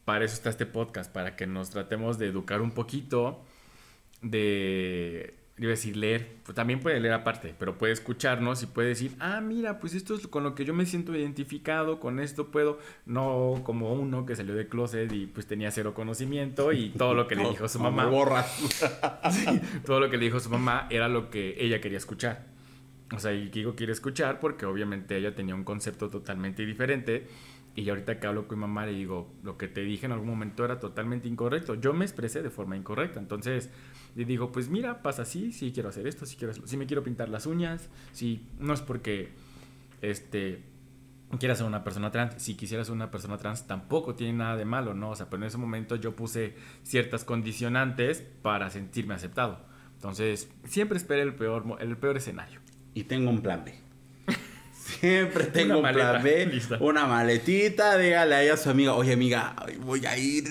Para 0.05 0.25
eso 0.25 0.35
está 0.35 0.51
este 0.51 0.67
podcast, 0.67 1.13
para 1.13 1.37
que 1.37 1.47
nos 1.47 1.71
tratemos 1.71 2.19
de 2.19 2.27
educar 2.27 2.61
un 2.61 2.73
poquito, 2.73 3.43
de 4.23 5.35
iba 5.57 5.69
a 5.69 5.71
decir 5.71 5.97
leer, 5.97 6.39
pues 6.43 6.57
también 6.57 6.81
puede 6.81 6.99
leer 6.99 7.15
aparte, 7.15 7.55
pero 7.59 7.79
puede 7.79 7.93
escucharnos 7.93 8.63
y 8.65 8.67
puede 8.67 8.89
decir, 8.89 9.13
ah, 9.21 9.41
mira, 9.41 9.79
pues 9.79 9.95
esto 9.95 10.15
es 10.15 10.27
con 10.27 10.43
lo 10.43 10.55
que 10.57 10.65
yo 10.65 10.75
me 10.75 10.85
siento 10.85 11.15
identificado, 11.15 12.01
con 12.01 12.19
esto 12.19 12.51
puedo, 12.51 12.79
no 13.07 13.61
como 13.63 13.93
uno 13.93 14.27
que 14.27 14.35
salió 14.35 14.55
de 14.55 14.67
closet 14.67 15.13
y 15.13 15.27
pues 15.27 15.47
tenía 15.47 15.71
cero 15.71 15.95
conocimiento 15.95 16.73
y 16.73 16.91
todo 16.91 17.15
lo 17.15 17.29
que 17.29 17.37
le 17.37 17.49
dijo 17.51 17.69
su 17.69 17.79
mamá. 17.79 18.07
borra. 18.07 18.45
todo 19.87 20.01
lo 20.01 20.11
que 20.11 20.17
le 20.17 20.25
dijo 20.25 20.41
su 20.41 20.51
mamá 20.51 20.89
era 20.91 21.09
lo 21.09 21.31
que 21.31 21.55
ella 21.59 21.81
quería 21.81 21.99
escuchar. 21.99 22.47
O 23.13 23.21
sea, 23.21 23.33
y 23.33 23.51
Kiko 23.51 23.77
quiere 23.77 23.93
escuchar 23.93 24.41
porque 24.41 24.67
obviamente 24.67 25.17
ella 25.17 25.35
tenía 25.37 25.55
un 25.55 25.65
concepto 25.65 26.11
totalmente 26.11 26.67
diferente. 26.67 27.29
Y 27.77 27.89
ahorita 27.89 28.21
que 28.21 28.27
hablo 28.27 28.47
con 28.47 28.59
mi 28.59 28.63
mamá 28.63 28.87
le 28.87 28.93
digo, 28.93 29.33
lo 29.43 29.57
que 29.57 29.67
te 29.67 29.83
dije 29.83 30.07
en 30.07 30.13
algún 30.13 30.29
momento 30.29 30.65
era 30.65 30.79
totalmente 30.79 31.29
incorrecto. 31.29 31.75
Yo 31.75 31.93
me 31.93 32.05
expresé 32.05 32.43
de 32.43 32.51
forma 32.51 32.77
incorrecta. 32.77 33.19
Entonces, 33.19 33.71
y 34.17 34.25
digo, 34.25 34.53
pues 34.53 34.69
mira, 34.69 35.03
pasa 35.03 35.23
así, 35.23 35.53
sí 35.53 35.73
quiero 35.73 35.89
hacer 35.89 36.07
esto, 36.07 36.27
sí 36.27 36.37
quiero 36.37 36.53
si 36.53 36.77
me 36.77 36.87
quiero 36.87 37.03
pintar 37.03 37.29
las 37.29 37.47
uñas, 37.47 37.89
si 38.13 38.47
no 38.59 38.73
es 38.73 38.81
porque 38.81 39.31
este 40.03 40.63
quieras 41.39 41.59
ser 41.59 41.67
una 41.67 41.85
persona 41.85 42.11
trans, 42.11 42.41
si 42.43 42.55
quisieras 42.55 42.87
ser 42.87 42.95
una 42.95 43.11
persona 43.11 43.39
trans 43.39 43.67
tampoco 43.67 44.15
tiene 44.15 44.35
nada 44.35 44.57
de 44.57 44.65
malo, 44.65 44.95
¿no? 44.95 45.11
O 45.11 45.17
sea, 45.17 45.27
pero 45.29 45.43
en 45.43 45.49
ese 45.49 45.59
momento 45.59 45.97
yo 45.97 46.15
puse 46.15 46.55
ciertas 46.83 47.25
condicionantes 47.25 48.21
para 48.43 48.71
sentirme 48.71 49.15
aceptado. 49.15 49.59
Entonces, 49.95 50.51
siempre 50.65 50.99
esperé 50.99 51.23
el 51.23 51.35
peor 51.35 51.65
el 51.81 51.97
peor 51.97 52.17
escenario. 52.17 52.61
Y 52.93 53.05
tengo 53.05 53.31
un 53.31 53.41
plan 53.41 53.65
B. 53.65 53.84
Siempre 55.05 55.45
tengo 55.45 55.81
un 55.81 55.93
plan 55.93 56.23
B, 56.23 56.63
una 56.81 57.05
maletita, 57.05 57.99
dígale 57.99 58.35
ahí 58.37 58.49
a 58.49 58.57
su 58.57 58.71
amiga, 58.71 58.95
oye 58.95 59.13
amiga, 59.13 59.55
voy 59.81 60.07
a 60.07 60.17
ir 60.17 60.45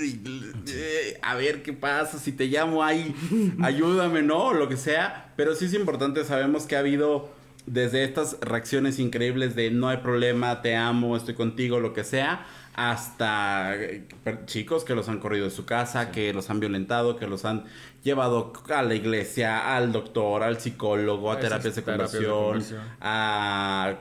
eh, 0.67 1.17
a 1.23 1.33
ver 1.33 1.63
qué 1.63 1.73
pasa, 1.73 2.19
si 2.19 2.33
te 2.33 2.45
llamo 2.45 2.83
ahí, 2.83 3.15
ayúdame, 3.63 4.21
¿no? 4.21 4.53
Lo 4.53 4.69
que 4.69 4.77
sea. 4.77 5.33
Pero 5.35 5.55
sí 5.55 5.65
es 5.65 5.73
importante, 5.73 6.23
sabemos 6.23 6.67
que 6.67 6.75
ha 6.75 6.79
habido 6.79 7.31
desde 7.65 8.03
estas 8.03 8.37
reacciones 8.41 8.99
increíbles 8.99 9.55
de 9.55 9.71
no 9.71 9.89
hay 9.89 9.97
problema, 9.97 10.61
te 10.61 10.75
amo, 10.75 11.17
estoy 11.17 11.33
contigo, 11.33 11.79
lo 11.79 11.93
que 11.93 12.03
sea, 12.03 12.45
hasta 12.75 13.73
eh, 13.75 14.05
chicos 14.45 14.83
que 14.83 14.93
los 14.93 15.09
han 15.09 15.17
corrido 15.17 15.45
de 15.45 15.51
su 15.51 15.65
casa, 15.65 16.11
que 16.11 16.31
los 16.31 16.51
han 16.51 16.59
violentado, 16.59 17.15
que 17.15 17.25
los 17.25 17.43
han 17.45 17.63
llevado 18.03 18.53
a 18.69 18.83
la 18.83 18.93
iglesia, 18.93 19.75
al 19.75 19.91
doctor, 19.91 20.43
al 20.43 20.59
psicólogo, 20.59 21.31
a, 21.31 21.39
terapias 21.39 21.75
de 21.75 21.81
conversión, 21.81 22.63
a 23.01 23.95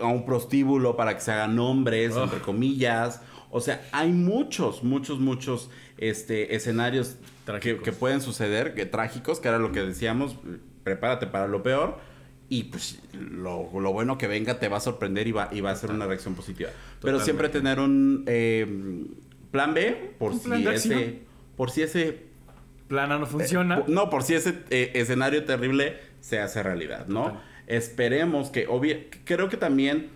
a 0.00 0.06
un 0.06 0.24
prostíbulo 0.24 0.96
para 0.96 1.14
que 1.14 1.20
se 1.20 1.32
hagan 1.32 1.56
nombres, 1.56 2.16
entre 2.16 2.40
comillas. 2.40 3.20
O 3.50 3.60
sea, 3.60 3.86
hay 3.92 4.12
muchos, 4.12 4.82
muchos, 4.82 5.18
muchos 5.18 5.70
este, 5.98 6.54
escenarios 6.54 7.16
que, 7.60 7.74
pueden 7.92 8.20
suceder, 8.20 8.74
que 8.74 8.86
trágicos, 8.86 9.40
que 9.40 9.48
era 9.48 9.58
lo 9.58 9.72
que 9.72 9.80
decíamos, 9.82 10.36
prepárate 10.84 11.26
para 11.26 11.48
lo 11.48 11.62
peor. 11.62 11.98
Y 12.48 12.64
pues 12.64 13.00
lo, 13.12 13.64
bueno 13.64 14.18
que 14.18 14.26
venga 14.26 14.58
te 14.58 14.68
va 14.68 14.76
a 14.76 14.80
sorprender 14.80 15.26
y 15.26 15.32
va, 15.32 15.48
y 15.52 15.60
va 15.60 15.70
a 15.70 15.76
ser 15.76 15.90
una 15.90 16.06
reacción 16.06 16.34
positiva. 16.34 16.70
Pero 17.00 17.20
siempre 17.20 17.48
tener 17.48 17.80
un 17.80 18.24
eh, 18.26 18.66
plan 19.50 19.74
B 19.74 20.14
por 20.18 20.34
si 20.34 20.66
ese. 20.66 21.22
Por 21.56 21.70
si 21.70 21.82
ese. 21.82 22.26
Plana 22.88 23.18
no 23.18 23.26
funciona. 23.26 23.78
Eh, 23.78 23.84
no, 23.86 24.10
por 24.10 24.22
si 24.22 24.34
ese 24.34 24.64
eh, 24.70 24.92
escenario 24.94 25.44
terrible 25.44 25.98
se 26.20 26.40
hace 26.40 26.62
realidad, 26.62 27.06
¿no? 27.06 27.40
Esperemos 27.72 28.50
que, 28.50 28.68
creo 29.24 29.48
que 29.48 29.56
también 29.56 30.10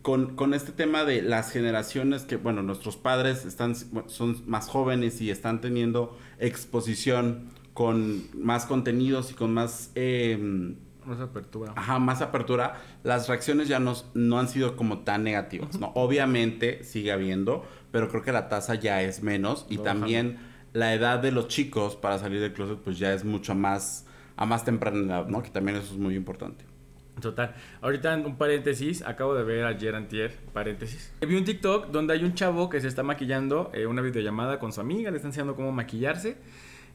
con, 0.00 0.54
este 0.54 0.72
tema 0.72 1.04
de 1.04 1.20
las 1.20 1.50
generaciones 1.50 2.22
que, 2.22 2.36
bueno, 2.36 2.62
nuestros 2.62 2.96
padres 2.96 3.44
están, 3.44 3.74
son 4.06 4.42
más 4.46 4.68
jóvenes 4.68 5.20
y 5.20 5.30
están 5.30 5.60
teniendo 5.60 6.18
exposición 6.38 7.50
con 7.74 8.22
más 8.34 8.64
contenidos 8.64 9.30
y 9.30 9.34
con 9.34 9.52
más... 9.52 9.90
Em, 9.94 10.76
más 11.04 11.20
apertura. 11.20 11.74
Ajá, 11.76 11.98
más 11.98 12.22
apertura. 12.22 12.80
Las 13.02 13.28
reacciones 13.28 13.68
ya 13.68 13.78
no, 13.78 13.94
no 14.14 14.38
han 14.38 14.48
sido 14.48 14.74
como 14.74 15.00
tan 15.00 15.22
negativas, 15.22 15.78
¿no? 15.78 15.92
Obviamente 15.94 16.82
sigue 16.82 17.12
habiendo, 17.12 17.62
pero 17.90 18.08
creo 18.08 18.22
que 18.22 18.32
la 18.32 18.48
tasa 18.48 18.74
ya 18.76 19.02
es 19.02 19.22
menos 19.22 19.66
y 19.68 19.76
también 19.76 20.38
la 20.72 20.94
edad 20.94 21.18
de 21.18 21.30
los 21.30 21.48
chicos 21.48 21.94
para 21.94 22.18
salir 22.18 22.40
del 22.40 22.54
closet 22.54 22.78
pues 22.78 22.98
ya 22.98 23.12
es 23.12 23.22
mucho 23.24 23.54
más 23.54 24.06
a 24.36 24.46
más 24.46 24.64
temprana 24.64 25.00
edad, 25.02 25.26
¿no? 25.26 25.42
Que 25.42 25.50
también 25.50 25.76
eso 25.76 25.92
es 25.92 25.98
muy 25.98 26.14
importante. 26.14 26.71
Total. 27.20 27.54
Ahorita 27.82 28.16
un 28.16 28.36
paréntesis, 28.36 29.02
acabo 29.02 29.34
de 29.34 29.44
ver 29.44 29.64
ayer 29.64 29.94
antier, 29.94 30.38
paréntesis. 30.52 31.12
Vi 31.20 31.36
un 31.36 31.44
TikTok 31.44 31.88
donde 31.88 32.14
hay 32.14 32.24
un 32.24 32.34
chavo 32.34 32.68
que 32.68 32.80
se 32.80 32.88
está 32.88 33.02
maquillando, 33.02 33.70
eh, 33.74 33.86
una 33.86 34.02
videollamada 34.02 34.58
con 34.58 34.72
su 34.72 34.80
amiga, 34.80 35.10
le 35.10 35.16
está 35.16 35.28
enseñando 35.28 35.54
cómo 35.54 35.72
maquillarse. 35.72 36.38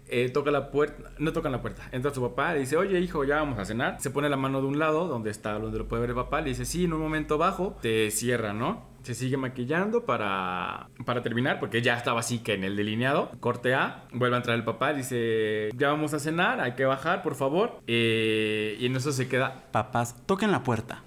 Eh, 0.10 0.30
toca 0.30 0.52
la 0.52 0.72
puerta, 0.72 1.12
no 1.18 1.34
toca 1.34 1.50
la 1.50 1.62
puerta, 1.62 1.84
entra 1.92 2.14
su 2.14 2.22
papá, 2.22 2.54
le 2.54 2.62
dice, 2.62 2.78
oye 2.78 2.98
hijo, 3.00 3.26
ya 3.26 3.36
vamos 3.36 3.60
a 3.60 3.66
cenar. 3.66 4.00
Se 4.00 4.10
pone 4.10 4.30
la 4.30 4.38
mano 4.38 4.62
de 4.62 4.68
un 4.68 4.80
lado, 4.80 5.08
donde 5.08 5.30
está, 5.30 5.60
donde 5.60 5.78
lo 5.78 5.88
puede 5.88 6.02
ver 6.02 6.12
el 6.12 6.16
papá, 6.16 6.42
le 6.42 6.50
dice, 6.50 6.66
sí, 6.66 6.86
en 6.86 6.94
un 6.94 7.02
momento 7.02 7.38
bajo, 7.38 7.78
te 7.82 8.10
cierra, 8.10 8.54
¿no? 8.54 8.86
Se 9.08 9.16
sigue 9.16 9.38
maquillando 9.38 10.04
para, 10.04 10.90
para 11.06 11.22
terminar, 11.22 11.62
porque 11.62 11.82
ya 11.82 11.96
estaba 11.96 12.20
así 12.20 12.40
que 12.40 12.56
en 12.56 12.66
el 12.66 12.76
delineado. 12.76 13.32
Corte 13.40 13.74
A, 13.74 14.04
vuelve 14.12 14.36
a 14.36 14.40
entrar 14.40 14.58
el 14.58 14.66
papá, 14.66 14.94
dice, 14.94 15.70
ya 15.78 15.88
vamos 15.88 16.14
a 16.14 16.20
cenar, 16.20 16.60
hay 16.60 16.74
que 16.74 16.84
bajar, 16.84 17.24
por 17.24 17.36
favor. 17.36 17.80
Eh, 17.88 18.76
y 18.82 18.86
en 18.86 18.98
eso 18.98 19.14
se 19.14 19.30
queda... 19.30 19.64
Papás, 19.72 20.18
toquen 20.26 20.52
la 20.52 20.64
puerta. 20.64 21.04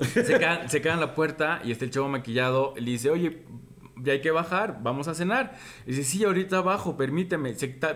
Se 0.00 0.24
queda, 0.24 0.68
se 0.68 0.82
queda 0.82 0.94
en 0.94 1.00
la 1.00 1.14
puerta 1.14 1.60
y 1.62 1.70
está 1.70 1.84
el 1.84 1.92
chavo 1.92 2.08
maquillado. 2.08 2.74
Le 2.76 2.90
dice, 2.90 3.10
oye, 3.10 3.44
ya 3.96 4.12
hay 4.12 4.20
que 4.20 4.30
bajar, 4.30 4.80
vamos 4.82 5.08
a 5.08 5.14
cenar. 5.14 5.56
Y 5.86 5.90
dice, 5.90 6.04
sí, 6.04 6.24
ahorita 6.24 6.60
bajo, 6.62 6.96
permíteme. 6.96 7.54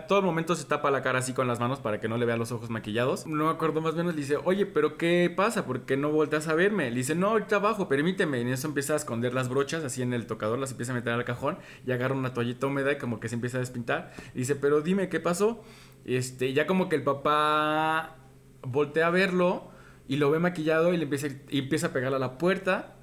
todo 0.09 0.19
el 0.19 0.25
momento 0.25 0.55
se 0.55 0.65
tapa 0.65 0.91
la 0.91 1.03
cara 1.03 1.19
así 1.19 1.33
con 1.33 1.49
las 1.49 1.61
manos 1.61 1.81
para 1.81 2.01
que 2.01 2.09
no 2.09 2.17
le 2.17 2.27
vea 2.27 2.37
los 2.37 2.53
ojos 2.53 2.71
maquillados. 2.71 3.27
No 3.27 3.47
me 3.47 3.51
acuerdo 3.51 3.81
más 3.81 3.95
o 3.95 3.97
menos, 3.97 4.15
le 4.15 4.21
dice, 4.21 4.37
oye, 4.45 4.67
pero 4.67 4.97
¿qué 4.97 5.33
pasa? 5.35 5.67
¿Por 5.67 5.83
qué 5.83 5.97
no 5.97 6.11
volteas 6.11 6.49
a 6.49 6.55
verme? 6.55 6.91
Le 6.91 6.97
dice, 6.97 7.15
no, 7.15 7.29
ahorita 7.29 7.59
bajo, 7.59 7.89
permíteme. 7.89 8.39
Y 8.39 8.43
en 8.43 8.49
eso 8.49 8.69
empieza 8.69 8.93
a 8.93 8.97
esconder 8.97 9.35
las 9.35 9.49
brochas 9.49 9.85
así 9.85 10.03
en 10.03 10.13
el 10.13 10.27
tocador, 10.27 10.59
las 10.59 10.71
empieza 10.71 10.93
a 10.93 10.95
meter 10.95 11.13
al 11.13 11.25
cajón 11.25 11.59
y 11.87 11.93
agarra 11.93 12.15
una 12.15 12.33
toallita 12.33 12.67
húmeda 12.67 12.93
y 12.93 12.99
como 12.99 13.21
que 13.21 13.29
se 13.29 13.35
empieza 13.35 13.57
a 13.57 13.61
despintar. 13.61 14.13
Dice, 14.35 14.55
pero 14.57 14.81
dime, 14.81 15.09
¿qué 15.09 15.21
pasó? 15.21 15.63
Este, 16.05 16.53
ya 16.53 16.67
como 16.67 16.89
que 16.89 16.97
el 16.97 17.03
papá 17.03 18.17
voltea 18.63 19.09
a 19.09 19.11
verlo 19.11 19.69
y 20.07 20.17
lo 20.17 20.31
ve 20.31 20.39
maquillado 20.39 20.95
y 20.95 20.97
le 20.97 21.05
empieza, 21.05 21.29
empieza 21.51 21.89
a 21.89 21.93
pegarle 21.93 22.17
a 22.17 22.21
la 22.21 22.39
puerta. 22.39 22.95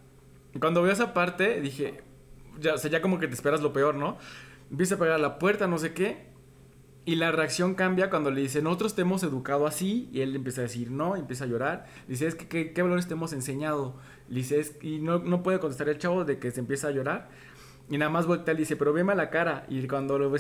Cuando 0.59 0.81
veo 0.81 0.93
esa 0.93 1.13
parte, 1.13 1.59
dije, 1.59 2.04
ya, 2.59 2.75
o 2.75 2.77
sea, 2.77 2.89
ya 2.89 3.01
como 3.01 3.19
que 3.19 3.27
te 3.27 3.33
esperas 3.33 3.61
lo 3.61 3.73
peor, 3.73 3.95
¿no? 3.95 4.17
Empieza 4.71 4.95
a 4.95 4.97
pegar 4.97 5.15
a 5.15 5.17
la 5.17 5.39
puerta, 5.39 5.67
no 5.67 5.77
sé 5.77 5.93
qué. 5.93 6.33
Y 7.05 7.17
la 7.17 7.31
reacción 7.31 7.75
cambia 7.75 8.09
cuando 8.09 8.31
le 8.31 8.41
dice, 8.41 8.63
nosotros 8.63 8.95
te 8.95 9.03
hemos 9.03 9.21
educado 9.23 9.67
así. 9.67 10.09
Y 10.11 10.21
él 10.21 10.35
empieza 10.35 10.61
a 10.61 10.63
decir, 10.63 10.89
no, 10.89 11.15
empieza 11.15 11.43
a 11.43 11.47
llorar. 11.47 11.85
Dice, 12.07 12.25
es 12.25 12.35
que, 12.35 12.73
¿qué, 12.73 12.81
valores 12.81 13.07
te 13.07 13.13
hemos 13.13 13.31
enseñado? 13.31 13.95
Le 14.27 14.37
dice, 14.37 14.63
y 14.81 14.99
no, 14.99 15.19
no 15.19 15.43
puede 15.43 15.59
contestar 15.59 15.87
el 15.89 15.99
chavo 15.99 16.25
de 16.25 16.39
que 16.39 16.49
se 16.49 16.59
empieza 16.59 16.87
a 16.87 16.91
llorar. 16.91 17.29
Y 17.89 17.99
nada 17.99 18.09
más 18.09 18.25
voltea 18.25 18.53
y 18.53 18.57
le 18.57 18.61
dice, 18.61 18.75
pero 18.75 18.91
veme 18.91 19.11
a 19.11 19.15
la 19.15 19.29
cara. 19.29 19.65
Y 19.69 19.85
cuando, 19.87 20.17
lo 20.17 20.33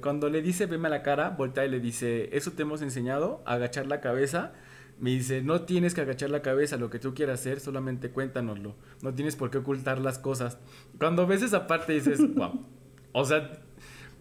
cuando 0.00 0.30
le 0.30 0.40
dice, 0.40 0.64
veme 0.64 0.88
a 0.88 0.90
la 0.90 1.02
cara, 1.02 1.30
voltea 1.30 1.66
y 1.66 1.68
le 1.68 1.80
dice, 1.80 2.30
eso 2.34 2.52
te 2.52 2.62
hemos 2.62 2.80
enseñado, 2.80 3.42
agachar 3.44 3.86
la 3.86 4.00
cabeza 4.00 4.54
me 5.00 5.10
dice, 5.10 5.42
no 5.42 5.62
tienes 5.62 5.94
que 5.94 6.00
agachar 6.00 6.30
la 6.30 6.42
cabeza, 6.42 6.76
lo 6.76 6.90
que 6.90 6.98
tú 6.98 7.14
quieras 7.14 7.40
hacer, 7.40 7.60
solamente 7.60 8.10
cuéntanoslo. 8.10 8.74
No 9.02 9.14
tienes 9.14 9.36
por 9.36 9.50
qué 9.50 9.58
ocultar 9.58 10.00
las 10.00 10.18
cosas. 10.18 10.58
Cuando 10.98 11.26
ves 11.26 11.42
esa 11.42 11.66
parte 11.66 11.92
dices, 11.92 12.20
wow. 12.34 12.66
O 13.12 13.24
sea, 13.24 13.52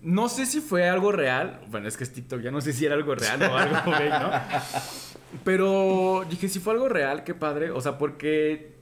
no 0.02 0.30
sé 0.30 0.46
si 0.46 0.62
fue 0.62 0.88
algo 0.88 1.12
real. 1.12 1.62
Bueno, 1.70 1.88
es 1.88 1.98
que 1.98 2.04
es 2.04 2.14
TikTok, 2.14 2.42
ya 2.42 2.52
no 2.52 2.62
sé 2.62 2.74
si 2.74 2.86
era 2.86 2.96
algo 2.96 3.16
real 3.16 3.42
o 3.42 3.58
algo 3.58 3.76
¿no? 3.92 4.32
Pero 5.44 6.26
dije, 6.30 6.48
si 6.48 6.60
fue 6.60 6.74
algo 6.74 6.88
real, 6.90 7.24
qué 7.24 7.34
padre. 7.34 7.72
O 7.72 7.82
sea, 7.82 7.98
porque 7.98 8.77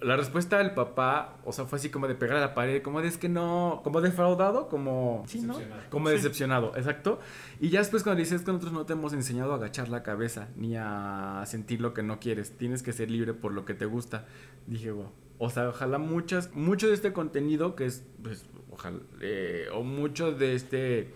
la 0.00 0.16
respuesta 0.16 0.58
del 0.58 0.72
papá, 0.72 1.38
o 1.44 1.52
sea, 1.52 1.64
fue 1.64 1.78
así 1.78 1.88
como 1.88 2.06
de 2.06 2.14
pegar 2.14 2.36
a 2.36 2.40
la 2.40 2.54
pared, 2.54 2.82
como 2.82 3.00
de 3.00 3.08
es 3.08 3.16
que 3.16 3.28
no, 3.28 3.80
como 3.82 4.00
defraudado, 4.00 4.68
como... 4.68 5.24
Sí, 5.26 5.40
¿no? 5.40 5.58
Como 5.90 6.10
decepcionado, 6.10 6.76
exacto. 6.76 7.18
Y 7.60 7.70
ya 7.70 7.78
después 7.78 8.02
cuando 8.02 8.20
dices 8.20 8.42
que 8.42 8.48
nosotros 8.48 8.72
no 8.72 8.84
te 8.84 8.92
hemos 8.92 9.14
enseñado 9.14 9.52
a 9.52 9.56
agachar 9.56 9.88
la 9.88 10.02
cabeza, 10.02 10.48
ni 10.54 10.76
a 10.76 11.42
sentir 11.46 11.80
lo 11.80 11.94
que 11.94 12.02
no 12.02 12.20
quieres, 12.20 12.56
tienes 12.58 12.82
que 12.82 12.92
ser 12.92 13.10
libre 13.10 13.32
por 13.32 13.52
lo 13.52 13.64
que 13.64 13.72
te 13.72 13.86
gusta. 13.86 14.26
Dije, 14.66 14.90
wow. 14.90 15.10
O 15.38 15.50
sea, 15.50 15.68
ojalá 15.68 15.98
muchas, 15.98 16.54
mucho 16.54 16.88
de 16.88 16.94
este 16.94 17.12
contenido 17.12 17.74
que 17.74 17.86
es, 17.86 18.04
pues, 18.22 18.44
ojalá, 18.70 18.98
eh, 19.20 19.68
o 19.72 19.82
mucho 19.82 20.32
de 20.32 20.54
este... 20.54 21.14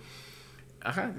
Ajá, 0.82 1.14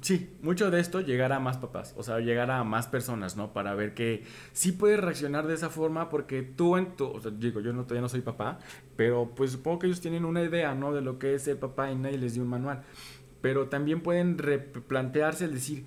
sí, 0.00 0.36
mucho 0.42 0.70
de 0.70 0.80
esto 0.80 1.00
llegará 1.00 1.36
a 1.36 1.40
más 1.40 1.56
papás, 1.58 1.94
o 1.96 2.02
sea, 2.02 2.20
llegará 2.20 2.58
a 2.58 2.64
más 2.64 2.86
personas, 2.86 3.36
¿no? 3.36 3.52
Para 3.52 3.74
ver 3.74 3.94
que 3.94 4.24
sí 4.52 4.72
puedes 4.72 5.00
reaccionar 5.00 5.46
de 5.46 5.54
esa 5.54 5.70
forma 5.70 6.08
porque 6.08 6.42
tú 6.42 6.76
en 6.76 6.96
tu, 6.96 7.06
o 7.06 7.20
sea, 7.20 7.30
digo, 7.30 7.60
yo 7.60 7.72
no, 7.72 7.84
todavía 7.84 8.02
no 8.02 8.08
soy 8.08 8.20
papá, 8.20 8.58
pero 8.96 9.32
pues 9.34 9.52
supongo 9.52 9.80
que 9.80 9.86
ellos 9.86 10.00
tienen 10.00 10.24
una 10.24 10.42
idea, 10.42 10.74
¿no? 10.74 10.92
De 10.92 11.00
lo 11.00 11.18
que 11.18 11.34
es 11.34 11.42
ser 11.42 11.58
papá 11.58 11.90
y 11.90 11.96
nadie 11.96 12.18
les 12.18 12.34
dio 12.34 12.42
un 12.42 12.48
manual. 12.48 12.82
Pero 13.40 13.68
también 13.68 14.02
pueden 14.02 14.36
replantearse 14.36 15.46
el 15.46 15.54
decir, 15.54 15.86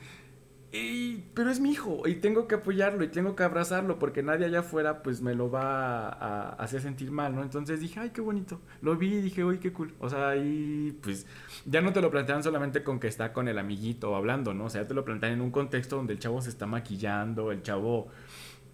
Y, 0.76 1.26
pero 1.36 1.52
es 1.52 1.60
mi 1.60 1.70
hijo 1.70 2.02
y 2.08 2.16
tengo 2.16 2.48
que 2.48 2.56
apoyarlo 2.56 3.04
y 3.04 3.08
tengo 3.08 3.36
que 3.36 3.44
abrazarlo 3.44 4.00
porque 4.00 4.24
nadie 4.24 4.48
allá 4.48 4.62
afuera 4.62 5.04
pues 5.04 5.22
me 5.22 5.36
lo 5.36 5.52
va 5.52 6.10
a, 6.10 6.50
hacer 6.54 6.82
sentir 6.82 7.12
mal, 7.12 7.36
¿no? 7.36 7.44
Entonces 7.44 7.80
dije, 7.80 8.00
ay, 8.00 8.10
qué 8.10 8.22
bonito. 8.22 8.60
Lo 8.82 8.96
vi 8.96 9.14
y 9.14 9.22
dije, 9.22 9.44
uy, 9.44 9.60
qué 9.60 9.72
cool. 9.72 9.94
O 10.00 10.10
sea, 10.10 10.30
ahí 10.30 10.98
pues 11.04 11.28
ya 11.68 11.82
no 11.82 11.94
te 11.94 12.02
lo 12.02 12.10
plantean 12.10 12.42
solamente 12.42 12.84
con 12.84 13.00
que 13.00 13.08
está 13.08 13.34
con 13.34 13.48
el 13.48 13.60
amiguito 13.60 14.16
hablando, 14.16 14.56
¿no? 14.56 14.66
O 14.66 14.70
sea, 14.72 14.82
ya 14.82 14.88
te 14.88 14.96
lo 14.96 15.06
plantean 15.06 15.34
en 15.34 15.42
un 15.42 15.52
contexto 15.52 15.98
donde 15.98 16.14
el 16.14 16.20
chavo 16.20 16.42
se 16.42 16.50
está 16.50 16.66
maquillando, 16.66 17.52
el 17.52 17.62
chavo... 17.62 18.08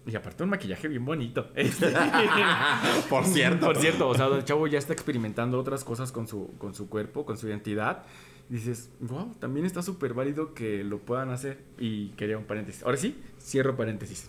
Y 0.06 0.16
aparte 0.16 0.42
un 0.42 0.48
maquillaje 0.48 0.88
bien 0.88 1.04
bonito. 1.04 1.50
Este, 1.54 1.92
Por 3.10 3.26
cierto. 3.26 3.66
Por 3.66 3.76
cierto, 3.76 4.08
o 4.08 4.14
sea, 4.14 4.28
el 4.28 4.44
chavo 4.46 4.66
ya 4.66 4.78
está 4.78 4.94
experimentando 4.94 5.60
otras 5.60 5.84
cosas 5.84 6.12
con 6.12 6.26
su, 6.26 6.56
con 6.56 6.72
su 6.72 6.88
cuerpo, 6.88 7.26
con 7.26 7.36
su 7.36 7.46
identidad 7.46 8.06
dices, 8.50 8.90
wow, 9.00 9.34
también 9.38 9.64
está 9.64 9.80
súper 9.80 10.12
válido 10.12 10.52
que 10.52 10.84
lo 10.84 10.98
puedan 10.98 11.30
hacer. 11.30 11.58
Y 11.78 12.08
quería 12.10 12.36
un 12.36 12.44
paréntesis. 12.44 12.82
Ahora 12.82 12.98
sí, 12.98 13.16
cierro 13.40 13.76
paréntesis. 13.76 14.28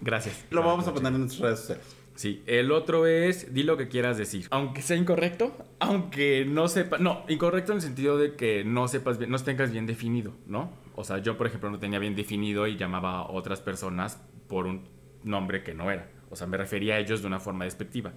Gracias. 0.00 0.44
Lo 0.50 0.62
vamos 0.62 0.88
a 0.88 0.94
poner 0.94 1.12
en 1.12 1.20
nuestras 1.20 1.42
redes 1.42 1.60
sociales. 1.60 1.96
Sí, 2.16 2.42
el 2.46 2.72
otro 2.72 3.06
es, 3.06 3.52
di 3.52 3.62
lo 3.62 3.76
que 3.76 3.88
quieras 3.88 4.16
decir. 4.16 4.46
Aunque 4.50 4.80
sea 4.80 4.96
incorrecto, 4.96 5.54
aunque 5.78 6.46
no 6.48 6.66
sepa, 6.66 6.96
no, 6.96 7.24
incorrecto 7.28 7.72
en 7.72 7.76
el 7.76 7.82
sentido 7.82 8.16
de 8.16 8.34
que 8.36 8.64
no 8.64 8.88
sepas 8.88 9.18
bien, 9.18 9.30
no 9.30 9.38
tengas 9.38 9.70
bien 9.70 9.86
definido, 9.86 10.32
¿no? 10.46 10.72
O 10.94 11.04
sea, 11.04 11.18
yo 11.18 11.36
por 11.36 11.46
ejemplo 11.46 11.70
no 11.70 11.78
tenía 11.78 11.98
bien 11.98 12.16
definido 12.16 12.66
y 12.66 12.78
llamaba 12.78 13.18
a 13.18 13.30
otras 13.30 13.60
personas 13.60 14.18
por 14.48 14.66
un 14.66 14.88
nombre 15.24 15.62
que 15.62 15.74
no 15.74 15.90
era. 15.90 16.10
O 16.30 16.36
sea, 16.36 16.46
me 16.46 16.56
refería 16.56 16.94
a 16.94 16.98
ellos 17.00 17.20
de 17.20 17.26
una 17.26 17.38
forma 17.38 17.66
despectiva 17.66 18.14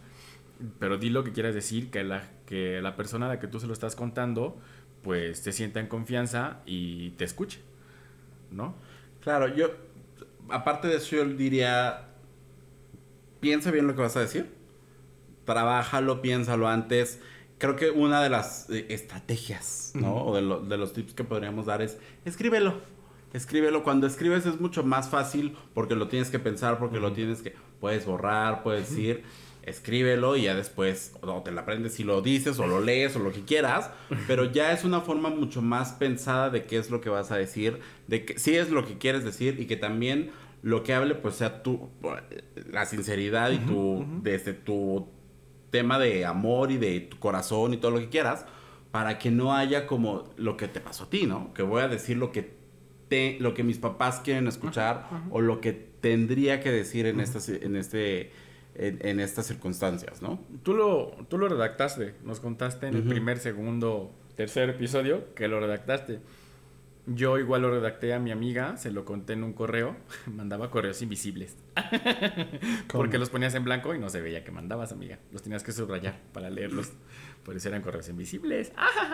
pero 0.79 0.97
di 0.97 1.09
lo 1.09 1.23
que 1.23 1.31
quieras 1.31 1.55
decir, 1.55 1.89
que 1.89 2.03
la, 2.03 2.23
que 2.45 2.81
la 2.81 2.95
persona 2.95 3.25
a 3.27 3.29
la 3.29 3.39
que 3.39 3.47
tú 3.47 3.59
se 3.59 3.67
lo 3.67 3.73
estás 3.73 3.95
contando, 3.95 4.57
pues 5.03 5.39
se 5.39 5.51
sienta 5.51 5.79
en 5.79 5.87
confianza 5.87 6.59
y 6.65 7.11
te 7.11 7.23
escuche, 7.23 7.61
¿no? 8.51 8.75
Claro, 9.21 9.53
yo, 9.53 9.69
aparte 10.49 10.87
de 10.87 10.97
eso, 10.97 11.15
yo 11.15 11.25
diría, 11.25 12.09
piensa 13.39 13.71
bien 13.71 13.87
lo 13.87 13.95
que 13.95 14.01
vas 14.01 14.17
a 14.17 14.21
decir, 14.21 14.49
trabájalo, 15.45 16.21
piénsalo 16.21 16.67
antes. 16.67 17.19
Creo 17.57 17.75
que 17.75 17.89
una 17.89 18.21
de 18.21 18.29
las 18.29 18.69
eh, 18.69 18.85
estrategias, 18.89 19.91
¿no? 19.93 20.25
O 20.25 20.35
de, 20.35 20.69
de 20.69 20.77
los 20.77 20.93
tips 20.93 21.13
que 21.13 21.23
podríamos 21.23 21.65
dar 21.65 21.81
es, 21.81 21.97
escríbelo. 22.23 22.81
Escríbelo. 23.33 23.83
Cuando 23.83 24.07
escribes 24.07 24.45
es 24.45 24.59
mucho 24.59 24.83
más 24.83 25.09
fácil 25.09 25.55
porque 25.73 25.95
lo 25.95 26.07
tienes 26.07 26.29
que 26.29 26.39
pensar, 26.39 26.79
porque 26.79 26.99
lo 26.99 27.11
tienes 27.13 27.41
que... 27.41 27.53
Puedes 27.79 28.05
borrar, 28.05 28.63
puedes 28.63 28.89
decir 28.89 29.23
escríbelo 29.69 30.35
y 30.35 30.43
ya 30.43 30.55
después 30.55 31.13
o 31.21 31.41
te 31.41 31.51
la 31.51 31.61
aprendes 31.61 31.99
y 31.99 32.03
lo 32.03 32.21
dices 32.21 32.59
o 32.59 32.67
lo 32.67 32.81
lees 32.81 33.15
o 33.15 33.19
lo 33.19 33.31
que 33.31 33.43
quieras, 33.43 33.91
pero 34.27 34.45
ya 34.45 34.71
es 34.73 34.83
una 34.83 35.01
forma 35.01 35.29
mucho 35.29 35.61
más 35.61 35.93
pensada 35.93 36.49
de 36.49 36.65
qué 36.65 36.77
es 36.77 36.89
lo 36.89 37.01
que 37.01 37.09
vas 37.09 37.31
a 37.31 37.37
decir, 37.37 37.79
de 38.07 38.25
que 38.25 38.39
sí 38.39 38.55
es 38.55 38.69
lo 38.69 38.85
que 38.85 38.97
quieres 38.97 39.23
decir 39.23 39.59
y 39.59 39.65
que 39.65 39.77
también 39.77 40.31
lo 40.61 40.83
que 40.83 40.93
hable 40.93 41.15
pues 41.15 41.35
sea 41.35 41.63
tu 41.63 41.89
la 42.69 42.85
sinceridad 42.85 43.51
y 43.51 43.59
tu 43.59 44.05
desde 44.21 44.53
tu 44.53 45.07
tema 45.69 45.99
de 45.99 46.25
amor 46.25 46.71
y 46.71 46.77
de 46.77 46.99
tu 46.99 47.19
corazón 47.19 47.73
y 47.73 47.77
todo 47.77 47.91
lo 47.91 47.99
que 47.99 48.09
quieras 48.09 48.45
para 48.91 49.19
que 49.19 49.31
no 49.31 49.55
haya 49.55 49.85
como 49.85 50.33
lo 50.37 50.57
que 50.57 50.67
te 50.67 50.79
pasó 50.79 51.05
a 51.05 51.09
ti, 51.09 51.27
¿no? 51.27 51.53
Que 51.53 51.61
voy 51.61 51.81
a 51.81 51.87
decir 51.87 52.17
lo 52.17 52.31
que 52.31 52.57
te, 53.07 53.37
lo 53.39 53.53
que 53.53 53.63
mis 53.63 53.77
papás 53.77 54.19
quieren 54.19 54.47
escuchar 54.47 55.07
o 55.29 55.41
lo 55.41 55.61
que 55.61 55.73
tendría 55.73 56.59
que 56.59 56.71
decir 56.71 57.05
en 57.05 57.19
este 57.19 57.65
en 57.65 57.75
este 57.75 58.31
en, 58.79 59.19
estas 59.19 59.45
circunstancias, 59.45 60.21
¿no? 60.21 60.39
Tú 60.63 60.73
lo, 60.73 61.11
tú 61.29 61.37
lo 61.37 61.49
redactaste, 61.49 62.15
nos 62.23 62.39
contaste 62.39 62.87
en 62.87 62.95
el 62.95 63.03
primer, 63.03 63.37
segundo, 63.37 64.15
tercer 64.35 64.69
episodio 64.69 65.33
que 65.35 65.47
lo 65.49 65.59
redactaste. 65.59 66.21
Yo 67.05 67.39
igual 67.39 67.63
lo 67.63 67.71
redacté 67.71 68.13
a 68.13 68.19
mi 68.19 68.31
amiga, 68.31 68.77
se 68.77 68.91
lo 68.91 69.03
conté 69.03 69.33
en 69.33 69.43
un 69.43 69.51
correo, 69.51 69.97
mandaba 70.27 70.71
correos 70.71 71.01
invisibles. 71.01 71.57
Porque 72.87 73.17
los 73.17 73.29
ponías 73.29 73.53
en 73.55 73.65
blanco 73.65 73.93
y 73.93 73.99
no 73.99 74.09
se 74.09 74.21
veía 74.21 74.45
que 74.45 74.51
mandabas, 74.51 74.93
amiga. 74.93 75.19
Los 75.33 75.41
tenías 75.41 75.63
que 75.63 75.73
subrayar 75.73 76.17
para 76.31 76.49
leerlos. 76.49 76.93
Por 77.43 77.57
eso 77.57 77.67
eran 77.67 77.81
correos 77.81 78.07
invisibles. 78.07 78.71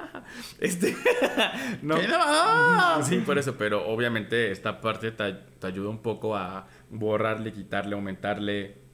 este 0.59 0.95
no. 1.81 1.97
Sí, 3.03 3.17
por 3.25 3.39
eso, 3.39 3.55
pero 3.57 3.87
obviamente 3.87 4.51
esta 4.51 4.81
parte 4.81 5.11
te, 5.11 5.33
te 5.33 5.67
ayuda 5.67 5.89
un 5.89 5.99
poco 5.99 6.35
a 6.35 6.67
borrarle, 6.91 7.51
quitarle, 7.51 7.95
aumentarle 7.95 8.84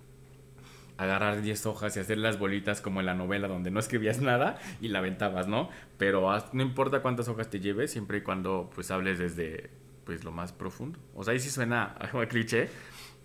agarrar 1.01 1.41
10 1.41 1.65
hojas 1.65 1.97
y 1.97 1.99
hacer 1.99 2.19
las 2.19 2.37
bolitas 2.37 2.79
como 2.79 2.99
en 2.99 3.07
la 3.07 3.15
novela 3.15 3.47
donde 3.47 3.71
no 3.71 3.79
escribías 3.79 4.21
nada 4.21 4.59
y 4.81 4.89
la 4.89 4.99
aventabas, 4.99 5.47
¿no? 5.47 5.69
Pero 5.97 6.29
no 6.53 6.61
importa 6.61 7.01
cuántas 7.01 7.27
hojas 7.27 7.49
te 7.49 7.59
lleves, 7.59 7.91
siempre 7.91 8.19
y 8.19 8.21
cuando 8.21 8.69
pues 8.75 8.91
hables 8.91 9.17
desde 9.17 9.71
pues 10.05 10.23
lo 10.23 10.31
más 10.31 10.51
profundo. 10.51 10.99
O 11.15 11.23
sea, 11.23 11.33
ahí 11.33 11.39
sí 11.39 11.49
suena 11.49 11.95
a 11.99 12.25
cliché, 12.27 12.69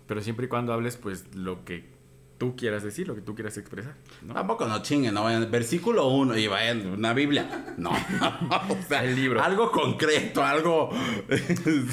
pero 0.07 0.21
siempre 0.21 0.47
y 0.47 0.49
cuando 0.49 0.73
hables 0.73 0.97
pues 0.97 1.35
lo 1.35 1.65
que 1.65 1.96
tú 2.37 2.55
quieras 2.55 2.83
decir, 2.83 3.07
lo 3.07 3.15
que 3.15 3.21
tú 3.21 3.35
quieras 3.35 3.57
expresar. 3.57 3.95
¿no? 4.21 4.33
Tampoco 4.33 4.67
no 4.67 4.81
chinguen, 4.81 5.13
no 5.13 5.23
vayan. 5.23 5.49
Versículo 5.49 6.07
1 6.07 6.37
y 6.37 6.47
vayan 6.47 6.87
una 6.87 7.13
Biblia. 7.13 7.73
No. 7.77 7.89
o 8.69 8.77
sea, 8.87 9.03
el 9.03 9.15
libro. 9.15 9.41
Algo 9.41 9.71
concreto, 9.71 10.43
algo. 10.43 10.91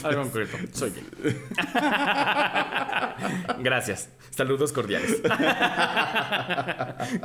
algo 0.05 0.22
concreto. 0.32 0.57
Soy 0.72 0.92
yo. 0.92 1.03
Gracias. 3.61 4.11
Saludos 4.30 4.72
cordiales. 4.72 5.22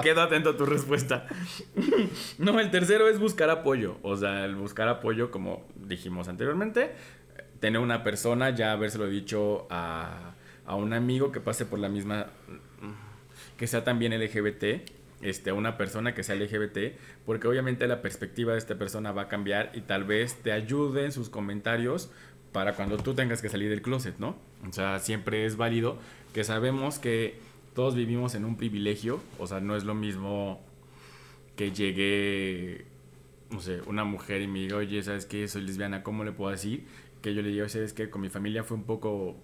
Quedo 0.01 0.21
atento 0.21 0.51
a 0.51 0.57
tu 0.57 0.65
respuesta. 0.65 1.25
no, 2.37 2.59
el 2.59 2.71
tercero 2.71 3.09
es 3.09 3.19
buscar 3.19 3.49
apoyo. 3.49 3.97
O 4.03 4.15
sea, 4.15 4.45
el 4.45 4.55
buscar 4.55 4.87
apoyo, 4.87 5.31
como 5.31 5.67
dijimos 5.75 6.27
anteriormente, 6.27 6.93
tener 7.59 7.81
una 7.81 8.03
persona, 8.03 8.51
ya 8.51 8.71
habérselo 8.71 9.07
dicho 9.07 9.67
a, 9.69 10.35
a 10.65 10.75
un 10.75 10.93
amigo 10.93 11.31
que 11.31 11.41
pase 11.41 11.65
por 11.65 11.79
la 11.79 11.89
misma 11.89 12.27
que 13.59 13.67
sea 13.67 13.83
también 13.83 14.17
LGBT, 14.17 14.89
este, 15.21 15.51
una 15.51 15.77
persona 15.77 16.15
que 16.15 16.23
sea 16.23 16.35
LGBT, 16.35 16.95
porque 17.25 17.45
obviamente 17.45 17.85
la 17.87 18.01
perspectiva 18.01 18.53
de 18.53 18.57
esta 18.57 18.77
persona 18.77 19.11
va 19.11 19.23
a 19.23 19.27
cambiar 19.27 19.71
y 19.73 19.81
tal 19.81 20.05
vez 20.05 20.35
te 20.35 20.53
ayude 20.53 21.03
en 21.03 21.11
sus 21.11 21.29
comentarios 21.29 22.09
para 22.53 22.73
cuando 22.73 22.95
tú 22.95 23.13
tengas 23.13 23.41
que 23.41 23.49
salir 23.49 23.69
del 23.69 23.81
closet, 23.81 24.17
¿no? 24.17 24.37
O 24.67 24.71
sea, 24.71 24.99
siempre 24.99 25.45
es 25.45 25.57
válido 25.57 25.99
que 26.33 26.45
sabemos 26.45 26.99
que 26.99 27.37
todos 27.75 27.95
vivimos 27.95 28.33
en 28.33 28.45
un 28.45 28.55
privilegio, 28.55 29.19
o 29.39 29.45
sea, 29.45 29.59
no 29.59 29.75
es 29.75 29.83
lo 29.83 29.93
mismo 29.93 30.61
que 31.57 31.71
llegue, 31.71 32.85
no 33.51 33.59
sé, 33.59 33.81
una 33.87 34.05
mujer 34.05 34.41
y 34.41 34.47
me 34.47 34.59
diga, 34.59 34.77
oye, 34.77 35.03
¿sabes 35.03 35.25
qué? 35.25 35.49
Soy 35.49 35.63
lesbiana, 35.63 36.01
¿cómo 36.01 36.23
le 36.23 36.31
puedo 36.31 36.49
decir? 36.51 36.85
Que 37.21 37.35
yo 37.35 37.41
le 37.41 37.49
diga, 37.49 37.67
¿sabes 37.67 37.91
qué? 37.91 38.09
Con 38.09 38.21
mi 38.21 38.29
familia 38.29 38.63
fue 38.63 38.77
un 38.77 38.85
poco 38.85 39.35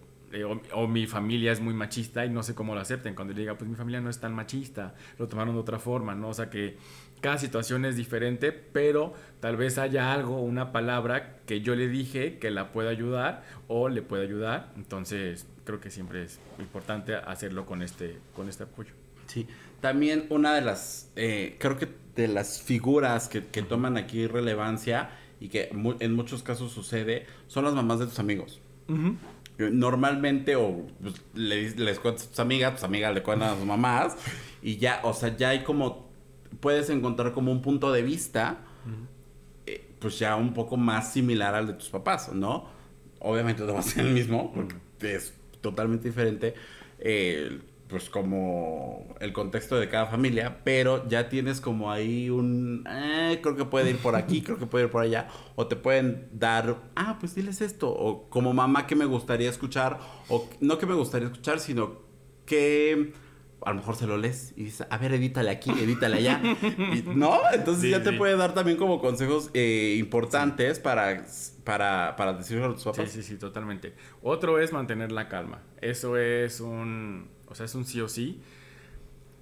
o, 0.74 0.88
mi 0.88 1.08
familia 1.08 1.52
es 1.52 1.60
muy 1.60 1.74
machista 1.74 2.26
y 2.26 2.30
no 2.30 2.44
sé 2.44 2.56
cómo 2.56 2.76
lo 2.76 2.82
acepten. 2.82 3.16
Cuando 3.16 3.34
le 3.34 3.42
diga, 3.42 3.58
pues 3.58 3.70
mi 3.70 3.76
familia 3.76 4.02
no 4.02 4.10
es 4.10 4.20
tan 4.20 4.34
machista, 4.34 4.96
lo 5.18 5.28
tomaron 5.28 5.56
de 5.56 5.62
otra 5.62 5.80
forma, 5.80 6.16
¿no? 6.16 6.30
O 6.30 6.34
sea 6.34 6.50
que 6.50 6.78
cada 7.22 7.38
situación 7.38 7.86
es 7.86 7.96
diferente, 7.96 8.52
pero 8.52 9.14
tal 9.40 9.58
vez 9.58 9.78
haya 9.78 10.14
algo, 10.14 10.42
una 10.42 10.72
palabra 10.72 11.38
que 11.46 11.62
yo 11.62 11.76
le 11.76 11.88
dije 11.88 12.38
que 12.38 12.52
la 12.52 12.72
pueda 12.72 12.90
ayudar 12.90 13.44
o 13.68 13.90
le 13.90 14.02
pueda 14.02 14.24
ayudar. 14.24 14.72
Entonces, 14.76 15.48
creo 15.64 15.80
que 15.80 15.90
siempre 15.90 16.24
es 16.24 16.40
importante 16.60 17.16
hacerlo 17.16 17.66
con 17.66 17.82
este, 17.82 18.20
con 18.36 18.50
este 18.50 18.64
apoyo. 18.64 18.94
Sí, 19.28 19.48
también 19.82 20.28
una 20.30 20.54
de 20.54 20.62
las, 20.62 21.12
eh, 21.16 21.56
creo 21.60 21.78
que 21.78 21.88
de 22.16 22.28
las 22.28 22.62
figuras 22.62 23.28
que, 23.28 23.46
que 23.46 23.62
toman 23.62 23.98
aquí 23.98 24.28
relevancia 24.28 25.10
y 25.40 25.50
que 25.50 25.70
en 26.00 26.14
muchos 26.14 26.44
casos 26.44 26.72
sucede, 26.72 27.26
son 27.48 27.66
las 27.66 27.74
mamás 27.74 28.00
de 28.00 28.06
tus 28.06 28.20
amigos. 28.20 28.62
Normalmente, 29.58 30.56
o 30.56 30.86
pues, 31.02 31.16
les, 31.34 31.80
les 31.80 32.00
cuentas 32.00 32.26
a 32.26 32.30
tus 32.30 32.40
amigas, 32.40 32.76
tus 32.76 32.84
amigas 32.84 33.14
le 33.14 33.24
cuentan 33.24 33.50
a 33.50 33.56
sus 33.56 33.66
mamás, 33.66 34.18
y 34.62 34.78
ya, 34.78 35.00
o 35.04 35.14
sea, 35.14 35.36
ya 35.38 35.50
hay 35.50 35.64
como, 35.64 36.10
puedes 36.60 36.90
encontrar 36.90 37.32
como 37.32 37.52
un 37.52 37.62
punto 37.62 37.92
de 37.92 38.02
vista, 38.02 38.58
eh, 39.66 39.88
pues 40.00 40.20
ya 40.20 40.36
un 40.36 40.54
poco 40.54 40.76
más 40.76 41.14
similar 41.14 41.56
al 41.56 41.68
de 41.68 41.74
tus 41.74 41.90
papás, 41.90 42.34
¿no? 42.34 42.66
Obviamente 43.20 43.64
no 43.64 43.74
va 43.74 43.80
a 43.80 43.84
ser 43.84 44.06
el 44.06 44.14
mismo, 44.14 44.52
porque 44.54 44.76
es 45.02 45.34
totalmente 45.62 46.10
diferente. 46.10 46.54
Eh, 47.00 47.60
pues 47.88 48.10
como 48.10 49.16
el 49.20 49.32
contexto 49.32 49.80
de 49.80 49.90
cada 49.90 50.08
familia, 50.08 50.62
pero 50.64 51.08
ya 51.08 51.30
tienes 51.30 51.62
como 51.62 51.92
ahí 51.92 52.30
un, 52.30 52.84
eh, 52.90 53.40
creo 53.42 53.56
que 53.56 53.66
puede 53.66 53.92
ir 53.92 53.98
por 53.98 54.16
aquí, 54.16 54.42
creo 54.42 54.58
que 54.58 54.66
puede 54.66 54.86
ir 54.86 54.92
por 54.92 55.04
allá, 55.04 55.28
o 55.56 55.68
te 55.68 55.76
pueden 55.76 56.28
dar, 56.32 56.78
ah, 56.96 57.18
pues 57.20 57.36
diles 57.36 57.62
esto, 57.62 57.90
o 57.90 58.28
como 58.30 58.54
mamá 58.54 58.88
que 58.88 58.96
me 58.96 59.06
gustaría 59.06 59.50
escuchar, 59.50 60.00
o 60.30 60.50
no 60.62 60.78
que 60.78 60.86
me 60.88 60.96
gustaría 60.96 61.28
escuchar, 61.28 61.60
sino 61.60 62.00
que 62.46 63.14
a 63.62 63.70
lo 63.72 63.78
mejor 63.78 63.96
se 63.96 64.08
lo 64.08 64.18
lees 64.18 64.54
y 64.56 64.66
dices, 64.66 64.88
a 64.90 64.98
ver, 64.98 65.14
edítale 65.14 65.50
aquí, 65.50 65.72
edítale 65.72 66.18
allá, 66.18 66.42
¿no? 67.16 67.40
Entonces 67.54 67.90
ya 67.90 68.04
te 68.04 68.14
puede 68.14 68.36
dar 68.36 68.54
también 68.54 68.78
como 68.78 69.00
consejos 69.00 69.50
eh, 69.54 69.96
importantes 69.98 70.80
para 70.80 71.26
para, 71.64 72.16
para 72.16 72.34
decirlo 72.34 72.68
a 72.68 72.74
tus 72.74 72.84
papás. 72.84 73.10
Sí, 73.10 73.24
sí, 73.24 73.34
sí, 73.34 73.38
totalmente. 73.38 73.96
Otro 74.22 74.60
es 74.60 74.72
mantener 74.72 75.12
la 75.12 75.28
calma. 75.28 75.64
Eso 75.82 76.16
es 76.16 76.60
un 76.62 77.35
o 77.48 77.56
sea, 77.56 77.66
es 77.66 77.76
un 77.76 77.86
sí 77.86 78.02
o 78.02 78.08
sí. 78.08 78.42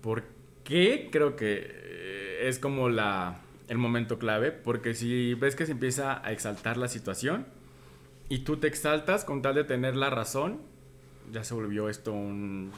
¿Por 0.02 0.24
qué? 0.64 1.10
Creo 1.12 1.36
que 1.36 1.62
eh, 1.66 2.48
es 2.48 2.60
como 2.60 2.90
la, 2.90 3.42
el 3.68 3.78
momento 3.78 4.20
clave. 4.20 4.52
Porque 4.52 4.94
si 4.94 5.34
ves 5.34 5.56
que 5.56 5.66
se 5.66 5.72
empieza 5.74 6.26
a 6.26 6.32
exaltar 6.32 6.78
la 6.78 6.88
situación, 6.88 7.46
y 8.30 8.40
tú 8.40 8.58
te 8.58 8.68
exaltas 8.68 9.26
con 9.26 9.42
tal 9.42 9.56
de 9.56 9.64
tener 9.64 9.96
la 9.96 10.10
razón, 10.10 10.60
ya 11.32 11.44
se 11.44 11.54
volvió 11.54 11.90
esto 11.90 12.14
un 12.14 12.72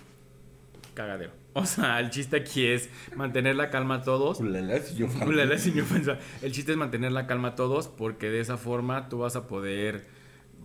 cagadero. 0.94 1.32
O 1.58 1.66
sea, 1.66 2.02
el 2.02 2.10
chiste 2.10 2.36
aquí 2.36 2.66
es 2.68 2.90
mantener 3.16 3.56
la 3.56 3.70
calma 3.70 3.96
a 3.96 4.02
todos. 4.02 4.42
Ulala, 4.42 5.58
sin 5.58 5.80
ofensa. 5.80 6.20
El 6.42 6.52
chiste 6.52 6.74
es 6.74 6.78
mantener 6.78 7.14
la 7.14 7.28
calma 7.28 7.50
a 7.50 7.56
todos 7.56 7.88
porque 7.88 8.30
de 8.30 8.42
esa 8.42 8.58
forma 8.58 9.08
tú 9.08 9.20
vas 9.20 9.38
a 9.38 9.48
poder 9.48 10.06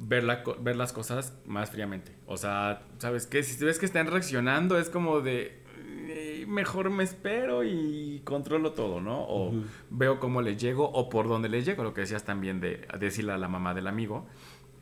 ver, 0.02 0.24
la 0.24 0.42
ver 0.60 0.76
las 0.76 0.92
cosas 0.92 1.34
más 1.46 1.70
fríamente. 1.70 2.12
O 2.26 2.36
sea, 2.36 2.82
¿sabes 2.98 3.26
qué? 3.26 3.42
Si 3.42 3.62
ves 3.64 3.78
que 3.78 3.86
están 3.86 4.06
reaccionando 4.06 4.78
es 4.78 4.88
como 4.90 5.20
de... 5.20 5.62
eh, 6.08 6.44
Mejor 6.48 6.90
me 6.90 7.04
espero 7.04 7.62
y 7.64 8.22
controlo 8.24 8.72
todo, 8.72 9.00
¿no? 9.00 9.20
O 9.28 9.52
veo 9.90 10.18
cómo 10.18 10.42
les 10.42 10.60
llego 10.60 10.90
o 10.90 11.08
por 11.08 11.28
dónde 11.28 11.48
les 11.48 11.64
llego, 11.64 11.84
lo 11.84 11.94
que 11.94 12.00
decías 12.02 12.24
también 12.24 12.60
de 12.60 12.86
decirle 12.98 13.32
a 13.32 13.38
la 13.38 13.46
mamá 13.48 13.74
del 13.74 13.86
amigo. 13.86 14.26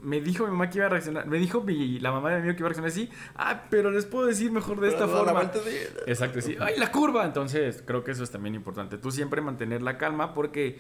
Me 0.00 0.20
dijo 0.20 0.44
mi 0.44 0.52
mamá 0.52 0.70
que 0.70 0.78
iba 0.78 0.86
a 0.86 0.90
reaccionar, 0.90 1.26
me 1.26 1.38
dijo 1.38 1.60
mi- 1.62 1.98
la 1.98 2.12
mamá 2.12 2.30
del 2.30 2.38
amigo 2.38 2.54
que 2.54 2.60
iba 2.60 2.68
a 2.68 2.72
reaccionar 2.72 2.90
así, 2.92 3.10
ah, 3.34 3.64
pero 3.68 3.90
les 3.90 4.06
puedo 4.06 4.26
decir 4.26 4.52
mejor 4.52 4.80
de 4.80 4.88
esta 4.90 5.06
Pero 5.06 5.18
forma. 5.24 5.44
de- 5.44 5.90
Exacto, 6.06 6.40
sí. 6.40 6.54
¡Ay, 6.60 6.74
la 6.78 6.92
curva! 6.92 7.24
Entonces, 7.26 7.82
creo 7.84 8.04
que 8.04 8.12
eso 8.12 8.22
es 8.22 8.30
también 8.30 8.54
importante. 8.54 8.96
Tú 8.96 9.10
siempre 9.10 9.40
mantener 9.40 9.82
la 9.82 9.98
calma 9.98 10.34
porque 10.34 10.78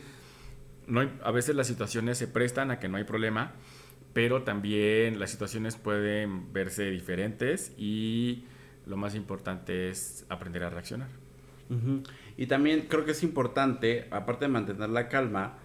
no 0.86 1.00
hay- 1.00 1.18
a 1.24 1.32
veces 1.32 1.56
las 1.56 1.66
situaciones 1.66 2.16
se 2.16 2.28
prestan 2.28 2.70
a 2.70 2.78
que 2.78 2.88
no 2.88 2.96
hay 2.96 3.02
problema, 3.04 3.54
pero 4.12 4.42
también 4.42 5.18
las 5.20 5.30
situaciones 5.30 5.76
pueden 5.76 6.52
verse 6.52 6.90
diferentes 6.90 7.72
y 7.76 8.44
lo 8.86 8.96
más 8.96 9.14
importante 9.14 9.90
es 9.90 10.26
aprender 10.28 10.64
a 10.64 10.70
reaccionar. 10.70 11.08
Ujú. 11.70 12.02
Y 12.36 12.46
también 12.46 12.86
creo 12.88 13.04
que 13.04 13.12
es 13.12 13.22
importante, 13.22 14.08
aparte 14.10 14.46
de 14.46 14.50
mantener 14.50 14.88
la 14.88 15.08
calma, 15.08 15.58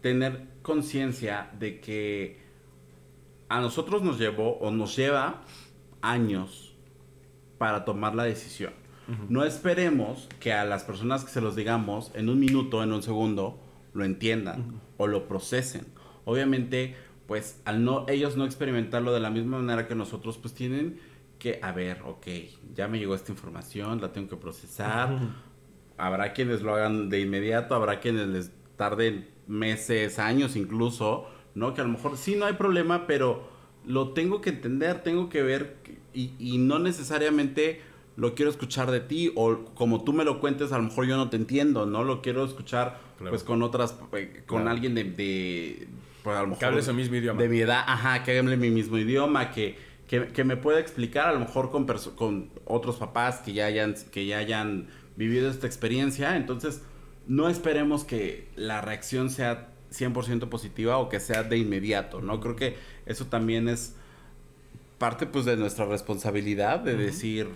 tener 0.00 0.46
conciencia 0.62 1.50
de 1.58 1.80
que 1.80 2.38
a 3.48 3.60
nosotros 3.60 4.02
nos 4.02 4.18
llevó 4.18 4.58
o 4.58 4.70
nos 4.70 4.96
lleva 4.96 5.42
años 6.02 6.74
para 7.58 7.84
tomar 7.84 8.14
la 8.14 8.24
decisión. 8.24 8.72
No 9.30 9.44
esperemos 9.44 10.28
que 10.38 10.52
a 10.52 10.66
las 10.66 10.84
personas 10.84 11.24
que 11.24 11.30
se 11.30 11.40
los 11.40 11.56
digamos 11.56 12.12
en 12.14 12.28
un 12.28 12.38
minuto, 12.38 12.82
en 12.82 12.92
un 12.92 13.02
segundo, 13.02 13.58
lo 13.94 14.04
entiendan 14.04 14.82
o 14.98 15.06
lo 15.06 15.26
procesen. 15.26 15.86
Obviamente, 16.26 16.94
pues 17.28 17.60
al 17.66 17.84
no 17.84 18.06
ellos 18.08 18.36
no 18.36 18.44
experimentarlo 18.44 19.12
de 19.12 19.20
la 19.20 19.30
misma 19.30 19.58
manera 19.58 19.86
que 19.86 19.94
nosotros, 19.94 20.38
pues 20.38 20.54
tienen 20.54 20.98
que, 21.38 21.60
a 21.62 21.70
ver, 21.70 22.00
ok, 22.04 22.26
ya 22.74 22.88
me 22.88 22.98
llegó 22.98 23.14
esta 23.14 23.30
información, 23.30 24.00
la 24.00 24.12
tengo 24.12 24.28
que 24.28 24.36
procesar. 24.36 25.10
Habrá 25.98 26.32
quienes 26.32 26.62
lo 26.62 26.74
hagan 26.74 27.10
de 27.10 27.20
inmediato, 27.20 27.74
habrá 27.74 28.00
quienes 28.00 28.26
les 28.28 28.50
tarden 28.76 29.28
meses, 29.46 30.18
años 30.18 30.56
incluso, 30.56 31.26
¿no? 31.54 31.74
Que 31.74 31.82
a 31.82 31.84
lo 31.84 31.90
mejor 31.90 32.16
sí 32.16 32.34
no 32.34 32.46
hay 32.46 32.54
problema, 32.54 33.06
pero 33.06 33.48
lo 33.86 34.08
tengo 34.14 34.40
que 34.40 34.50
entender, 34.50 35.02
tengo 35.02 35.28
que 35.28 35.42
ver 35.42 35.76
y, 36.14 36.32
y 36.38 36.58
no 36.58 36.78
necesariamente 36.78 37.82
lo 38.16 38.34
quiero 38.34 38.50
escuchar 38.50 38.90
de 38.90 39.00
ti 39.00 39.32
o 39.36 39.64
como 39.74 40.02
tú 40.02 40.12
me 40.12 40.24
lo 40.24 40.40
cuentes, 40.40 40.72
a 40.72 40.78
lo 40.78 40.84
mejor 40.84 41.06
yo 41.06 41.16
no 41.16 41.28
te 41.30 41.36
entiendo, 41.36 41.84
¿no? 41.86 42.04
Lo 42.04 42.22
quiero 42.22 42.44
escuchar 42.44 43.06
Claro. 43.18 43.30
pues 43.32 43.42
con 43.44 43.62
otras, 43.62 43.96
eh, 44.12 44.42
con 44.46 44.58
Claro. 44.62 44.70
alguien 44.70 44.94
de, 44.94 45.04
de 45.04 45.88
pues, 46.22 46.36
a 46.36 46.40
lo 46.42 46.48
mejor 46.48 46.58
Que 46.58 46.64
hable 46.66 46.82
su 46.82 46.94
mismo 46.94 47.16
idioma. 47.16 47.40
de 47.40 47.48
mi 47.48 47.60
edad, 47.60 47.84
ajá, 47.86 48.22
que 48.24 48.38
hable 48.38 48.56
mi 48.56 48.70
mismo 48.70 48.98
idioma, 48.98 49.50
que, 49.50 49.76
que, 50.06 50.28
que 50.28 50.44
me 50.44 50.56
pueda 50.56 50.80
explicar 50.80 51.28
a 51.28 51.32
lo 51.32 51.40
mejor 51.40 51.70
con, 51.70 51.86
con 52.16 52.50
otros 52.64 52.96
papás 52.96 53.38
que 53.40 53.52
ya, 53.52 53.66
hayan, 53.66 53.94
que 54.10 54.26
ya 54.26 54.38
hayan 54.38 54.88
vivido 55.16 55.50
esta 55.50 55.66
experiencia. 55.66 56.36
Entonces, 56.36 56.82
no 57.26 57.48
esperemos 57.48 58.04
que 58.04 58.48
la 58.56 58.80
reacción 58.80 59.30
sea 59.30 59.68
100% 59.92 60.48
positiva 60.48 60.98
o 60.98 61.08
que 61.08 61.20
sea 61.20 61.42
de 61.42 61.58
inmediato, 61.58 62.20
¿no? 62.20 62.40
Creo 62.40 62.56
que 62.56 62.76
eso 63.06 63.26
también 63.26 63.68
es 63.68 63.94
parte 64.98 65.26
pues 65.26 65.44
de 65.44 65.56
nuestra 65.56 65.86
responsabilidad 65.86 66.80
de 66.80 66.96
decir, 66.96 67.48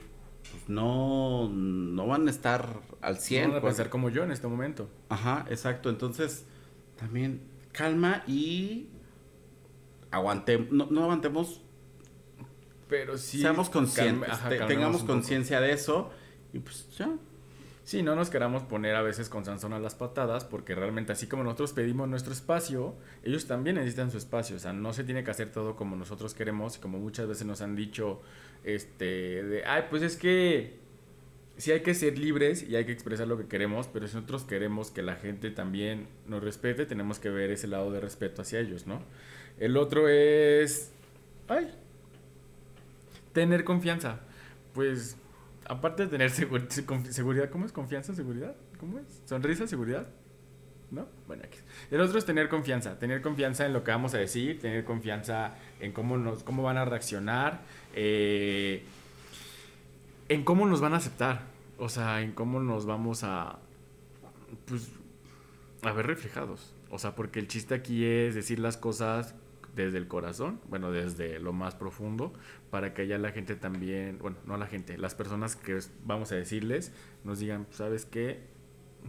pues 0.50 0.68
no, 0.68 1.48
no 1.48 2.06
van 2.06 2.28
a 2.28 2.30
estar 2.30 2.80
al 3.00 3.18
100. 3.18 3.42
No 3.42 3.48
van 3.48 3.58
a 3.58 3.60
pues. 3.60 3.74
pensar 3.74 3.90
como 3.90 4.10
yo 4.10 4.22
en 4.22 4.30
este 4.30 4.46
momento. 4.46 4.88
Ajá, 5.08 5.44
exacto. 5.50 5.90
Entonces, 5.90 6.44
también 6.96 7.40
calma 7.72 8.22
y 8.26 8.88
aguantemos, 10.10 10.70
no, 10.70 10.86
no 10.90 11.02
aguantemos, 11.04 11.62
Pero 12.88 13.16
sí. 13.16 13.40
seamos 13.40 13.70
conscientes, 13.70 14.28
ajá, 14.30 14.48
te- 14.48 14.58
calmemos 14.58 14.68
tengamos 14.68 15.04
conciencia 15.04 15.60
de 15.60 15.72
eso 15.72 16.10
y 16.52 16.58
pues 16.58 16.88
ya. 16.96 17.10
Sí, 17.84 18.02
no 18.04 18.14
nos 18.14 18.30
queramos 18.30 18.62
poner 18.62 18.94
a 18.94 19.02
veces 19.02 19.28
con 19.28 19.44
Sansón 19.44 19.72
a 19.72 19.80
las 19.80 19.96
patadas, 19.96 20.44
porque 20.44 20.76
realmente 20.76 21.10
así 21.12 21.26
como 21.26 21.42
nosotros 21.42 21.72
pedimos 21.72 22.08
nuestro 22.08 22.32
espacio, 22.32 22.94
ellos 23.24 23.46
también 23.48 23.74
necesitan 23.74 24.12
su 24.12 24.18
espacio. 24.18 24.54
O 24.54 24.58
sea, 24.60 24.72
no 24.72 24.92
se 24.92 25.02
tiene 25.02 25.24
que 25.24 25.32
hacer 25.32 25.50
todo 25.50 25.74
como 25.74 25.96
nosotros 25.96 26.32
queremos, 26.32 26.78
como 26.78 26.98
muchas 27.00 27.26
veces 27.26 27.44
nos 27.44 27.60
han 27.60 27.74
dicho, 27.74 28.20
este, 28.62 29.42
de, 29.42 29.64
ay, 29.64 29.86
pues 29.90 30.02
es 30.02 30.16
que 30.16 30.78
sí 31.56 31.72
hay 31.72 31.80
que 31.80 31.94
ser 31.94 32.18
libres 32.18 32.68
y 32.68 32.76
hay 32.76 32.84
que 32.84 32.92
expresar 32.92 33.28
lo 33.28 33.38
que 33.38 33.46
queremos, 33.46 33.88
pero 33.88 34.08
si 34.08 34.14
nosotros 34.14 34.44
queremos 34.44 34.90
que 34.90 35.02
la 35.02 35.16
gente 35.16 35.50
también 35.50 36.08
nos 36.26 36.42
respete, 36.42 36.86
tenemos 36.86 37.18
que 37.18 37.30
ver 37.30 37.50
ese 37.50 37.66
lado 37.66 37.90
de 37.90 38.00
respeto 38.00 38.42
hacia 38.42 38.60
ellos, 38.60 38.86
¿no? 38.86 39.02
El 39.58 39.76
otro 39.76 40.08
es, 40.08 40.90
ay, 41.48 41.70
tener 43.32 43.64
confianza. 43.64 44.20
Pues 44.74 45.16
aparte 45.66 46.04
de 46.04 46.08
tener 46.08 46.30
seguridad, 46.30 47.50
¿cómo 47.50 47.66
es? 47.66 47.72
Confianza, 47.72 48.14
seguridad, 48.14 48.54
¿cómo 48.78 48.98
es? 48.98 49.22
Sonrisa, 49.26 49.66
seguridad, 49.66 50.08
¿no? 50.90 51.06
Bueno, 51.26 51.42
aquí. 51.44 51.58
El 51.90 52.00
otro 52.00 52.18
es 52.18 52.24
tener 52.24 52.48
confianza, 52.48 52.98
tener 52.98 53.22
confianza 53.22 53.66
en 53.66 53.72
lo 53.72 53.84
que 53.84 53.90
vamos 53.90 54.14
a 54.14 54.18
decir, 54.18 54.60
tener 54.60 54.84
confianza 54.84 55.54
en 55.80 55.92
cómo, 55.92 56.16
nos, 56.16 56.42
cómo 56.42 56.62
van 56.62 56.76
a 56.78 56.84
reaccionar, 56.84 57.60
eh, 57.94 58.82
en 60.28 60.44
cómo 60.44 60.66
nos 60.66 60.80
van 60.80 60.94
a 60.94 60.96
aceptar, 60.96 61.42
o 61.78 61.88
sea, 61.88 62.22
en 62.22 62.32
cómo 62.32 62.60
nos 62.60 62.86
vamos 62.86 63.24
a, 63.24 63.58
pues, 64.66 64.90
a 65.82 65.92
ver 65.92 66.06
reflejados. 66.06 66.74
O 66.90 66.98
sea, 66.98 67.14
porque 67.14 67.40
el 67.40 67.48
chiste 67.48 67.74
aquí 67.74 68.04
es 68.04 68.34
decir 68.34 68.58
las 68.58 68.76
cosas 68.76 69.34
desde 69.74 69.98
el 69.98 70.06
corazón, 70.06 70.60
bueno, 70.68 70.92
desde 70.92 71.38
lo 71.38 71.52
más 71.52 71.74
profundo, 71.74 72.32
para 72.70 72.92
que 72.92 73.02
allá 73.02 73.18
la 73.18 73.32
gente 73.32 73.56
también, 73.56 74.18
bueno, 74.18 74.36
no 74.46 74.56
la 74.56 74.66
gente, 74.66 74.98
las 74.98 75.14
personas 75.14 75.56
que 75.56 75.78
vamos 76.04 76.30
a 76.32 76.34
decirles, 76.34 76.92
nos 77.24 77.38
digan, 77.38 77.66
¿sabes 77.70 78.04
qué? 78.04 78.40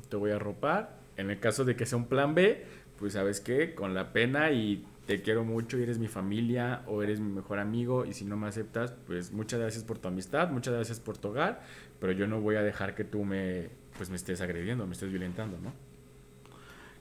Te 0.09 0.16
voy 0.16 0.32
a 0.32 0.39
ropar. 0.39 1.01
En 1.18 1.30
el 1.30 1.39
caso 1.39 1.66
de 1.66 1.76
que 1.76 1.86
sea 1.86 1.97
un 1.97 2.07
plan 2.07 2.34
B, 2.34 2.66
pues 2.97 3.14
sabes 3.14 3.41
qué, 3.41 3.76
con 3.76 3.93
la 3.93 4.14
pena 4.14 4.51
y 4.51 4.86
te 5.05 5.21
quiero 5.21 5.43
mucho 5.43 5.77
y 5.77 5.83
eres 5.83 5.99
mi 5.99 6.07
familia 6.07 6.83
o 6.87 7.03
eres 7.03 7.19
mi 7.19 7.31
mejor 7.31 7.59
amigo 7.59 8.05
y 8.05 8.13
si 8.13 8.25
no 8.25 8.37
me 8.37 8.47
aceptas, 8.47 8.93
pues 9.05 9.31
muchas 9.31 9.59
gracias 9.59 9.83
por 9.83 9.99
tu 9.99 10.07
amistad, 10.07 10.49
muchas 10.49 10.73
gracias 10.73 10.99
por 10.99 11.17
tu 11.17 11.29
hogar, 11.29 11.61
pero 11.99 12.13
yo 12.13 12.27
no 12.27 12.39
voy 12.39 12.55
a 12.55 12.61
dejar 12.61 12.95
que 12.95 13.03
tú 13.03 13.25
me, 13.25 13.69
pues 13.97 14.09
me 14.09 14.15
estés 14.15 14.39
agrediendo, 14.41 14.85
me 14.87 14.93
estés 14.93 15.09
violentando, 15.09 15.57
¿no? 15.59 15.73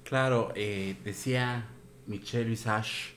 Claro, 0.05 0.53
eh, 0.57 0.96
decía 1.05 1.66
Michelle 2.07 2.48
Visage 2.48 3.14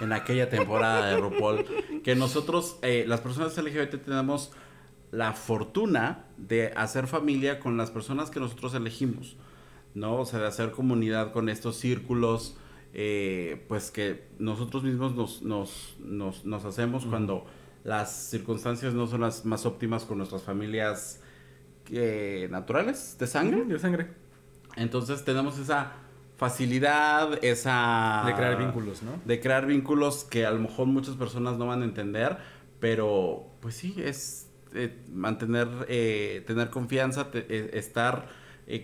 en 0.00 0.12
aquella 0.12 0.48
temporada 0.48 1.06
de 1.06 1.16
RuPaul 1.18 1.64
que 2.02 2.14
nosotros, 2.14 2.78
eh, 2.82 3.04
las 3.06 3.20
personas 3.20 3.56
LGBT, 3.56 4.02
tenemos 4.02 4.52
la 5.10 5.34
fortuna 5.34 6.24
de 6.38 6.72
hacer 6.74 7.06
familia 7.06 7.60
con 7.60 7.76
las 7.76 7.90
personas 7.90 8.30
que 8.30 8.40
nosotros 8.40 8.74
elegimos, 8.74 9.36
¿no? 9.94 10.16
O 10.16 10.24
sea, 10.24 10.40
de 10.40 10.46
hacer 10.46 10.70
comunidad 10.70 11.32
con 11.32 11.50
estos 11.50 11.76
círculos, 11.76 12.56
eh, 12.92 13.64
pues 13.68 13.90
que 13.90 14.28
nosotros 14.38 14.82
mismos 14.82 15.14
nos, 15.14 15.42
nos, 15.42 15.96
nos, 16.00 16.44
nos 16.44 16.64
hacemos 16.64 17.06
cuando 17.06 17.46
las 17.84 18.30
circunstancias 18.30 18.94
no 18.94 19.06
son 19.06 19.22
las 19.22 19.44
más 19.44 19.66
óptimas 19.66 20.04
con 20.04 20.18
nuestras 20.18 20.42
familias 20.42 21.20
eh, 21.90 22.48
naturales, 22.50 23.16
de 23.18 23.26
sangre. 23.26 23.64
De 23.64 23.78
sangre. 23.78 24.08
Entonces 24.76 25.24
tenemos 25.24 25.58
esa 25.58 25.92
facilidad, 26.36 27.42
esa... 27.44 28.24
De 28.26 28.34
crear 28.34 28.58
vínculos, 28.58 29.02
¿no? 29.02 29.12
De 29.24 29.40
crear 29.40 29.66
vínculos 29.66 30.24
que 30.24 30.44
a 30.46 30.50
lo 30.50 30.60
mejor 30.60 30.86
muchas 30.86 31.16
personas 31.16 31.56
no 31.58 31.66
van 31.66 31.82
a 31.82 31.84
entender, 31.84 32.38
pero 32.80 33.46
pues 33.60 33.74
sí, 33.76 33.94
es 33.98 34.50
eh, 34.74 34.98
mantener, 35.12 35.68
eh, 35.88 36.42
tener 36.46 36.70
confianza, 36.70 37.30
te- 37.30 37.46
eh, 37.48 37.70
estar 37.74 38.28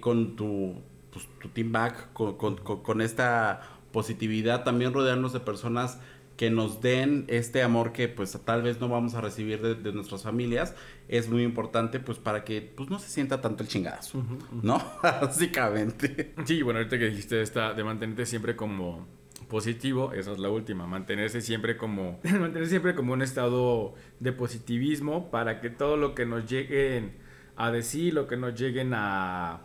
con 0.01 0.37
tu, 0.37 0.83
pues, 1.11 1.27
tu 1.41 1.49
team 1.49 1.73
back, 1.73 2.13
con, 2.13 2.37
con- 2.37 2.57
con- 2.57 2.83
con 2.83 3.01
esta 3.01 3.61
positividad, 3.93 4.65
también 4.65 4.93
rodearnos 4.93 5.33
de 5.33 5.41
personas 5.41 5.99
que 6.39 6.51
nos 6.51 6.81
den 6.81 7.25
este 7.27 7.65
amor 7.65 7.93
que 7.93 8.07
pues 8.09 8.39
tal 8.45 8.63
vez 8.63 8.81
no 8.81 8.89
vamos 8.89 9.15
a 9.15 9.21
recibir 9.21 9.61
de, 9.61 9.75
de 9.75 9.93
nuestras 9.93 10.23
familias, 10.23 10.75
es 11.09 11.29
muy 11.29 11.43
importante 11.43 11.99
pues 11.99 12.19
para 12.19 12.45
que 12.45 12.63
pues 12.63 12.89
no 12.89 13.01
se 13.01 13.11
sienta 13.11 13.41
tanto 13.41 13.65
el 13.65 13.69
chingadazo, 13.69 14.23
¿no? 14.63 14.81
Básicamente. 15.03 16.35
Sí, 16.45 16.63
bueno, 16.63 16.79
ahorita 16.79 16.97
que 16.97 17.07
dijiste 17.07 17.43
esta 17.43 17.75
de 17.75 17.83
mantenerte 17.83 18.25
siempre 18.25 18.55
como 18.55 19.09
positivo, 19.49 20.13
esa 20.13 20.31
es 20.31 20.39
la 20.39 20.49
última, 20.49 20.87
mantenerse 20.87 21.41
siempre 21.41 21.77
como 21.77 22.21
mantenerse 22.39 22.71
siempre 22.71 22.95
como 22.95 23.15
un 23.15 23.23
estado 23.23 23.95
de 24.21 24.33
positivismo 24.33 25.33
para 25.33 25.61
que 25.61 25.71
todo 25.71 25.97
lo 25.97 26.15
que 26.15 26.25
nos 26.25 26.49
lleguen 26.49 27.17
a 27.57 27.73
decir, 27.73 28.15
lo 28.15 28.29
que 28.29 28.37
nos 28.37 28.55
lleguen 28.55 28.93
a 28.95 29.63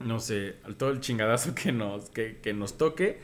no 0.00 0.20
sé, 0.20 0.56
todo 0.76 0.90
el 0.90 1.00
chingadazo 1.00 1.54
que 1.54 1.72
nos 1.72 2.10
que, 2.10 2.38
que 2.38 2.52
nos 2.52 2.76
toque, 2.76 3.20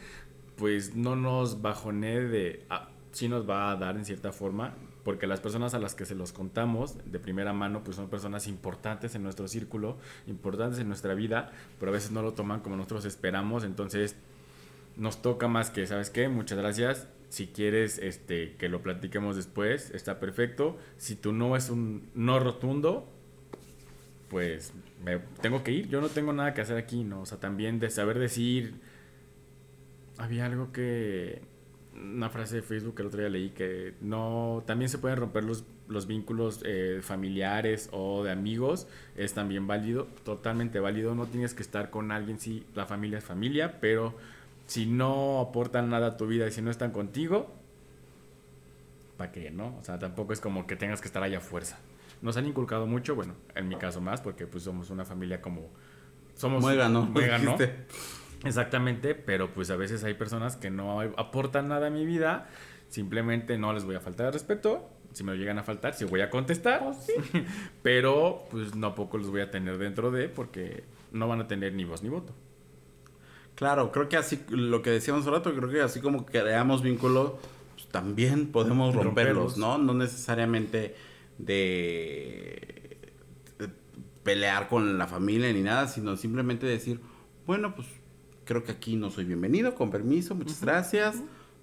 pues 0.56 0.94
no 0.94 1.16
nos 1.16 1.62
bajonee 1.62 2.20
de 2.20 2.66
ah, 2.70 2.90
sí 3.12 3.28
nos 3.28 3.48
va 3.48 3.70
a 3.70 3.76
dar 3.76 3.96
en 3.96 4.04
cierta 4.04 4.32
forma, 4.32 4.74
porque 5.04 5.26
las 5.26 5.40
personas 5.40 5.74
a 5.74 5.78
las 5.78 5.94
que 5.94 6.04
se 6.04 6.14
los 6.14 6.32
contamos 6.32 6.96
de 7.04 7.18
primera 7.18 7.52
mano, 7.52 7.82
pues 7.84 7.96
son 7.96 8.08
personas 8.08 8.46
importantes 8.46 9.14
en 9.14 9.22
nuestro 9.22 9.48
círculo, 9.48 9.98
importantes 10.26 10.78
en 10.78 10.88
nuestra 10.88 11.14
vida, 11.14 11.52
pero 11.78 11.90
a 11.90 11.94
veces 11.94 12.10
no 12.10 12.22
lo 12.22 12.32
toman 12.32 12.60
como 12.60 12.76
nosotros 12.76 13.04
esperamos, 13.04 13.64
entonces 13.64 14.16
nos 14.96 15.22
toca 15.22 15.48
más 15.48 15.70
que, 15.70 15.86
¿sabes 15.86 16.10
qué? 16.10 16.28
Muchas 16.28 16.58
gracias. 16.58 17.08
Si 17.28 17.46
quieres 17.46 17.98
este, 17.98 18.56
que 18.56 18.68
lo 18.68 18.82
platiquemos 18.82 19.36
después, 19.36 19.90
está 19.92 20.20
perfecto. 20.20 20.76
Si 20.98 21.16
tu 21.16 21.32
no 21.32 21.56
es 21.56 21.70
un 21.70 22.10
no 22.14 22.38
rotundo, 22.38 23.08
pues 24.28 24.72
me 25.04 25.18
tengo 25.40 25.62
que 25.62 25.72
ir. 25.72 25.88
Yo 25.88 26.00
no 26.00 26.08
tengo 26.08 26.32
nada 26.32 26.54
que 26.54 26.60
hacer 26.60 26.76
aquí, 26.76 27.04
¿no? 27.04 27.22
O 27.22 27.26
sea, 27.26 27.38
también 27.38 27.78
de 27.80 27.90
saber 27.90 28.18
decir... 28.18 28.80
Había 30.18 30.46
algo 30.46 30.72
que... 30.72 31.42
Una 31.94 32.30
frase 32.30 32.56
de 32.56 32.62
Facebook 32.62 32.94
que 32.94 33.02
el 33.02 33.08
otro 33.08 33.20
día 33.20 33.28
leí 33.28 33.50
que 33.50 33.94
no... 34.00 34.62
También 34.66 34.88
se 34.88 34.98
pueden 34.98 35.18
romper 35.18 35.44
los, 35.44 35.64
los 35.88 36.06
vínculos 36.06 36.60
eh, 36.64 37.00
familiares 37.02 37.88
o 37.92 38.24
de 38.24 38.30
amigos. 38.30 38.86
Es 39.16 39.34
también 39.34 39.66
válido, 39.66 40.06
totalmente 40.24 40.80
válido. 40.80 41.14
No 41.14 41.26
tienes 41.26 41.54
que 41.54 41.62
estar 41.62 41.90
con 41.90 42.12
alguien, 42.12 42.38
sí, 42.38 42.64
la 42.74 42.86
familia 42.86 43.18
es 43.18 43.24
familia, 43.24 43.80
pero 43.80 44.14
si 44.66 44.86
no 44.86 45.40
aportan 45.40 45.90
nada 45.90 46.08
a 46.08 46.16
tu 46.16 46.26
vida 46.26 46.46
y 46.46 46.50
si 46.50 46.62
no 46.62 46.70
están 46.70 46.92
contigo, 46.92 47.52
¿para 49.16 49.32
qué, 49.32 49.50
no? 49.50 49.76
O 49.78 49.84
sea, 49.84 49.98
tampoco 49.98 50.32
es 50.32 50.40
como 50.40 50.66
que 50.66 50.76
tengas 50.76 51.00
que 51.00 51.08
estar 51.08 51.22
ahí 51.22 51.34
a 51.34 51.40
fuerza. 51.40 51.78
Nos 52.22 52.36
han 52.36 52.46
inculcado 52.46 52.86
mucho, 52.86 53.14
bueno, 53.14 53.34
en 53.54 53.68
mi 53.68 53.76
caso 53.76 54.00
más, 54.00 54.20
porque 54.20 54.46
pues 54.46 54.64
somos 54.64 54.90
una 54.90 55.04
familia 55.04 55.42
como... 55.42 55.68
Somos... 56.34 56.62
Muégano. 56.62 57.02
Muégano. 57.02 57.56
Exactamente, 58.44 59.14
pero 59.14 59.52
pues 59.52 59.70
a 59.70 59.76
veces 59.76 60.02
hay 60.04 60.14
personas 60.14 60.56
que 60.56 60.70
no 60.70 61.00
aportan 61.00 61.68
nada 61.68 61.88
a 61.88 61.90
mi 61.90 62.06
vida, 62.06 62.48
simplemente 62.88 63.58
no 63.58 63.72
les 63.72 63.84
voy 63.84 63.94
a 63.94 64.00
faltar 64.00 64.26
el 64.26 64.32
respeto, 64.32 64.88
si 65.12 65.24
me 65.24 65.32
lo 65.32 65.38
llegan 65.38 65.58
a 65.58 65.62
faltar, 65.62 65.94
si 65.94 66.04
voy 66.04 66.22
a 66.22 66.30
contestar, 66.30 66.82
pero 67.82 68.44
pues 68.50 68.74
no 68.74 68.94
poco 68.94 69.18
los 69.18 69.30
voy 69.30 69.42
a 69.42 69.50
tener 69.50 69.78
dentro 69.78 70.10
de, 70.10 70.28
porque 70.28 70.84
no 71.12 71.28
van 71.28 71.40
a 71.40 71.46
tener 71.46 71.74
ni 71.74 71.84
voz 71.84 72.02
ni 72.02 72.08
voto. 72.08 72.32
Claro, 73.54 73.92
creo 73.92 74.08
que 74.08 74.16
así, 74.16 74.44
lo 74.48 74.82
que 74.82 74.90
decíamos 74.90 75.22
hace 75.22 75.30
rato, 75.30 75.54
creo 75.54 75.68
que 75.68 75.80
así 75.80 76.00
como 76.00 76.24
creamos 76.26 76.82
vínculos, 76.82 77.32
pues, 77.74 77.86
también 77.88 78.50
podemos 78.50 78.94
romperlos, 78.94 79.56
¿no? 79.56 79.78
No 79.78 79.94
necesariamente 79.94 80.96
de, 81.38 82.98
pelear 84.22 84.68
con 84.68 84.98
la 84.98 85.06
familia 85.06 85.52
ni 85.52 85.62
nada, 85.62 85.88
sino 85.88 86.16
simplemente 86.16 86.66
decir, 86.66 87.00
bueno, 87.46 87.74
pues 87.74 87.88
creo 88.44 88.62
que 88.62 88.72
aquí 88.72 88.96
no 88.96 89.10
soy 89.10 89.24
bienvenido, 89.24 89.74
con 89.74 89.90
permiso, 89.90 90.34
muchas 90.34 90.60
gracias, 90.60 91.16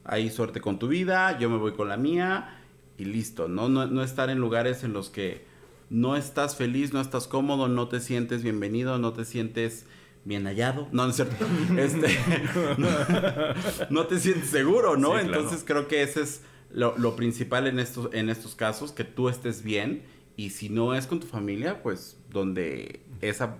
ahí 0.04 0.30
suerte 0.30 0.60
con 0.60 0.78
tu 0.78 0.88
vida, 0.88 1.38
yo 1.40 1.50
me 1.50 1.58
voy 1.58 1.74
con 1.74 1.88
la 1.88 1.98
mía 1.98 2.60
y 2.98 3.06
listo, 3.06 3.48
¿no? 3.48 3.70
No, 3.70 3.88
no 3.88 4.04
estar 4.04 4.30
en 4.30 4.40
lugares 4.40 4.84
en 4.84 4.92
los 4.92 5.10
que 5.10 5.46
no 5.90 6.16
estás 6.16 6.56
feliz, 6.56 6.94
no 6.94 7.02
estás 7.02 7.28
cómodo, 7.28 7.68
no 7.68 7.88
te 7.88 8.00
sientes 8.00 8.44
bienvenido, 8.44 8.98
no 8.98 9.14
te 9.14 9.26
sientes 9.26 9.86
bien 10.26 10.46
hallado. 10.46 10.88
No, 10.92 11.04
no 11.04 11.10
es 11.10 11.16
cierto. 11.16 11.46
Este, 11.78 12.08
no, 13.90 14.06
te 14.06 14.20
sientes 14.20 14.50
seguro, 14.50 14.98
¿no? 14.98 15.18
Entonces 15.18 15.64
creo 15.66 15.88
que 15.88 16.04
ese 16.04 16.22
es 16.22 16.42
lo, 16.72 17.16
principal 17.16 17.68
en 17.68 17.80
estos, 17.80 18.14
en 18.14 18.30
estos 18.30 18.56
casos, 18.56 18.92
que 18.92 19.04
tú 19.04 19.30
estés 19.30 19.64
bien. 19.64 20.04
Y 20.36 20.52
si 20.52 20.70
no 20.70 20.96
es 20.96 21.08
con 21.08 21.20
tu 21.20 21.28
familia, 21.28 21.84
pues 21.84 22.18
donde 22.30 23.02
esa 23.22 23.60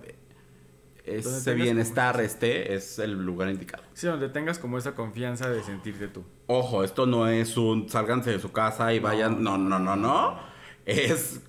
ese 1.04 1.54
bienestar 1.54 2.20
esté, 2.20 2.74
es 2.74 2.98
el 2.98 3.12
lugar 3.12 3.50
indicado. 3.50 3.82
Sí, 3.94 4.06
donde 4.06 4.28
tengas 4.28 4.58
como 4.58 4.78
esa 4.78 4.94
confianza 4.94 5.48
de 5.50 5.62
sentirte 5.62 6.08
tú. 6.08 6.24
Ojo, 6.46 6.84
esto 6.84 7.06
no 7.06 7.26
es 7.26 7.56
un 7.56 7.88
sálganse 7.88 8.30
de 8.30 8.38
su 8.38 8.52
casa 8.52 8.92
y 8.94 8.98
vayan. 8.98 9.42
No, 9.42 9.58
no, 9.58 9.78
no, 9.78 9.96
no. 9.96 10.38
Es, 10.86 11.40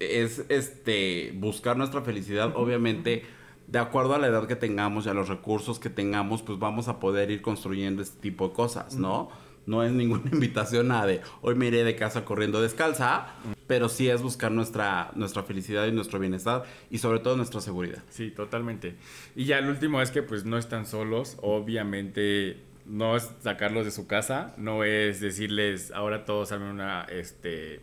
es 0.00 0.44
este 0.48 1.32
buscar 1.36 1.76
nuestra 1.76 2.02
felicidad, 2.02 2.52
obviamente 2.56 3.24
de 3.66 3.78
acuerdo 3.78 4.14
a 4.14 4.18
la 4.18 4.28
edad 4.28 4.46
que 4.46 4.56
tengamos 4.56 5.06
y 5.06 5.08
a 5.08 5.14
los 5.14 5.28
recursos 5.28 5.78
que 5.78 5.90
tengamos, 5.90 6.42
pues 6.42 6.58
vamos 6.58 6.88
a 6.88 7.00
poder 7.00 7.30
ir 7.30 7.42
construyendo 7.42 8.02
este 8.02 8.20
tipo 8.20 8.48
de 8.48 8.54
cosas, 8.54 8.94
¿no? 8.94 9.28
No 9.66 9.82
es 9.82 9.92
ninguna 9.92 10.30
invitación 10.32 10.90
a 10.92 11.06
de 11.06 11.20
hoy 11.42 11.54
me 11.54 11.66
iré 11.66 11.84
de 11.84 11.96
casa 11.96 12.24
corriendo 12.24 12.62
descalza, 12.62 13.34
pero 13.66 13.88
sí 13.88 14.08
es 14.08 14.22
buscar 14.22 14.52
nuestra, 14.52 15.10
nuestra 15.14 15.42
felicidad 15.42 15.86
y 15.86 15.92
nuestro 15.92 16.18
bienestar 16.18 16.64
y 16.90 16.98
sobre 16.98 17.18
todo 17.18 17.36
nuestra 17.36 17.60
seguridad. 17.60 18.02
Sí, 18.08 18.30
totalmente. 18.30 18.94
Y 19.34 19.44
ya 19.44 19.58
el 19.58 19.68
último 19.68 20.00
es 20.00 20.10
que 20.10 20.22
pues 20.22 20.44
no 20.44 20.56
están 20.56 20.86
solos, 20.86 21.36
obviamente 21.42 22.62
no 22.86 23.16
es 23.16 23.30
sacarlos 23.40 23.84
de 23.84 23.90
su 23.90 24.06
casa, 24.06 24.54
no 24.56 24.84
es 24.84 25.20
decirles 25.20 25.90
ahora 25.90 26.24
todos 26.24 26.50
saben 26.50 26.68
una 26.68 27.02
este 27.02 27.80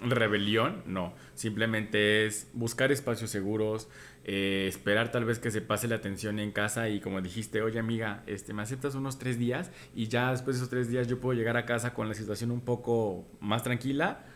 rebelión, 0.00 0.82
no, 0.86 1.14
simplemente 1.34 2.26
es 2.26 2.48
buscar 2.52 2.92
espacios 2.92 3.30
seguros, 3.30 3.88
eh, 4.30 4.66
esperar 4.68 5.10
tal 5.10 5.24
vez 5.24 5.38
que 5.38 5.50
se 5.50 5.62
pase 5.62 5.88
la 5.88 5.94
atención 5.94 6.38
en 6.38 6.52
casa 6.52 6.90
y 6.90 7.00
como 7.00 7.22
dijiste, 7.22 7.62
oye 7.62 7.78
amiga, 7.78 8.22
este, 8.26 8.52
me 8.52 8.60
aceptas 8.60 8.94
unos 8.94 9.18
tres 9.18 9.38
días 9.38 9.70
y 9.94 10.08
ya 10.08 10.32
después 10.32 10.56
de 10.56 10.58
esos 10.58 10.68
tres 10.68 10.90
días 10.90 11.08
yo 11.08 11.18
puedo 11.18 11.32
llegar 11.32 11.56
a 11.56 11.64
casa 11.64 11.94
con 11.94 12.08
la 12.08 12.14
situación 12.14 12.50
un 12.50 12.60
poco 12.60 13.24
más 13.40 13.62
tranquila. 13.62 14.26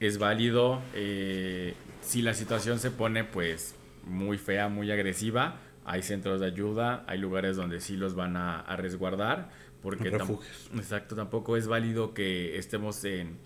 Es 0.00 0.16
válido 0.16 0.80
eh, 0.94 1.74
si 2.00 2.22
la 2.22 2.32
situación 2.32 2.78
se 2.78 2.90
pone 2.90 3.24
pues 3.24 3.74
muy 4.04 4.38
fea, 4.38 4.70
muy 4.70 4.90
agresiva. 4.90 5.60
Hay 5.84 6.02
centros 6.02 6.40
de 6.40 6.46
ayuda, 6.46 7.04
hay 7.06 7.18
lugares 7.18 7.56
donde 7.56 7.80
sí 7.80 7.94
los 7.94 8.14
van 8.14 8.38
a, 8.38 8.74
resguardar. 8.76 9.50
Porque 9.82 10.08
exacto, 10.08 11.14
tampoco 11.14 11.58
es 11.58 11.68
válido 11.68 12.14
que 12.14 12.56
estemos 12.56 13.04
en, 13.04 13.36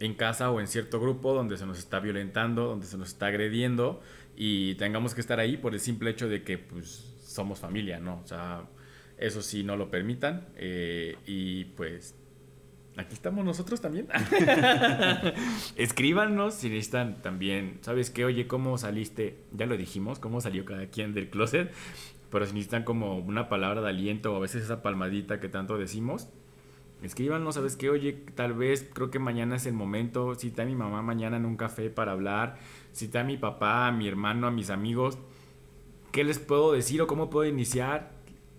en 0.00 0.12
casa 0.12 0.50
o 0.50 0.60
en 0.60 0.66
cierto 0.66 1.00
grupo 1.00 1.32
donde 1.32 1.56
se 1.56 1.64
nos 1.64 1.78
está 1.78 1.98
violentando, 1.98 2.66
donde 2.66 2.84
se 2.84 2.98
nos 2.98 3.08
está 3.08 3.28
agrediendo 3.28 4.02
y 4.36 4.74
tengamos 4.74 5.14
que 5.14 5.20
estar 5.20 5.40
ahí 5.40 5.56
por 5.56 5.74
el 5.74 5.80
simple 5.80 6.10
hecho 6.10 6.28
de 6.28 6.42
que 6.42 6.58
pues 6.58 7.14
somos 7.24 7.58
familia, 7.58 7.98
¿no? 7.98 8.20
O 8.22 8.26
sea, 8.26 8.64
eso 9.18 9.42
sí 9.42 9.64
no 9.64 9.76
lo 9.76 9.90
permitan 9.90 10.46
eh, 10.56 11.16
y 11.26 11.64
pues 11.64 12.14
aquí 12.96 13.14
estamos 13.14 13.44
nosotros 13.44 13.80
también. 13.80 14.08
Escríbanos 15.76 16.54
si 16.54 16.68
necesitan 16.68 17.22
también, 17.22 17.78
¿sabes 17.80 18.10
qué? 18.10 18.24
Oye, 18.24 18.46
¿cómo 18.46 18.76
saliste? 18.78 19.38
Ya 19.52 19.66
lo 19.66 19.76
dijimos, 19.76 20.18
¿cómo 20.18 20.40
salió 20.40 20.64
cada 20.64 20.86
quien 20.86 21.14
del 21.14 21.30
closet? 21.30 21.72
Pero 22.30 22.44
si 22.44 22.52
necesitan 22.52 22.84
como 22.84 23.18
una 23.18 23.48
palabra 23.48 23.80
de 23.80 23.88
aliento 23.88 24.32
o 24.32 24.36
a 24.36 24.40
veces 24.40 24.64
esa 24.64 24.82
palmadita 24.82 25.40
que 25.40 25.48
tanto 25.48 25.78
decimos, 25.78 26.28
escríbanos, 27.02 27.54
¿sabes 27.54 27.76
qué? 27.76 27.90
Oye, 27.90 28.12
tal 28.34 28.54
vez 28.54 28.88
creo 28.92 29.10
que 29.10 29.18
mañana 29.18 29.56
es 29.56 29.66
el 29.66 29.74
momento, 29.74 30.34
si 30.34 30.48
está 30.48 30.64
mi 30.64 30.74
mamá 30.74 31.02
mañana 31.02 31.36
en 31.36 31.44
un 31.44 31.56
café 31.56 31.90
para 31.90 32.12
hablar 32.12 32.58
cité 32.96 33.18
a 33.18 33.24
mi 33.24 33.36
papá, 33.36 33.86
a 33.86 33.92
mi 33.92 34.08
hermano, 34.08 34.46
a 34.46 34.50
mis 34.50 34.70
amigos. 34.70 35.18
¿Qué 36.12 36.24
les 36.24 36.38
puedo 36.38 36.72
decir 36.72 37.02
o 37.02 37.06
cómo 37.06 37.28
puedo 37.28 37.48
iniciar? 37.48 38.10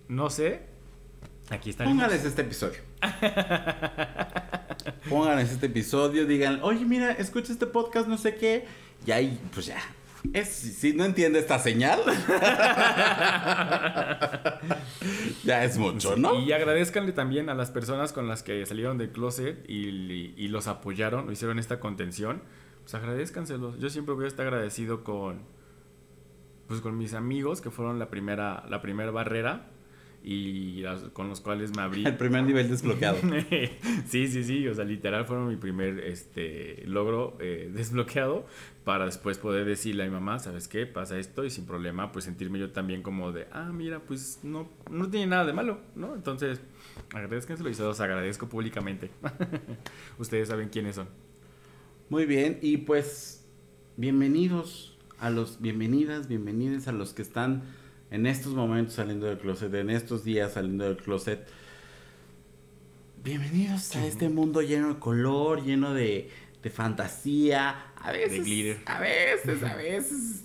No 0.08 0.30
sé. 0.30 0.62
Aquí 1.50 1.72
está. 1.72 1.86
Pónganles 1.86 2.24
este 2.24 2.44
episodio. 2.44 2.80
Pónganles 5.10 5.52
este 5.52 5.66
episodio, 5.66 6.26
digan, 6.28 6.60
oye, 6.62 6.86
mira, 6.86 7.12
escucha 7.14 7.52
este 7.52 7.66
podcast, 7.66 8.08
no 8.08 8.18
sé 8.18 8.36
qué. 8.36 8.66
Y 9.06 9.12
ahí, 9.12 9.40
pues 9.54 9.66
ya. 9.66 9.82
Es, 10.34 10.50
si 10.50 10.94
no 10.94 11.06
entiende 11.06 11.40
esta 11.40 11.60
señal, 11.60 12.00
ya 15.44 15.64
es 15.64 15.78
mucho, 15.78 16.18
¿no? 16.18 16.42
Y 16.42 16.52
agradezcanle 16.52 17.12
también 17.12 17.50
a 17.50 17.54
las 17.54 17.70
personas 17.72 18.14
con 18.14 18.28
las 18.28 18.44
que 18.44 18.66
salieron 18.66 18.98
del 18.98 19.12
closet 19.12 19.64
y, 19.70 20.34
y 20.36 20.48
los 20.50 20.68
apoyaron, 20.68 21.32
hicieron 21.32 21.60
esta 21.60 21.80
contención 21.80 22.42
pues 22.88 22.96
agradezcanselos. 22.96 23.80
Yo 23.80 23.90
siempre 23.90 24.16
voy 24.16 24.24
a 24.24 24.28
estar 24.30 24.48
agradecido 24.48 25.04
con, 25.04 25.42
pues 26.70 26.80
con 26.80 26.98
mis 26.98 27.14
amigos 27.14 27.60
que 27.60 27.70
fueron 27.70 28.00
la 28.00 28.10
primera, 28.10 28.64
la 28.70 28.82
primera 28.82 29.12
barrera 29.12 29.72
y 30.24 30.84
con 31.14 31.30
los 31.30 31.42
cuales 31.42 31.76
me 31.76 31.82
abrí. 31.82 32.04
El 32.06 32.18
primer 32.18 32.44
nivel 32.44 32.70
desbloqueado. 32.70 33.18
sí, 34.08 34.28
sí, 34.28 34.44
sí, 34.44 34.68
o 34.68 34.76
sea, 34.76 34.86
literal 34.86 35.26
fueron 35.26 35.48
mi 35.48 35.56
primer 35.56 36.00
este, 36.00 36.84
logro 36.86 37.38
eh, 37.40 37.72
desbloqueado 37.74 38.46
para 38.84 39.06
después 39.06 39.38
poder 39.38 39.66
decirle 39.66 40.04
a 40.04 40.06
mi 40.06 40.14
mamá, 40.14 40.40
¿sabes 40.40 40.68
qué? 40.68 40.86
Pasa 40.86 41.18
esto 41.18 41.44
y 41.44 41.50
sin 41.50 41.66
problema, 41.66 42.12
pues 42.12 42.26
sentirme 42.26 42.60
yo 42.60 42.72
también 42.72 43.04
como 43.04 43.32
de, 43.32 43.48
ah, 43.52 43.72
mira, 43.74 44.00
pues 44.00 44.40
no, 44.44 44.70
no 44.90 45.10
tiene 45.10 45.28
nada 45.28 45.46
de 45.46 45.54
malo, 45.54 45.80
¿no? 45.96 46.16
Entonces, 46.16 46.62
agradezcanselo 47.14 47.70
y 47.70 47.74
se 47.74 47.84
los 47.84 48.00
agradezco 48.00 48.48
públicamente. 48.48 49.10
Ustedes 50.18 50.48
saben 50.48 50.70
quiénes 50.70 50.96
son. 50.96 51.10
Muy 52.10 52.26
bien, 52.26 52.60
y 52.62 52.78
pues 52.78 53.46
bienvenidos 53.98 54.98
a 55.20 55.30
los, 55.30 55.60
bienvenidas, 55.60 56.28
bienvenidos 56.28 56.88
a 56.88 56.92
los 56.92 57.14
que 57.14 57.22
están 57.22 57.64
en 58.12 58.26
estos 58.26 58.54
momentos 58.54 58.96
saliendo 58.96 59.28
del 59.28 59.38
closet, 59.38 59.74
en 59.74 59.90
estos 59.90 60.24
días 60.24 60.54
saliendo 60.54 60.86
del 60.86 60.98
closet. 60.98 61.46
Bienvenidos 63.24 63.96
a 63.96 64.06
este 64.06 64.30
mundo 64.30 64.62
lleno 64.62 64.94
de 64.94 65.00
color, 65.00 65.64
lleno 65.64 65.94
de, 65.94 66.30
de 66.64 66.70
fantasía. 66.70 67.84
A 67.98 68.12
veces, 68.12 68.78
a 68.86 69.00
veces, 69.00 69.64
a 69.64 69.76
veces 69.76 70.44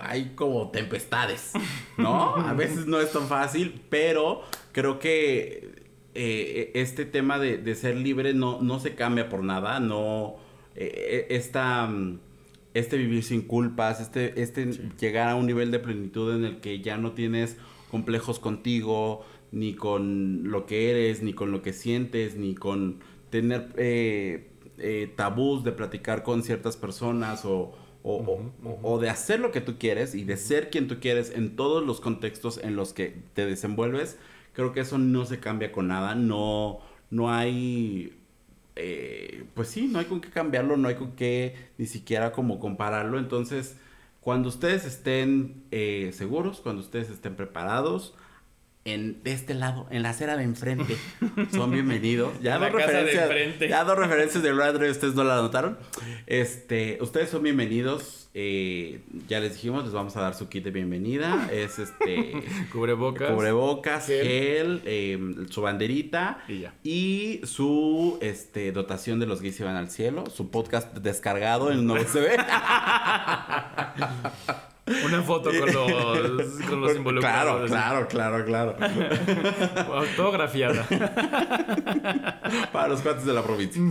hay 0.00 0.32
como 0.34 0.70
tempestades, 0.70 1.52
¿no? 1.98 2.36
A 2.36 2.52
veces 2.54 2.86
no 2.86 3.00
es 3.00 3.12
tan 3.12 3.28
fácil, 3.28 3.82
pero 3.90 4.42
creo 4.72 4.98
que 4.98 5.84
eh, 6.14 6.70
este 6.74 7.04
tema 7.04 7.38
de, 7.38 7.58
de 7.58 7.74
ser 7.74 7.96
libre 7.96 8.32
no, 8.32 8.62
no 8.62 8.80
se 8.80 8.94
cambia 8.94 9.28
por 9.28 9.42
nada, 9.42 9.80
no... 9.80 10.36
eh, 10.74 11.26
esta, 11.30 11.86
mm, 11.86 12.20
este 12.78 12.96
vivir 12.96 13.22
sin 13.24 13.42
culpas, 13.42 14.00
este, 14.00 14.40
este 14.42 14.66
llegar 15.00 15.28
a 15.28 15.34
un 15.36 15.46
nivel 15.46 15.70
de 15.70 15.78
plenitud 15.78 16.34
en 16.34 16.44
el 16.44 16.60
que 16.60 16.80
ya 16.80 16.96
no 16.96 17.12
tienes 17.12 17.56
complejos 17.90 18.38
contigo, 18.38 19.24
ni 19.52 19.74
con 19.74 20.50
lo 20.50 20.66
que 20.66 20.90
eres, 20.90 21.22
ni 21.22 21.32
con 21.32 21.50
lo 21.52 21.62
que 21.62 21.72
sientes, 21.72 22.36
ni 22.36 22.54
con 22.54 23.00
tener 23.30 23.68
eh, 23.76 24.50
eh, 24.78 25.12
tabús 25.16 25.64
de 25.64 25.72
platicar 25.72 26.22
con 26.22 26.42
ciertas 26.42 26.76
personas 26.76 27.44
o, 27.44 27.72
o, 28.02 28.40
o- 28.82 28.98
de 28.98 29.10
hacer 29.10 29.40
lo 29.40 29.50
que 29.52 29.60
tú 29.60 29.76
quieres 29.78 30.14
y 30.14 30.24
de 30.24 30.36
ser 30.36 30.70
quien 30.70 30.88
tú 30.88 30.98
quieres 31.00 31.30
en 31.34 31.56
todos 31.56 31.84
los 31.84 32.00
contextos 32.00 32.58
en 32.62 32.76
los 32.76 32.92
que 32.92 33.22
te 33.34 33.46
desenvuelves, 33.46 34.18
creo 34.52 34.72
que 34.72 34.80
eso 34.80 34.98
no 34.98 35.24
se 35.24 35.40
cambia 35.40 35.72
con 35.72 35.88
nada, 35.88 36.14
no, 36.14 36.80
no 37.10 37.30
hay 37.32 38.17
eh, 38.78 39.44
pues 39.54 39.68
sí, 39.68 39.88
no 39.88 39.98
hay 39.98 40.06
con 40.06 40.20
qué 40.20 40.30
cambiarlo, 40.30 40.76
no 40.76 40.88
hay 40.88 40.94
con 40.94 41.12
qué 41.12 41.56
ni 41.78 41.86
siquiera 41.86 42.32
como 42.32 42.60
compararlo. 42.60 43.18
Entonces, 43.18 43.76
cuando 44.20 44.48
ustedes 44.48 44.84
estén 44.84 45.64
eh, 45.70 46.12
seguros, 46.14 46.60
cuando 46.60 46.82
ustedes 46.82 47.10
estén 47.10 47.34
preparados, 47.36 48.14
en, 48.88 49.22
de 49.22 49.32
este 49.32 49.54
lado, 49.54 49.86
en 49.90 50.02
la 50.02 50.10
acera 50.10 50.36
de 50.36 50.44
enfrente, 50.44 50.96
son 51.52 51.70
bienvenidos. 51.70 52.32
Ya 52.40 52.58
dos 52.58 52.72
de 52.72 52.78
referencias, 52.78 53.22
enfrente. 53.24 53.68
ya 53.68 53.84
dos 53.84 53.96
referencias 53.98 54.42
de 54.42 54.90
ustedes 54.90 55.14
no 55.14 55.24
la 55.24 55.36
notaron. 55.36 55.78
Este, 56.26 56.98
ustedes 57.00 57.30
son 57.30 57.42
bienvenidos. 57.42 58.28
eh, 58.34 59.00
ya 59.26 59.40
les 59.40 59.54
dijimos, 59.54 59.84
les 59.84 59.92
vamos 59.92 60.16
a 60.16 60.20
dar 60.20 60.34
su 60.34 60.48
kit 60.48 60.62
de 60.64 60.70
bienvenida. 60.70 61.48
Es 61.52 61.78
este 61.78 62.34
Cubrebocas. 62.72 63.30
cubrebocas, 63.32 64.06
gel. 64.06 64.22
gel, 64.26 64.82
eh, 64.84 65.18
su 65.50 65.62
banderita 65.62 66.44
Y 66.46 66.60
ya. 66.60 66.74
y 66.84 67.40
su 67.44 68.18
este, 68.20 68.70
dotación 68.72 69.18
de 69.18 69.26
los 69.26 69.40
gays 69.42 69.56
se 69.56 69.64
van 69.64 69.76
al 69.76 69.90
cielo, 69.90 70.24
su 70.30 70.50
podcast 70.50 70.94
descargado 70.98 71.72
en 71.72 71.78
un 71.90 71.90
USB. 71.90 72.26
Una 75.04 75.22
foto 75.22 75.50
con 75.50 75.72
los, 75.72 76.42
con 76.68 76.80
los 76.80 76.96
involucrados. 76.96 77.70
Claro, 77.70 78.08
claro, 78.08 78.44
claro, 78.44 78.76
claro. 78.76 79.94
Autografiada. 79.94 80.84
Para 82.72 82.88
los 82.88 83.00
cuates 83.00 83.24
de 83.24 83.32
la 83.32 83.42
provincia. 83.42 83.82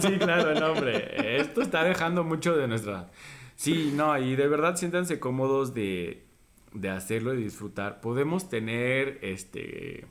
Sí, 0.00 0.18
claro, 0.18 0.58
no, 0.58 0.72
hombre. 0.72 1.40
Esto 1.40 1.62
está 1.62 1.84
dejando 1.84 2.24
mucho 2.24 2.56
de 2.56 2.68
nuestra. 2.68 3.10
Sí, 3.54 3.92
no, 3.94 4.18
y 4.18 4.36
de 4.36 4.48
verdad 4.48 4.76
siéntanse 4.76 5.18
cómodos 5.18 5.74
de, 5.74 6.26
de 6.72 6.90
hacerlo 6.90 7.34
y 7.34 7.42
disfrutar. 7.42 8.00
Podemos 8.00 8.48
tener 8.48 9.18
este 9.22 10.06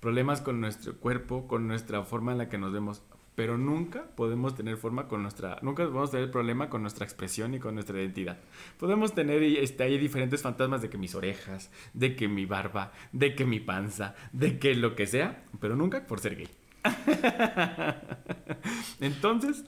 problemas 0.00 0.40
con 0.40 0.60
nuestro 0.60 0.96
cuerpo, 0.96 1.46
con 1.46 1.68
nuestra 1.68 2.02
forma 2.04 2.32
en 2.32 2.38
la 2.38 2.48
que 2.48 2.58
nos 2.58 2.72
vemos, 2.72 3.02
pero 3.40 3.56
nunca 3.56 4.04
podemos 4.16 4.54
tener 4.54 4.76
forma 4.76 5.08
con 5.08 5.22
nuestra, 5.22 5.58
nunca 5.62 5.84
podemos 5.84 6.10
tener 6.10 6.30
problema 6.30 6.68
con 6.68 6.82
nuestra 6.82 7.06
expresión 7.06 7.54
y 7.54 7.58
con 7.58 7.72
nuestra 7.72 7.98
identidad. 7.98 8.36
Podemos 8.78 9.14
tener 9.14 9.42
este, 9.42 9.82
ahí 9.82 9.96
diferentes 9.96 10.42
fantasmas 10.42 10.82
de 10.82 10.90
que 10.90 10.98
mis 10.98 11.14
orejas, 11.14 11.70
de 11.94 12.16
que 12.16 12.28
mi 12.28 12.44
barba, 12.44 12.92
de 13.12 13.34
que 13.34 13.46
mi 13.46 13.58
panza, 13.58 14.14
de 14.32 14.58
que 14.58 14.74
lo 14.74 14.94
que 14.94 15.06
sea, 15.06 15.42
pero 15.58 15.74
nunca 15.74 16.06
por 16.06 16.20
ser 16.20 16.36
gay. 16.36 16.50
Entonces, 19.00 19.64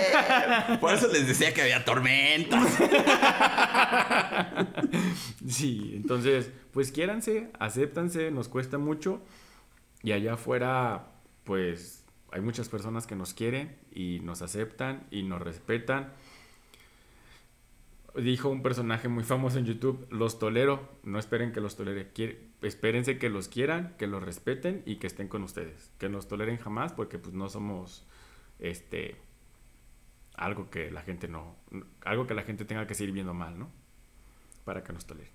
Por 0.80 0.92
eso 0.92 1.06
les 1.12 1.28
decía 1.28 1.54
que 1.54 1.62
había 1.62 1.84
tormentas. 1.84 2.76
sí, 5.46 5.92
entonces, 5.94 6.50
pues 6.72 6.90
quiéranse, 6.90 7.52
acéptanse, 7.60 8.32
nos 8.32 8.48
cuesta 8.48 8.78
mucho. 8.78 9.22
Y 10.02 10.10
allá 10.10 10.34
afuera, 10.34 11.12
pues 11.44 11.99
hay 12.32 12.40
muchas 12.40 12.68
personas 12.68 13.06
que 13.06 13.16
nos 13.16 13.34
quieren 13.34 13.76
y 13.92 14.20
nos 14.20 14.42
aceptan 14.42 15.06
y 15.10 15.22
nos 15.22 15.40
respetan. 15.42 16.12
Dijo 18.16 18.48
un 18.48 18.62
personaje 18.62 19.06
muy 19.08 19.22
famoso 19.22 19.58
en 19.58 19.66
YouTube, 19.66 20.04
los 20.10 20.40
tolero, 20.40 20.88
no 21.04 21.18
esperen 21.20 21.52
que 21.52 21.60
los 21.60 21.76
tolere, 21.76 22.10
quiere- 22.12 22.40
espérense 22.60 23.18
que 23.18 23.28
los 23.30 23.46
quieran, 23.48 23.94
que 23.98 24.08
los 24.08 24.20
respeten 24.22 24.82
y 24.84 24.96
que 24.96 25.06
estén 25.06 25.28
con 25.28 25.44
ustedes. 25.44 25.90
Que 25.98 26.08
nos 26.08 26.26
toleren 26.26 26.56
jamás 26.58 26.92
porque 26.92 27.18
pues 27.18 27.34
no 27.34 27.48
somos 27.48 28.04
este 28.58 29.16
algo 30.34 30.70
que 30.70 30.90
la 30.90 31.02
gente 31.02 31.28
no 31.28 31.54
algo 32.02 32.26
que 32.26 32.34
la 32.34 32.42
gente 32.42 32.64
tenga 32.64 32.86
que 32.86 32.94
seguir 32.94 33.12
viendo 33.12 33.32
mal, 33.34 33.58
¿no? 33.58 33.70
Para 34.64 34.82
que 34.82 34.92
nos 34.92 35.06
toleren. 35.06 35.32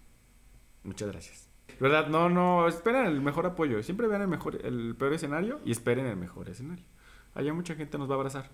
Muchas 0.84 1.10
gracias. 1.10 1.55
¿Verdad? 1.80 2.07
No, 2.07 2.30
no, 2.30 2.68
esperen 2.68 3.05
el 3.05 3.22
mejor 3.22 3.45
apoyo. 3.45 3.82
Siempre 3.84 4.07
vean 4.07 4.22
el 4.22 4.28
mejor 4.28 4.59
el 4.66 4.95
peor 4.97 5.13
escenario 5.13 5.59
y 5.66 5.72
esperen 5.72 6.05
el 6.05 6.16
mejor 6.16 6.49
escenario. 6.49 6.86
Allá 7.34 7.53
mucha 7.53 7.76
gente 7.76 7.97
nos 7.97 8.09
va 8.09 8.13
a 8.13 8.18
abrazar. 8.18 8.49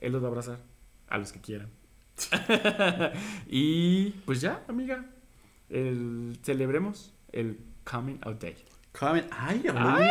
Él 0.00 0.12
los 0.12 0.22
va 0.22 0.26
a 0.26 0.30
abrazar 0.30 0.60
a 1.08 1.18
los 1.18 1.32
que 1.32 1.40
quieran. 1.40 1.70
y 3.46 4.10
pues 4.24 4.40
ya, 4.40 4.62
amiga. 4.68 5.04
El, 5.68 6.38
celebremos 6.42 7.12
el 7.32 7.58
Coming 7.84 8.18
Out 8.22 8.40
Day. 8.40 8.56
Comen- 8.92 9.26
Ay, 9.30 9.62
¡Ay! 9.74 10.08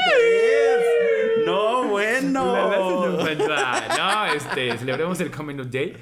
No, 1.45 1.87
bueno. 1.87 2.55
La 3.47 3.95
No, 3.97 4.33
este, 4.33 4.77
celebremos 4.77 5.19
el 5.19 5.31
Coming 5.31 5.59
Out 5.59 5.69
Day. 5.69 5.97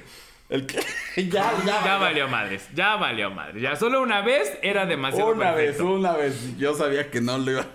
El 0.48 0.66
que- 0.66 0.80
ya, 1.28 1.52
ya. 1.64 1.84
Ya 1.84 1.96
valió 1.98 2.28
madres, 2.28 2.68
ya 2.74 2.96
valió 2.96 3.30
madres. 3.30 3.62
Ya 3.62 3.74
solo 3.76 4.00
una 4.02 4.20
vez 4.22 4.56
era 4.62 4.86
demasiado 4.86 5.32
Una 5.32 5.52
vez, 5.52 5.80
una 5.80 6.12
vez. 6.12 6.56
Yo 6.56 6.74
sabía 6.74 7.10
que 7.10 7.20
no 7.20 7.36
lo 7.38 7.50
iba. 7.52 7.60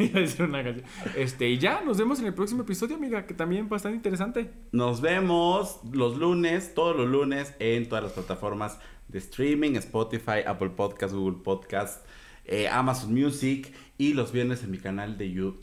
A 0.00 0.42
una 0.44 0.64
canción. 0.64 0.84
Este, 1.16 1.48
y 1.48 1.58
ya, 1.58 1.82
nos 1.82 1.98
vemos 1.98 2.20
en 2.20 2.26
el 2.26 2.34
próximo 2.34 2.62
episodio, 2.62 2.96
amiga, 2.96 3.26
que 3.26 3.34
también 3.34 3.68
bastante 3.68 3.96
interesante. 3.96 4.50
Nos 4.72 5.00
vemos 5.02 5.80
los 5.92 6.16
lunes, 6.16 6.74
todos 6.74 6.96
los 6.96 7.06
lunes, 7.08 7.54
en 7.58 7.88
todas 7.88 8.04
las 8.04 8.12
plataformas 8.12 8.78
de 9.08 9.18
streaming: 9.18 9.72
Spotify, 9.76 10.40
Apple 10.46 10.70
Podcast, 10.70 11.14
Google 11.14 11.42
Podcast, 11.42 12.06
eh, 12.46 12.68
Amazon 12.68 13.12
Music 13.14 13.72
y 13.98 14.14
los 14.14 14.32
viernes 14.32 14.62
en 14.62 14.70
mi 14.70 14.78
canal 14.78 15.18
de 15.18 15.30
YouTube. 15.30 15.62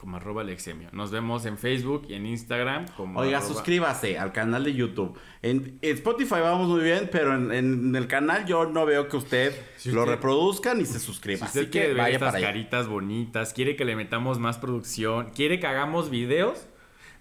Como 0.00 0.16
arroba 0.16 0.40
Alexemio. 0.40 0.88
Nos 0.92 1.10
vemos 1.10 1.44
en 1.44 1.58
Facebook 1.58 2.06
y 2.08 2.14
en 2.14 2.24
Instagram 2.24 2.86
como 2.96 3.20
Oiga, 3.20 3.36
arroba- 3.38 3.52
suscríbase 3.52 4.18
al 4.18 4.32
canal 4.32 4.64
de 4.64 4.72
YouTube. 4.72 5.18
En, 5.42 5.78
en 5.82 5.94
Spotify 5.96 6.36
vamos 6.40 6.68
muy 6.68 6.80
bien, 6.82 7.10
pero 7.12 7.34
en, 7.34 7.52
en 7.52 7.94
el 7.94 8.06
canal 8.06 8.46
yo 8.46 8.64
no 8.64 8.86
veo 8.86 9.08
que 9.08 9.18
usted, 9.18 9.54
Si 9.76 9.92
lo 9.92 10.00
usted- 10.00 10.14
reproduzca 10.14 10.72
ni 10.72 10.86
se 10.86 10.98
suscriba. 10.98 11.40
Si 11.40 11.44
usted 11.44 11.60
Así 11.60 11.70
quiere 11.70 11.86
que 11.88 11.92
ver 11.92 12.02
vaya 12.02 12.14
estas 12.14 12.28
para 12.28 12.38
allá. 12.38 12.46
caritas 12.46 12.88
bonitas, 12.88 13.52
quiere 13.52 13.76
que 13.76 13.84
le 13.84 13.94
metamos 13.94 14.38
más 14.38 14.56
producción, 14.56 15.32
quiere 15.34 15.60
que 15.60 15.66
hagamos 15.66 16.08
videos, 16.08 16.66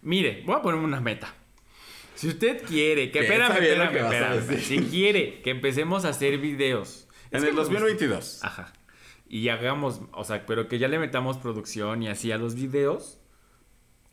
mire, 0.02 0.44
voy 0.46 0.56
a 0.56 0.62
ponerme 0.62 0.86
una 0.86 1.02
meta. 1.02 1.34
Si 2.16 2.30
usted 2.30 2.64
quiere, 2.64 3.12
que 3.12 3.20
espérame, 3.20 3.52
espérame, 3.62 3.96
espérame. 3.98 4.60
Si 4.62 4.80
quiere 4.84 5.42
que 5.42 5.50
empecemos 5.50 6.06
a 6.06 6.10
hacer 6.10 6.38
videos. 6.38 7.08
En 7.32 7.40
el 7.44 7.54
me 7.54 7.60
gusta. 7.60 7.74
2022. 7.74 8.44
Ajá. 8.44 8.72
Y 9.30 9.50
hagamos, 9.50 10.02
o 10.12 10.24
sea, 10.24 10.46
pero 10.46 10.68
que 10.68 10.80
ya 10.80 10.88
le 10.88 11.00
metamos 11.00 11.38
producción 11.38 12.04
y 12.04 12.10
así 12.10 12.32
a 12.32 12.38
los 12.38 12.56
videos. 12.56 13.20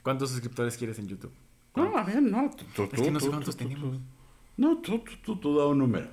¿Cuántos 0.02 0.30
suscriptores 0.30 0.76
quieres 0.76 0.98
en 0.98 1.08
YouTube? 1.08 1.32
No, 1.74 1.96
a 1.96 2.04
ver, 2.04 2.22
no. 2.22 2.50
Tú, 2.74 2.84
Es 2.92 3.00
que 3.00 3.10
no 3.10 3.18
sé 3.18 3.28
cuántos 3.28 3.56
tenemos. 3.56 3.98
No, 4.56 4.78
tú, 4.78 4.98
tú, 5.00 5.12
tú, 5.24 5.36
tú 5.36 5.58
da 5.58 5.66
un 5.66 5.78
número. 5.78 6.06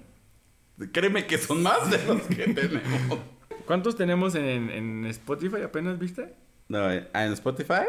Créeme 0.91 1.27
que 1.27 1.37
son 1.37 1.61
más 1.61 1.91
de 1.91 2.03
los 2.05 2.21
que 2.23 2.47
tenemos. 2.53 3.19
¿Cuántos 3.65 3.95
tenemos 3.95 4.35
en, 4.35 4.69
en 4.69 5.05
Spotify 5.05 5.61
apenas, 5.63 5.99
viste? 5.99 6.33
No, 6.67 6.91
eh, 6.91 7.07
en 7.13 7.33
Spotify, 7.33 7.85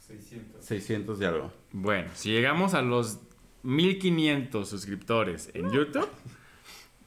600. 0.00 0.64
600 0.64 1.20
y 1.20 1.24
algo. 1.24 1.52
Bueno, 1.72 2.10
si 2.14 2.30
llegamos 2.30 2.74
a 2.74 2.82
los 2.82 3.20
1500 3.62 4.68
suscriptores 4.68 5.50
en 5.54 5.70
YouTube, 5.70 6.08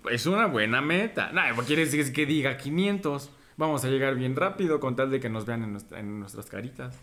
es 0.09 0.25
una 0.25 0.45
buena 0.47 0.81
meta. 0.81 1.31
No, 1.31 1.41
porque 1.55 1.67
quiere 1.67 1.85
decir 1.85 2.11
que 2.13 2.25
diga 2.25 2.57
500. 2.57 3.31
Vamos 3.57 3.83
a 3.85 3.87
llegar 3.89 4.15
bien 4.15 4.35
rápido 4.35 4.79
con 4.79 4.95
tal 4.95 5.09
de 5.11 5.19
que 5.19 5.29
nos 5.29 5.45
vean 5.45 5.63
en, 5.63 5.71
nuestra- 5.71 5.99
en 5.99 6.19
nuestras 6.19 6.45
caritas. 6.47 6.95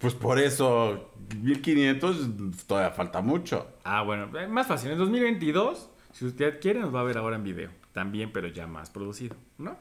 Pues 0.00 0.14
por 0.14 0.38
eso, 0.38 1.12
1500 1.42 2.66
todavía 2.66 2.90
falta 2.90 3.20
mucho. 3.20 3.66
Ah, 3.84 4.02
bueno, 4.02 4.30
eh, 4.38 4.46
más 4.46 4.66
fácil. 4.66 4.92
En 4.92 4.98
2022, 4.98 5.90
si 6.12 6.26
usted 6.26 6.60
quiere, 6.60 6.80
nos 6.80 6.94
va 6.94 7.00
a 7.00 7.04
ver 7.04 7.18
ahora 7.18 7.36
en 7.36 7.42
video. 7.44 7.70
También, 7.92 8.30
pero 8.32 8.46
ya 8.48 8.66
más 8.68 8.88
producido, 8.88 9.34
¿no? 9.58 9.76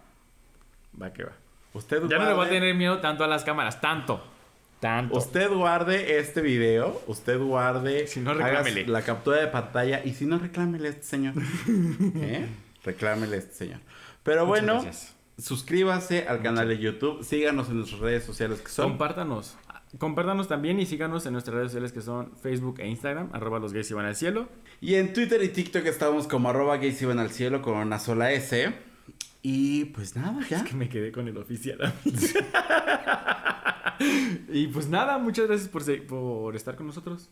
Va 0.99 1.13
que 1.13 1.23
va. 1.25 1.31
Usted 1.73 2.07
Ya 2.07 2.17
no 2.17 2.25
le 2.25 2.33
voy 2.33 2.47
a 2.47 2.49
tener 2.49 2.73
miedo 2.73 2.99
tanto 2.99 3.23
a 3.23 3.27
las 3.27 3.43
cámaras. 3.43 3.79
Tanto. 3.79 4.21
Tanto. 4.79 5.17
Usted 5.17 5.51
guarde 5.51 6.19
este 6.19 6.41
video, 6.41 7.01
usted 7.07 7.37
guarde 7.39 8.07
Si 8.07 8.21
no, 8.21 8.31
haga 8.31 8.45
reclámele. 8.45 8.87
la 8.87 9.01
captura 9.01 9.37
de 9.41 9.47
pantalla 9.47 10.01
y 10.05 10.13
si 10.13 10.25
no, 10.25 10.37
reclámele 10.39 10.87
a 10.87 10.91
este 10.91 11.03
señor. 11.03 11.33
¿Eh? 12.15 12.47
Reclámele 12.85 13.35
a 13.35 13.39
este 13.39 13.53
señor. 13.55 13.79
Pero 14.23 14.45
Muchas 14.45 14.63
bueno, 14.65 14.81
gracias. 14.83 15.15
suscríbase 15.37 16.27
al 16.27 16.41
canal 16.41 16.67
de 16.69 16.77
YouTube, 16.77 17.23
síganos 17.23 17.67
en 17.69 17.77
nuestras 17.77 17.99
redes 18.01 18.23
sociales 18.23 18.61
que 18.61 18.69
son 18.69 18.89
Compártanos. 18.91 19.57
Compártanos 19.97 20.47
también 20.47 20.79
y 20.79 20.85
síganos 20.85 21.25
en 21.25 21.33
nuestras 21.33 21.55
redes 21.55 21.71
sociales 21.71 21.91
que 21.91 22.01
son 22.01 22.31
Facebook 22.37 22.79
e 22.79 22.87
Instagram, 22.87 23.29
arroba 23.33 23.59
los 23.59 23.73
gays 23.73 23.89
y 23.89 23.95
van 23.95 24.05
al 24.05 24.15
cielo. 24.15 24.47
y 24.81 24.95
en 24.95 25.11
Twitter 25.13 25.41
y 25.43 25.49
TikTok 25.49 25.85
estamos 25.87 26.27
como 26.27 26.49
arroba 26.51 26.77
gays 26.77 27.01
iban 27.01 27.17
al 27.19 27.31
cielo 27.31 27.61
con 27.61 27.75
una 27.75 27.97
sola 27.99 28.31
S. 28.31 28.71
Y 29.41 29.85
pues 29.85 30.15
nada, 30.15 30.45
ya. 30.49 30.63
Que 30.63 30.75
me 30.75 30.89
quedé 30.89 31.11
con 31.11 31.27
el 31.27 31.37
oficial. 31.37 31.93
y 34.49 34.67
pues 34.67 34.87
nada, 34.89 35.17
muchas 35.17 35.47
gracias 35.47 35.69
por, 35.69 35.83
por 36.07 36.55
estar 36.55 36.75
con 36.75 36.87
nosotros. 36.87 37.29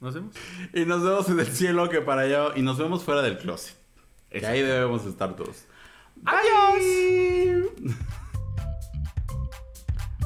Nos 0.00 0.14
vemos. 0.14 0.34
Y 0.74 0.84
nos 0.84 1.02
vemos 1.02 1.28
en 1.30 1.40
el 1.40 1.46
cielo 1.46 1.88
que 1.88 2.00
para 2.00 2.22
allá. 2.22 2.48
Y 2.56 2.62
nos 2.62 2.78
vemos 2.78 3.04
fuera 3.04 3.22
del 3.22 3.38
closet. 3.38 3.76
Que 4.30 4.44
ahí 4.44 4.60
debemos 4.60 5.06
estar 5.06 5.34
todos. 5.36 5.64
¡Adiós! 6.24 7.64